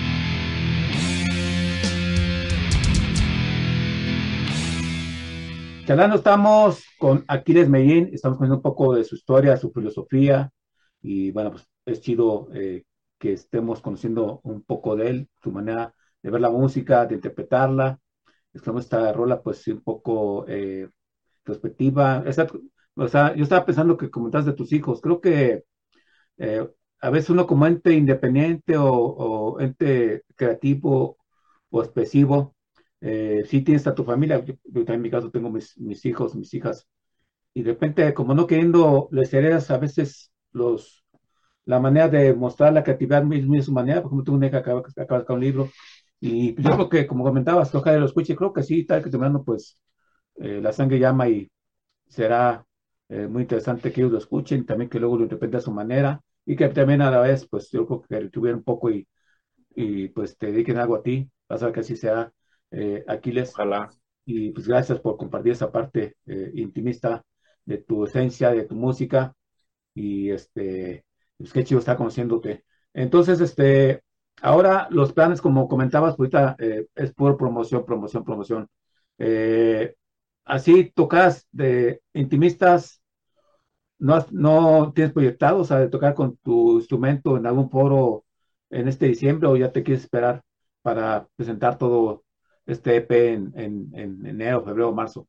Charlando 5.92 6.16
estamos 6.16 6.82
con 6.98 7.22
Aquiles 7.28 7.68
Medellín, 7.68 8.08
estamos 8.14 8.38
conociendo 8.38 8.56
un 8.56 8.62
poco 8.62 8.94
de 8.94 9.04
su 9.04 9.14
historia, 9.14 9.58
su 9.58 9.70
filosofía, 9.72 10.50
y 11.02 11.30
bueno, 11.32 11.50
pues 11.50 11.68
es 11.84 12.00
chido 12.00 12.48
eh, 12.54 12.84
que 13.18 13.34
estemos 13.34 13.82
conociendo 13.82 14.40
un 14.44 14.62
poco 14.62 14.96
de 14.96 15.10
él, 15.10 15.28
su 15.42 15.52
manera 15.52 15.94
de 16.22 16.30
ver 16.30 16.40
la 16.40 16.48
música, 16.50 17.04
de 17.04 17.16
interpretarla. 17.16 17.98
Estamos 18.54 18.84
esta 18.84 19.12
rola 19.12 19.42
pues 19.42 19.66
un 19.68 19.82
poco 19.82 20.46
eh, 20.48 20.88
perspectiva. 21.44 22.24
Esa- 22.26 22.46
o 22.96 23.08
sea, 23.08 23.34
yo 23.36 23.42
estaba 23.44 23.66
pensando 23.66 23.96
que 23.98 24.10
comentabas 24.10 24.46
de 24.46 24.54
tus 24.54 24.72
hijos, 24.72 25.00
creo 25.02 25.20
que 25.20 25.64
eh, 26.38 26.68
a 27.00 27.10
veces 27.10 27.30
uno 27.30 27.46
como 27.46 27.66
ente 27.66 27.92
independiente 27.94 28.76
o, 28.76 28.86
o 28.94 29.60
ente 29.60 30.24
creativo 30.36 31.18
o 31.70 31.82
expresivo, 31.82 32.54
eh, 33.02 33.44
sí 33.46 33.62
tienes 33.62 33.86
a 33.88 33.96
tu 33.96 34.04
familia, 34.04 34.44
yo, 34.44 34.54
yo 34.64 34.84
también 34.86 34.96
en 34.96 35.02
mi 35.02 35.10
caso 35.10 35.30
tengo 35.32 35.50
mis, 35.50 35.78
mis 35.78 36.06
hijos, 36.06 36.36
mis 36.36 36.54
hijas, 36.54 36.88
y 37.54 37.62
de 37.62 37.72
repente 37.72 38.14
como 38.14 38.34
no 38.34 38.46
queriendo, 38.46 39.08
les 39.12 39.32
heredas 39.34 39.70
a 39.70 39.78
veces 39.78 40.32
los, 40.52 41.04
la 41.64 41.80
manera 41.80 42.08
de 42.08 42.34
mostrar 42.34 42.72
la 42.72 42.82
creatividad 42.84 43.24
misma 43.24 43.56
de 43.56 43.62
su 43.62 43.72
manera, 43.72 44.02
por 44.02 44.10
ejemplo, 44.10 44.24
tengo 44.24 44.38
una 44.38 44.46
hija 44.48 44.62
que 44.62 44.70
acaba, 44.70 44.82
que 44.82 45.02
acaba 45.02 45.18
de 45.20 45.24
sacar 45.24 45.36
un 45.36 45.42
libro, 45.42 45.70
y 46.20 46.52
pues 46.52 46.66
yo 46.66 46.74
creo 46.76 46.88
que, 46.88 47.06
como 47.06 47.24
comentabas, 47.24 47.74
ojalá 47.74 47.98
lo 47.98 48.06
escuche, 48.06 48.36
creo 48.36 48.52
que 48.52 48.62
sí, 48.62 48.84
tal 48.84 49.02
que 49.04 49.10
temprano, 49.10 49.44
pues 49.44 49.78
eh, 50.36 50.60
la 50.62 50.72
sangre 50.72 50.98
llama 51.00 51.28
y 51.28 51.50
será 52.08 52.66
eh, 53.08 53.26
muy 53.28 53.42
interesante 53.42 53.92
que 53.92 54.00
ellos 54.02 54.12
lo 54.12 54.18
escuchen, 54.18 54.66
también 54.66 54.90
que 54.90 55.00
luego 55.00 55.16
lo 55.18 55.24
interpreten 55.24 55.58
a 55.58 55.60
su 55.62 55.72
manera, 55.72 56.22
y 56.46 56.56
que 56.56 56.68
también 56.70 57.02
a 57.02 57.10
la 57.10 57.20
vez, 57.20 57.46
pues 57.48 57.70
yo 57.70 57.86
creo 57.86 58.02
que 58.02 58.20
retuvieran 58.20 58.58
un 58.60 58.64
poco 58.64 58.90
y, 58.90 59.06
y 59.74 60.08
pues 60.08 60.36
te 60.38 60.46
dediquen 60.52 60.78
algo 60.78 60.96
a 60.96 61.02
ti, 61.02 61.30
vas 61.48 61.62
a 61.62 61.66
ver 61.66 61.74
que 61.74 61.80
así 61.80 61.96
sea, 61.96 62.32
eh, 62.72 63.04
Aquiles. 63.08 63.50
Ojalá. 63.54 63.90
Y 64.24 64.50
pues 64.52 64.68
gracias 64.68 65.00
por 65.00 65.16
compartir 65.16 65.52
esa 65.52 65.72
parte 65.72 66.16
eh, 66.26 66.52
intimista 66.54 67.24
de 67.64 67.78
tu 67.78 68.04
esencia, 68.04 68.50
de 68.50 68.64
tu 68.64 68.74
música. 68.76 69.34
Y 69.94 70.30
este, 70.30 71.04
pues 71.36 71.52
qué 71.52 71.64
chido 71.64 71.80
estar 71.80 71.96
conociéndote. 71.96 72.64
Entonces, 72.94 73.40
este, 73.40 74.02
ahora 74.42 74.88
los 74.90 75.12
planes, 75.12 75.40
como 75.40 75.68
comentabas, 75.68 76.16
ahorita 76.18 76.56
eh, 76.58 76.86
es 76.94 77.12
por 77.14 77.36
promoción, 77.36 77.84
promoción, 77.84 78.24
promoción. 78.24 78.68
Eh, 79.18 79.94
así 80.44 80.90
tocas 80.94 81.46
de 81.52 82.02
intimistas, 82.14 83.02
¿no, 83.98 84.14
has- 84.14 84.32
no 84.32 84.92
tienes 84.94 85.12
proyectado, 85.12 85.60
o 85.60 85.64
sea, 85.64 85.78
de 85.78 85.88
tocar 85.88 86.14
con 86.14 86.36
tu 86.38 86.78
instrumento 86.78 87.36
en 87.36 87.46
algún 87.46 87.70
foro 87.70 88.24
en 88.70 88.88
este 88.88 89.06
diciembre 89.06 89.48
o 89.48 89.56
ya 89.56 89.72
te 89.72 89.82
quieres 89.82 90.04
esperar 90.04 90.42
para 90.82 91.28
presentar 91.36 91.78
todo 91.78 92.21
este 92.66 92.96
EP 92.96 93.32
en, 93.32 93.52
en, 93.56 93.90
en 93.94 94.26
enero, 94.26 94.64
febrero, 94.64 94.92
marzo? 94.92 95.26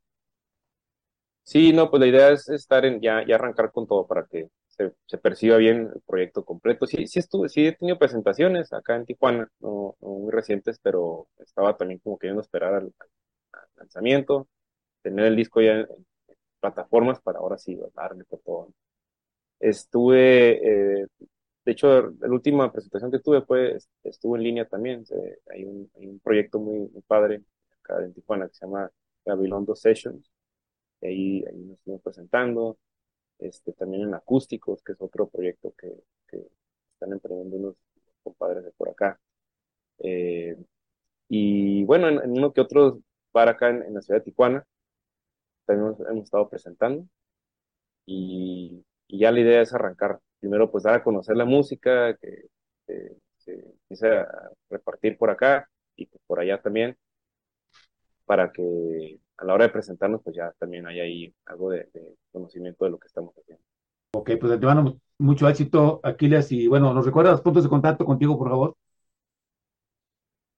Sí, 1.42 1.72
no, 1.72 1.90
pues 1.90 2.00
la 2.00 2.06
idea 2.06 2.30
es 2.30 2.48
estar 2.48 2.84
en, 2.86 3.00
ya, 3.00 3.24
ya 3.26 3.34
arrancar 3.34 3.70
con 3.70 3.86
todo 3.86 4.06
para 4.06 4.24
que 4.26 4.48
se, 4.68 4.94
se 5.06 5.18
perciba 5.18 5.56
bien 5.58 5.90
el 5.94 6.00
proyecto 6.06 6.44
completo. 6.44 6.86
Sí, 6.86 7.06
sí 7.06 7.18
estuve, 7.18 7.48
sí 7.48 7.66
he 7.66 7.72
tenido 7.72 7.98
presentaciones 7.98 8.72
acá 8.72 8.96
en 8.96 9.04
Tijuana, 9.04 9.48
no, 9.60 9.94
muy 10.00 10.32
recientes, 10.32 10.78
pero 10.82 11.28
estaba 11.38 11.76
también 11.76 12.00
como 12.00 12.18
queriendo 12.18 12.40
esperar 12.42 12.74
al, 12.74 12.92
lanzamiento, 13.76 14.48
tener 15.02 15.26
el 15.26 15.36
disco 15.36 15.60
ya 15.60 15.72
en, 15.72 15.88
en 16.28 16.36
plataformas 16.60 17.20
para 17.20 17.38
ahora 17.40 17.58
sí 17.58 17.78
darle 17.94 18.24
por 18.24 18.40
todo. 18.40 18.68
Estuve, 19.60 21.02
eh, 21.02 21.06
de 21.64 21.72
hecho, 21.72 22.10
la 22.20 22.28
última 22.28 22.70
presentación 22.70 23.10
que 23.10 23.20
tuve 23.20 23.42
fue, 23.42 23.78
estuvo 24.02 24.36
en 24.36 24.42
línea 24.42 24.66
también. 24.66 25.04
hay 25.50 25.64
un, 25.64 26.20
proyecto 26.22 26.58
muy, 26.60 26.88
padre 27.06 27.42
acá 27.80 28.04
en 28.04 28.12
Tijuana 28.12 28.48
que 28.48 28.54
se 28.54 28.66
llama 28.66 28.90
Gabilondo 29.24 29.74
Sessions. 29.74 30.30
ahí, 31.02 31.42
nos 31.54 31.78
estuvimos 31.78 32.02
presentando. 32.02 32.78
Este, 33.38 33.72
también 33.72 34.04
en 34.04 34.14
acústicos, 34.14 34.82
que 34.82 34.92
es 34.92 35.00
otro 35.00 35.28
proyecto 35.28 35.74
que, 35.78 35.92
están 36.94 37.12
emprendiendo 37.12 37.56
unos 37.56 37.76
compadres 38.22 38.64
de 38.64 38.72
por 38.72 38.88
acá. 38.90 39.20
Eh, 39.98 40.56
y 41.28 41.84
bueno, 41.84 42.08
en, 42.08 42.30
uno 42.30 42.52
que 42.52 42.60
otro 42.60 43.00
bar 43.32 43.48
acá 43.48 43.70
en, 43.70 43.82
en 43.82 43.94
la 43.94 44.02
ciudad 44.02 44.20
de 44.20 44.24
Tijuana, 44.24 44.66
también 45.66 45.88
hemos, 45.88 46.00
hemos 46.08 46.24
estado 46.24 46.48
presentando. 46.48 47.06
Y 48.06 48.84
ya 49.08 49.32
la 49.32 49.40
idea 49.40 49.62
es 49.62 49.72
arrancar, 49.74 50.20
primero 50.44 50.70
pues 50.70 50.84
dar 50.84 50.96
a 50.96 51.02
conocer 51.02 51.36
la 51.38 51.46
música, 51.46 52.14
que, 52.16 52.48
se 53.38 53.52
empiece 53.54 54.08
a 54.08 54.26
repartir 54.68 55.16
por 55.16 55.30
acá 55.30 55.66
y 55.96 56.04
pues, 56.04 56.20
por 56.26 56.38
allá 56.38 56.60
también, 56.60 56.98
para 58.26 58.52
que 58.52 59.18
a 59.38 59.44
la 59.46 59.54
hora 59.54 59.64
de 59.64 59.72
presentarnos 59.72 60.20
pues 60.22 60.36
ya 60.36 60.52
también 60.58 60.86
haya 60.86 61.02
ahí 61.02 61.34
algo 61.46 61.70
de, 61.70 61.88
de 61.94 62.14
conocimiento 62.30 62.84
de 62.84 62.90
lo 62.90 62.98
que 62.98 63.06
estamos 63.06 63.34
haciendo. 63.38 63.64
Ok, 64.12 64.32
pues 64.38 64.52
antemano, 64.52 65.00
mucho 65.16 65.48
éxito, 65.48 66.00
Aquiles, 66.02 66.52
y 66.52 66.68
bueno, 66.68 66.92
¿nos 66.92 67.06
recuerdas 67.06 67.32
los 67.32 67.40
puntos 67.40 67.62
de 67.64 67.70
contacto 67.70 68.04
contigo, 68.04 68.36
por 68.36 68.50
favor? 68.50 68.76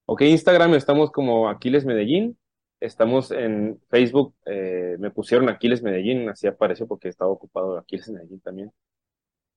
Ok, 0.07 0.23
Instagram 0.23 0.75
estamos 0.75 1.13
como 1.13 1.49
Aquiles 1.49 1.85
Medellín. 1.85 2.37
Estamos 2.81 3.31
en 3.31 3.81
Facebook, 3.89 4.35
eh, 4.47 4.97
me 4.99 5.11
pusieron 5.13 5.49
Aquiles 5.49 5.83
Medellín, 5.83 6.29
así 6.29 6.49
apareció 6.49 6.89
porque 6.89 7.09
estaba 7.09 7.31
ocupado 7.31 7.79
Aquiles 7.79 8.09
Medellín 8.11 8.41
también. 8.41 8.73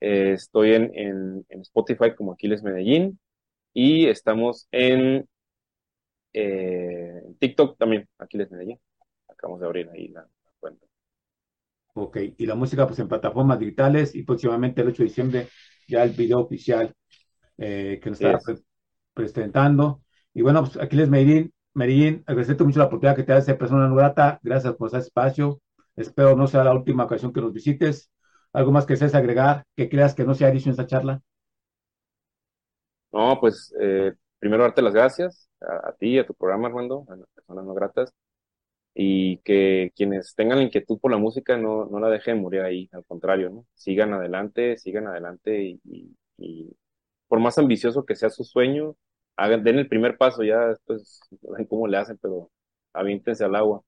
Eh, 0.02 0.34
estoy 0.34 0.74
en, 0.74 0.92
en, 0.96 1.46
en 1.50 1.62
Spotify 1.62 2.16
como 2.16 2.34
Aquiles 2.34 2.64
Medellín 2.64 3.20
y 3.74 4.08
estamos 4.10 4.68
en 4.72 5.28
eh, 6.34 7.22
TikTok 7.40 7.78
también, 7.78 8.08
Aquiles 8.18 8.52
Medellín. 8.52 8.80
Acabamos 9.28 9.62
de 9.62 9.66
abrir 9.68 9.90
ahí 9.90 10.08
la, 10.10 10.22
la 10.22 10.52
cuenta. 10.60 10.86
Ok, 11.94 12.18
y 12.38 12.46
la 12.46 12.56
música 12.56 12.88
pues 12.88 13.00
en 13.00 13.08
plataformas 13.10 13.60
digitales 13.60 14.16
y 14.16 14.24
próximamente 14.24 14.82
el 14.82 14.88
8 14.90 15.04
de 15.04 15.10
diciembre 15.10 15.48
ya 15.88 16.04
el 16.04 16.12
video 16.12 16.40
oficial 16.40 16.94
eh, 17.58 18.00
que 18.04 18.10
nos 18.12 18.20
está 18.20 18.40
pre- 18.40 18.60
presentando. 19.14 20.04
Y 20.34 20.42
bueno, 20.44 20.64
pues 20.64 20.78
Aquiles 20.78 21.10
Medellín, 21.10 21.54
Medellín, 21.74 22.24
agradecerte 22.28 22.64
mucho 22.66 22.80
la 22.80 22.86
oportunidad 22.88 23.16
que 23.18 23.24
te 23.24 23.42
ser 23.42 23.58
persona 23.58 23.88
no 23.88 23.96
grata. 23.96 24.40
Gracias 24.44 24.76
por 24.76 24.90
ese 24.90 25.00
espacio. 25.00 25.62
Espero 25.96 26.36
no 26.36 26.48
sea 26.48 26.64
la 26.66 26.74
última 26.74 27.06
ocasión 27.06 27.34
que 27.34 27.42
nos 27.42 27.54
visites. 27.54 28.12
¿Algo 28.54 28.72
más 28.72 28.86
que 28.86 28.94
desees 28.94 29.16
agregar 29.16 29.64
que 29.76 29.90
creas 29.90 30.14
que 30.16 30.24
no 30.24 30.36
se 30.36 30.46
ha 30.46 30.52
dicho 30.52 30.70
en 30.70 30.72
esta 30.72 30.88
charla? 30.88 31.22
No, 33.12 33.40
pues 33.40 33.74
eh, 33.82 34.14
primero 34.40 34.64
darte 34.64 34.82
las 34.82 34.94
gracias 34.94 35.50
a, 35.62 35.90
a 35.90 35.94
ti, 35.96 36.20
a 36.20 36.26
tu 36.28 36.34
programa, 36.36 36.68
Armando, 36.68 37.06
a 37.10 37.16
las 37.16 37.28
personas 37.34 37.66
no 37.66 37.74
gratas, 37.74 38.14
y 38.94 39.38
que 39.40 39.92
quienes 39.96 40.36
tengan 40.36 40.60
la 40.60 40.66
inquietud 40.66 41.00
por 41.00 41.12
la 41.12 41.18
música 41.18 41.58
no, 41.58 41.86
no 41.86 42.00
la 42.00 42.10
dejen 42.10 42.42
morir 42.42 42.62
ahí, 42.62 42.90
al 42.94 43.06
contrario, 43.06 43.50
¿no? 43.50 43.66
Sigan 43.76 44.14
adelante, 44.14 44.78
sigan 44.78 45.08
adelante 45.08 45.80
y, 45.84 46.12
por 47.28 47.40
más 47.40 47.58
ambicioso 47.58 48.06
que 48.06 48.16
sea 48.16 48.30
su 48.30 48.44
sueño, 48.44 48.96
den 49.38 49.80
el 49.80 49.88
primer 49.90 50.18
paso, 50.18 50.44
ya 50.44 50.68
después 50.70 51.22
ven 51.42 51.66
cómo 51.68 51.88
le 51.88 51.98
hacen, 51.98 52.18
pero 52.22 52.52
aviéntense 52.94 53.46
al 53.46 53.56
agua, 53.56 53.82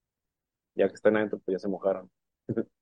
ya 0.76 0.88
que 0.90 0.96
están 0.96 1.18
adentro, 1.18 1.40
pues 1.46 1.56
ya 1.56 1.60
se 1.60 1.70
mojaron. 1.70 2.10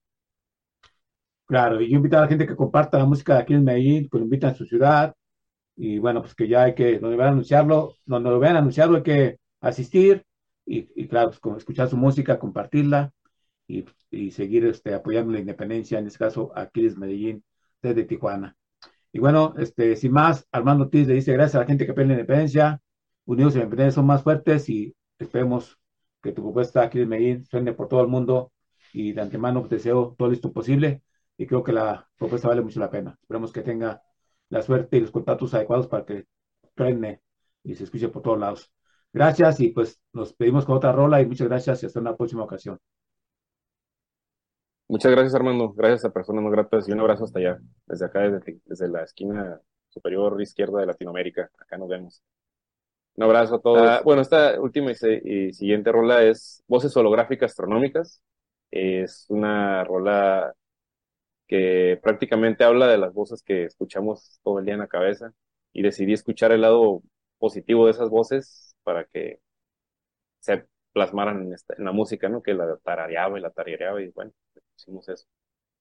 Claro, 1.50 1.82
y 1.82 1.90
yo 1.90 1.98
invito 1.98 2.18
a 2.18 2.22
la 2.22 2.28
gente 2.28 2.46
que 2.46 2.56
comparta 2.56 3.00
la 3.00 3.06
música 3.06 3.34
de 3.36 3.42
aquí 3.42 3.54
en 3.56 3.64
Medellín, 3.64 4.08
que 4.10 4.18
lo 4.20 4.24
invitan 4.26 4.52
a 4.52 4.56
su 4.56 4.66
ciudad, 4.66 5.16
y 5.76 6.00
bueno, 6.00 6.22
pues 6.22 6.36
que 6.36 6.48
ya 6.48 6.64
hay 6.64 6.76
que, 6.76 7.00
donde 7.00 7.18
vean 7.18 7.30
anunciarlo, 7.34 7.96
donde 8.06 8.30
lo 8.32 8.40
vean 8.40 8.58
anunciado 8.58 8.96
hay 8.98 9.04
que 9.04 9.38
asistir, 9.62 10.26
y, 10.66 10.90
y 11.02 11.08
claro, 11.08 11.32
pues 11.42 11.58
escuchar 11.60 11.90
su 11.90 11.98
música, 11.98 12.40
compartirla, 12.40 13.12
y, 13.68 13.86
y 14.12 14.32
seguir 14.32 14.66
este, 14.68 14.94
apoyando 14.96 15.34
la 15.34 15.40
independencia, 15.40 16.00
en 16.00 16.08
este 16.08 16.20
caso 16.20 16.52
Aquiles 16.56 16.98
Medellín 16.98 17.44
desde 17.82 18.06
Tijuana. 18.06 18.58
Y 19.14 19.20
bueno, 19.20 19.56
este, 19.58 19.96
sin 19.96 20.12
más, 20.14 20.48
Armando 20.52 20.86
Ortiz 20.86 21.08
le 21.08 21.16
dice 21.16 21.34
gracias 21.34 21.56
a 21.56 21.60
la 21.62 21.66
gente 21.68 21.86
que 21.88 21.94
pelea 21.94 22.10
la 22.10 22.22
independencia, 22.22 22.82
unidos 23.26 23.56
y 23.56 23.60
la 23.60 23.66
independencia 23.66 23.96
son 23.96 24.08
más 24.08 24.24
fuertes 24.24 24.70
y 24.70 24.96
esperemos 25.20 25.78
que 26.22 26.32
tu 26.34 26.44
propuesta 26.44 26.84
Aquiles 26.84 27.08
Medellín 27.08 27.46
suene 27.46 27.74
por 27.74 27.88
todo 27.90 28.02
el 28.02 28.08
mundo 28.08 28.52
y 28.94 29.14
de 29.14 29.22
antemano 29.22 29.68
te 29.68 29.76
deseo 29.76 30.16
todo 30.18 30.30
listo 30.30 30.52
posible 30.54 31.02
y 31.40 31.48
creo 31.48 31.64
que 31.64 31.72
la 31.72 32.08
propuesta 32.18 32.50
vale 32.50 32.62
mucho 32.62 32.80
la 32.82 32.90
pena. 32.92 33.18
Esperemos 33.22 33.54
que 33.54 33.62
tenga 33.62 34.04
la 34.50 34.62
suerte 34.62 34.98
y 34.98 35.02
los 35.02 35.12
contactos 35.12 35.54
adecuados 35.54 35.88
para 35.88 36.06
que 36.06 36.28
prenne 36.76 37.22
y 37.64 37.76
se 37.76 37.86
escuche 37.86 38.10
por 38.10 38.22
todos 38.22 38.40
lados. 38.40 38.72
Gracias 39.14 39.60
y 39.62 39.70
pues 39.70 40.00
nos 40.14 40.34
pedimos 40.34 40.66
con 40.66 40.76
otra 40.76 40.92
rola 40.92 41.22
y 41.22 41.26
muchas 41.26 41.48
gracias 41.48 41.82
y 41.82 41.86
hasta 41.86 42.02
una 42.02 42.16
próxima 42.18 42.44
ocasión. 42.44 42.78
Muchas 44.90 45.12
gracias, 45.12 45.36
Armando. 45.36 45.72
Gracias 45.72 46.04
a 46.06 46.12
Personas 46.12 46.44
No 46.44 46.50
Gratas 46.50 46.90
y 46.90 46.92
un 46.92 47.00
abrazo 47.00 47.24
hasta 47.24 47.40
allá, 47.40 47.60
desde 47.86 48.06
acá, 48.06 48.20
desde, 48.30 48.60
desde 48.66 48.88
la 48.90 49.04
esquina 49.04 49.62
superior 49.88 50.42
izquierda 50.42 50.80
de 50.82 50.88
Latinoamérica. 50.88 51.50
Acá 51.58 51.78
nos 51.78 51.88
vemos. 51.90 52.22
Un 53.16 53.24
abrazo 53.24 53.56
a 53.56 53.62
todos. 53.62 53.88
Ah, 53.88 54.02
bueno, 54.04 54.22
esta 54.22 54.60
última 54.60 54.92
y, 54.92 54.96
se- 54.96 55.22
y 55.24 55.54
siguiente 55.54 55.92
rola 55.92 56.24
es 56.24 56.64
Voces 56.68 56.96
Holográficas 56.98 57.52
Astronómicas. 57.52 58.22
Es 58.72 59.26
una 59.30 59.84
rola 59.84 60.54
que 61.50 62.00
prácticamente 62.04 62.66
habla 62.66 62.88
de 62.88 63.00
las 63.00 63.14
voces 63.14 63.44
que 63.44 63.66
escuchamos 63.66 64.40
todo 64.44 64.60
el 64.60 64.66
día 64.66 64.76
en 64.76 64.82
la 64.82 64.90
cabeza 64.90 65.34
y 65.74 65.84
decidí 65.84 66.14
escuchar 66.14 66.54
el 66.54 66.62
lado 66.64 67.04
positivo 67.40 67.88
de 67.88 67.94
esas 67.94 68.10
voces 68.12 68.76
para 68.84 69.06
que 69.08 69.42
se 70.40 70.66
plasmaran 70.94 71.42
en, 71.44 71.54
esta- 71.54 71.76
en 71.78 71.86
la 71.86 71.92
música, 71.92 72.30
¿no? 72.30 72.42
Que 72.42 72.54
la 72.54 72.78
tarareaba 72.78 73.38
y 73.38 73.42
la 73.42 73.52
tarareaba 73.52 74.02
y 74.02 74.10
bueno, 74.10 74.32
hicimos 74.78 75.08
eso. 75.10 75.28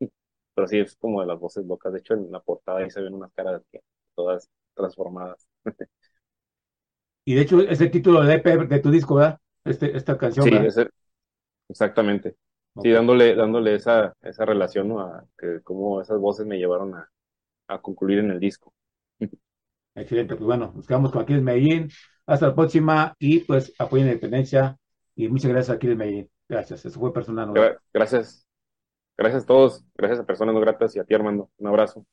Pero 0.54 0.68
sí, 0.68 0.78
es 0.80 0.96
como 0.96 1.20
de 1.20 1.26
las 1.28 1.38
voces 1.40 1.66
locas. 1.66 1.92
De 1.92 2.00
hecho, 2.00 2.14
en 2.14 2.30
la 2.32 2.40
portada 2.40 2.80
ahí 2.80 2.90
se 2.90 3.00
ven 3.02 3.14
unas 3.14 3.32
caras 3.32 3.62
que- 3.72 3.80
todas 4.14 4.48
transformadas. 4.74 5.48
Y 7.24 7.34
de 7.34 7.42
hecho 7.42 7.60
es 7.60 7.80
el 7.80 7.90
título 7.90 8.28
EP 8.28 8.56
de 8.66 8.80
tu 8.80 8.90
disco, 8.90 9.14
¿verdad? 9.16 9.38
Este, 9.64 9.96
esta 9.96 10.16
canción, 10.18 10.48
Sí, 10.50 10.50
exactamente. 11.68 12.36
Sí, 12.82 12.90
dándole, 12.90 13.34
dándole 13.34 13.74
esa, 13.74 14.14
esa 14.22 14.44
relación, 14.44 14.88
¿no? 14.88 15.00
A 15.00 15.24
que 15.38 15.60
cómo 15.62 16.00
esas 16.00 16.18
voces 16.18 16.46
me 16.46 16.58
llevaron 16.58 16.94
a, 16.94 17.10
a 17.68 17.80
concluir 17.80 18.18
en 18.20 18.30
el 18.30 18.40
disco. 18.40 18.72
Excelente, 19.94 20.36
pues 20.36 20.46
bueno, 20.46 20.72
nos 20.74 20.86
quedamos 20.86 21.12
con 21.12 21.22
Aquiles 21.22 21.42
Medellín. 21.42 21.88
Hasta 22.26 22.48
la 22.48 22.54
próxima 22.54 23.14
y 23.18 23.40
pues 23.40 23.72
apoyen 23.78 24.06
la 24.06 24.12
independencia 24.12 24.76
y 25.14 25.28
muchas 25.28 25.50
gracias 25.50 25.70
a 25.70 25.74
Aquiles 25.74 25.96
Medellín. 25.96 26.30
Gracias, 26.48 26.84
eso 26.84 27.00
fue 27.00 27.12
personal. 27.12 27.52
gracias, 27.92 28.46
gracias 29.16 29.44
a 29.44 29.46
todos, 29.46 29.84
gracias 29.94 30.20
a 30.20 30.26
personas 30.26 30.54
no 30.54 30.60
gratas 30.60 30.94
y 30.94 30.98
a 30.98 31.04
ti, 31.04 31.14
Armando. 31.14 31.50
Un 31.58 31.68
abrazo. 31.68 32.06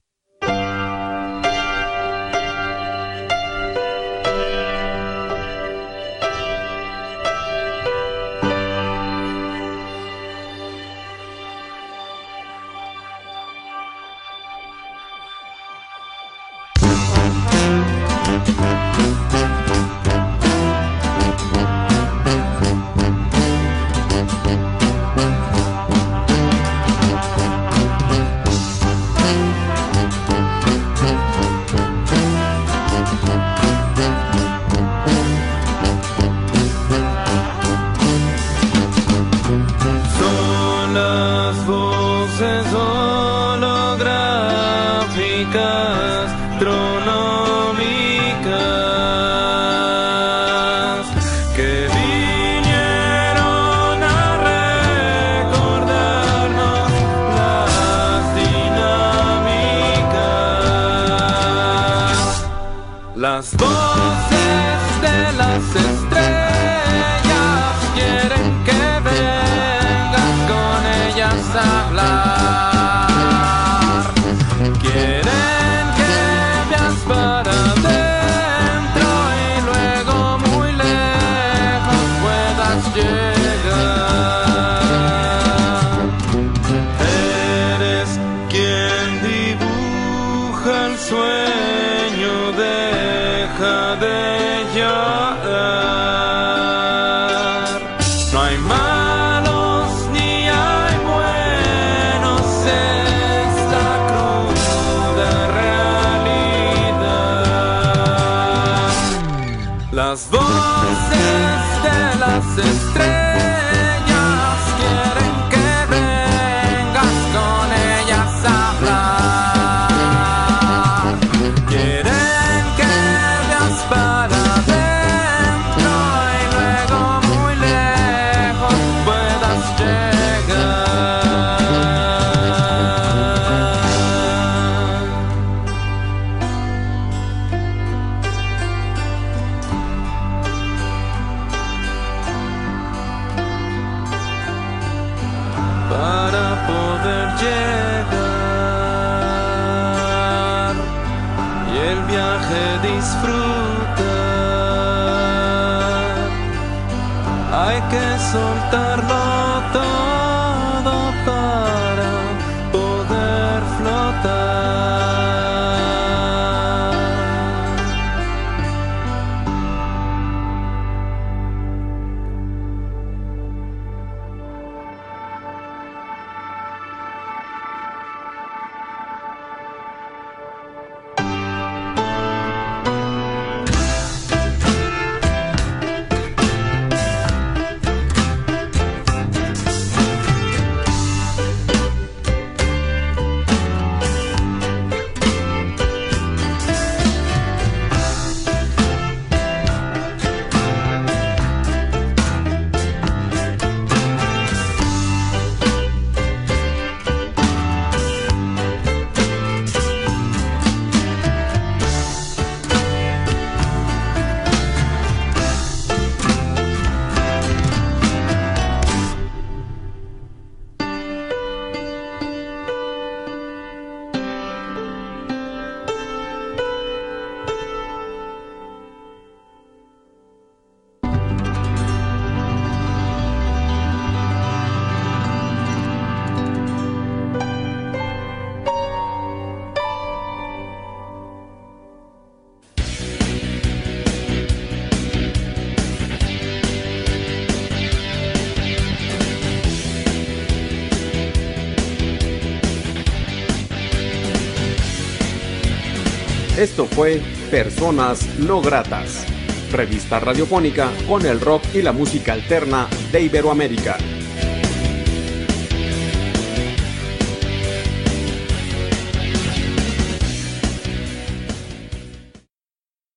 Esto 256.66 256.88
fue 256.88 257.22
Personas 257.52 258.28
No 258.40 258.60
Gratas, 258.60 259.24
revista 259.72 260.20
radiofónica 260.20 260.90
con 261.08 261.24
el 261.24 261.40
rock 261.40 261.62
y 261.76 261.84
la 261.84 261.92
música 261.92 262.34
alterna 262.34 262.88
de 263.12 263.22
Iberoamérica. 263.22 264.00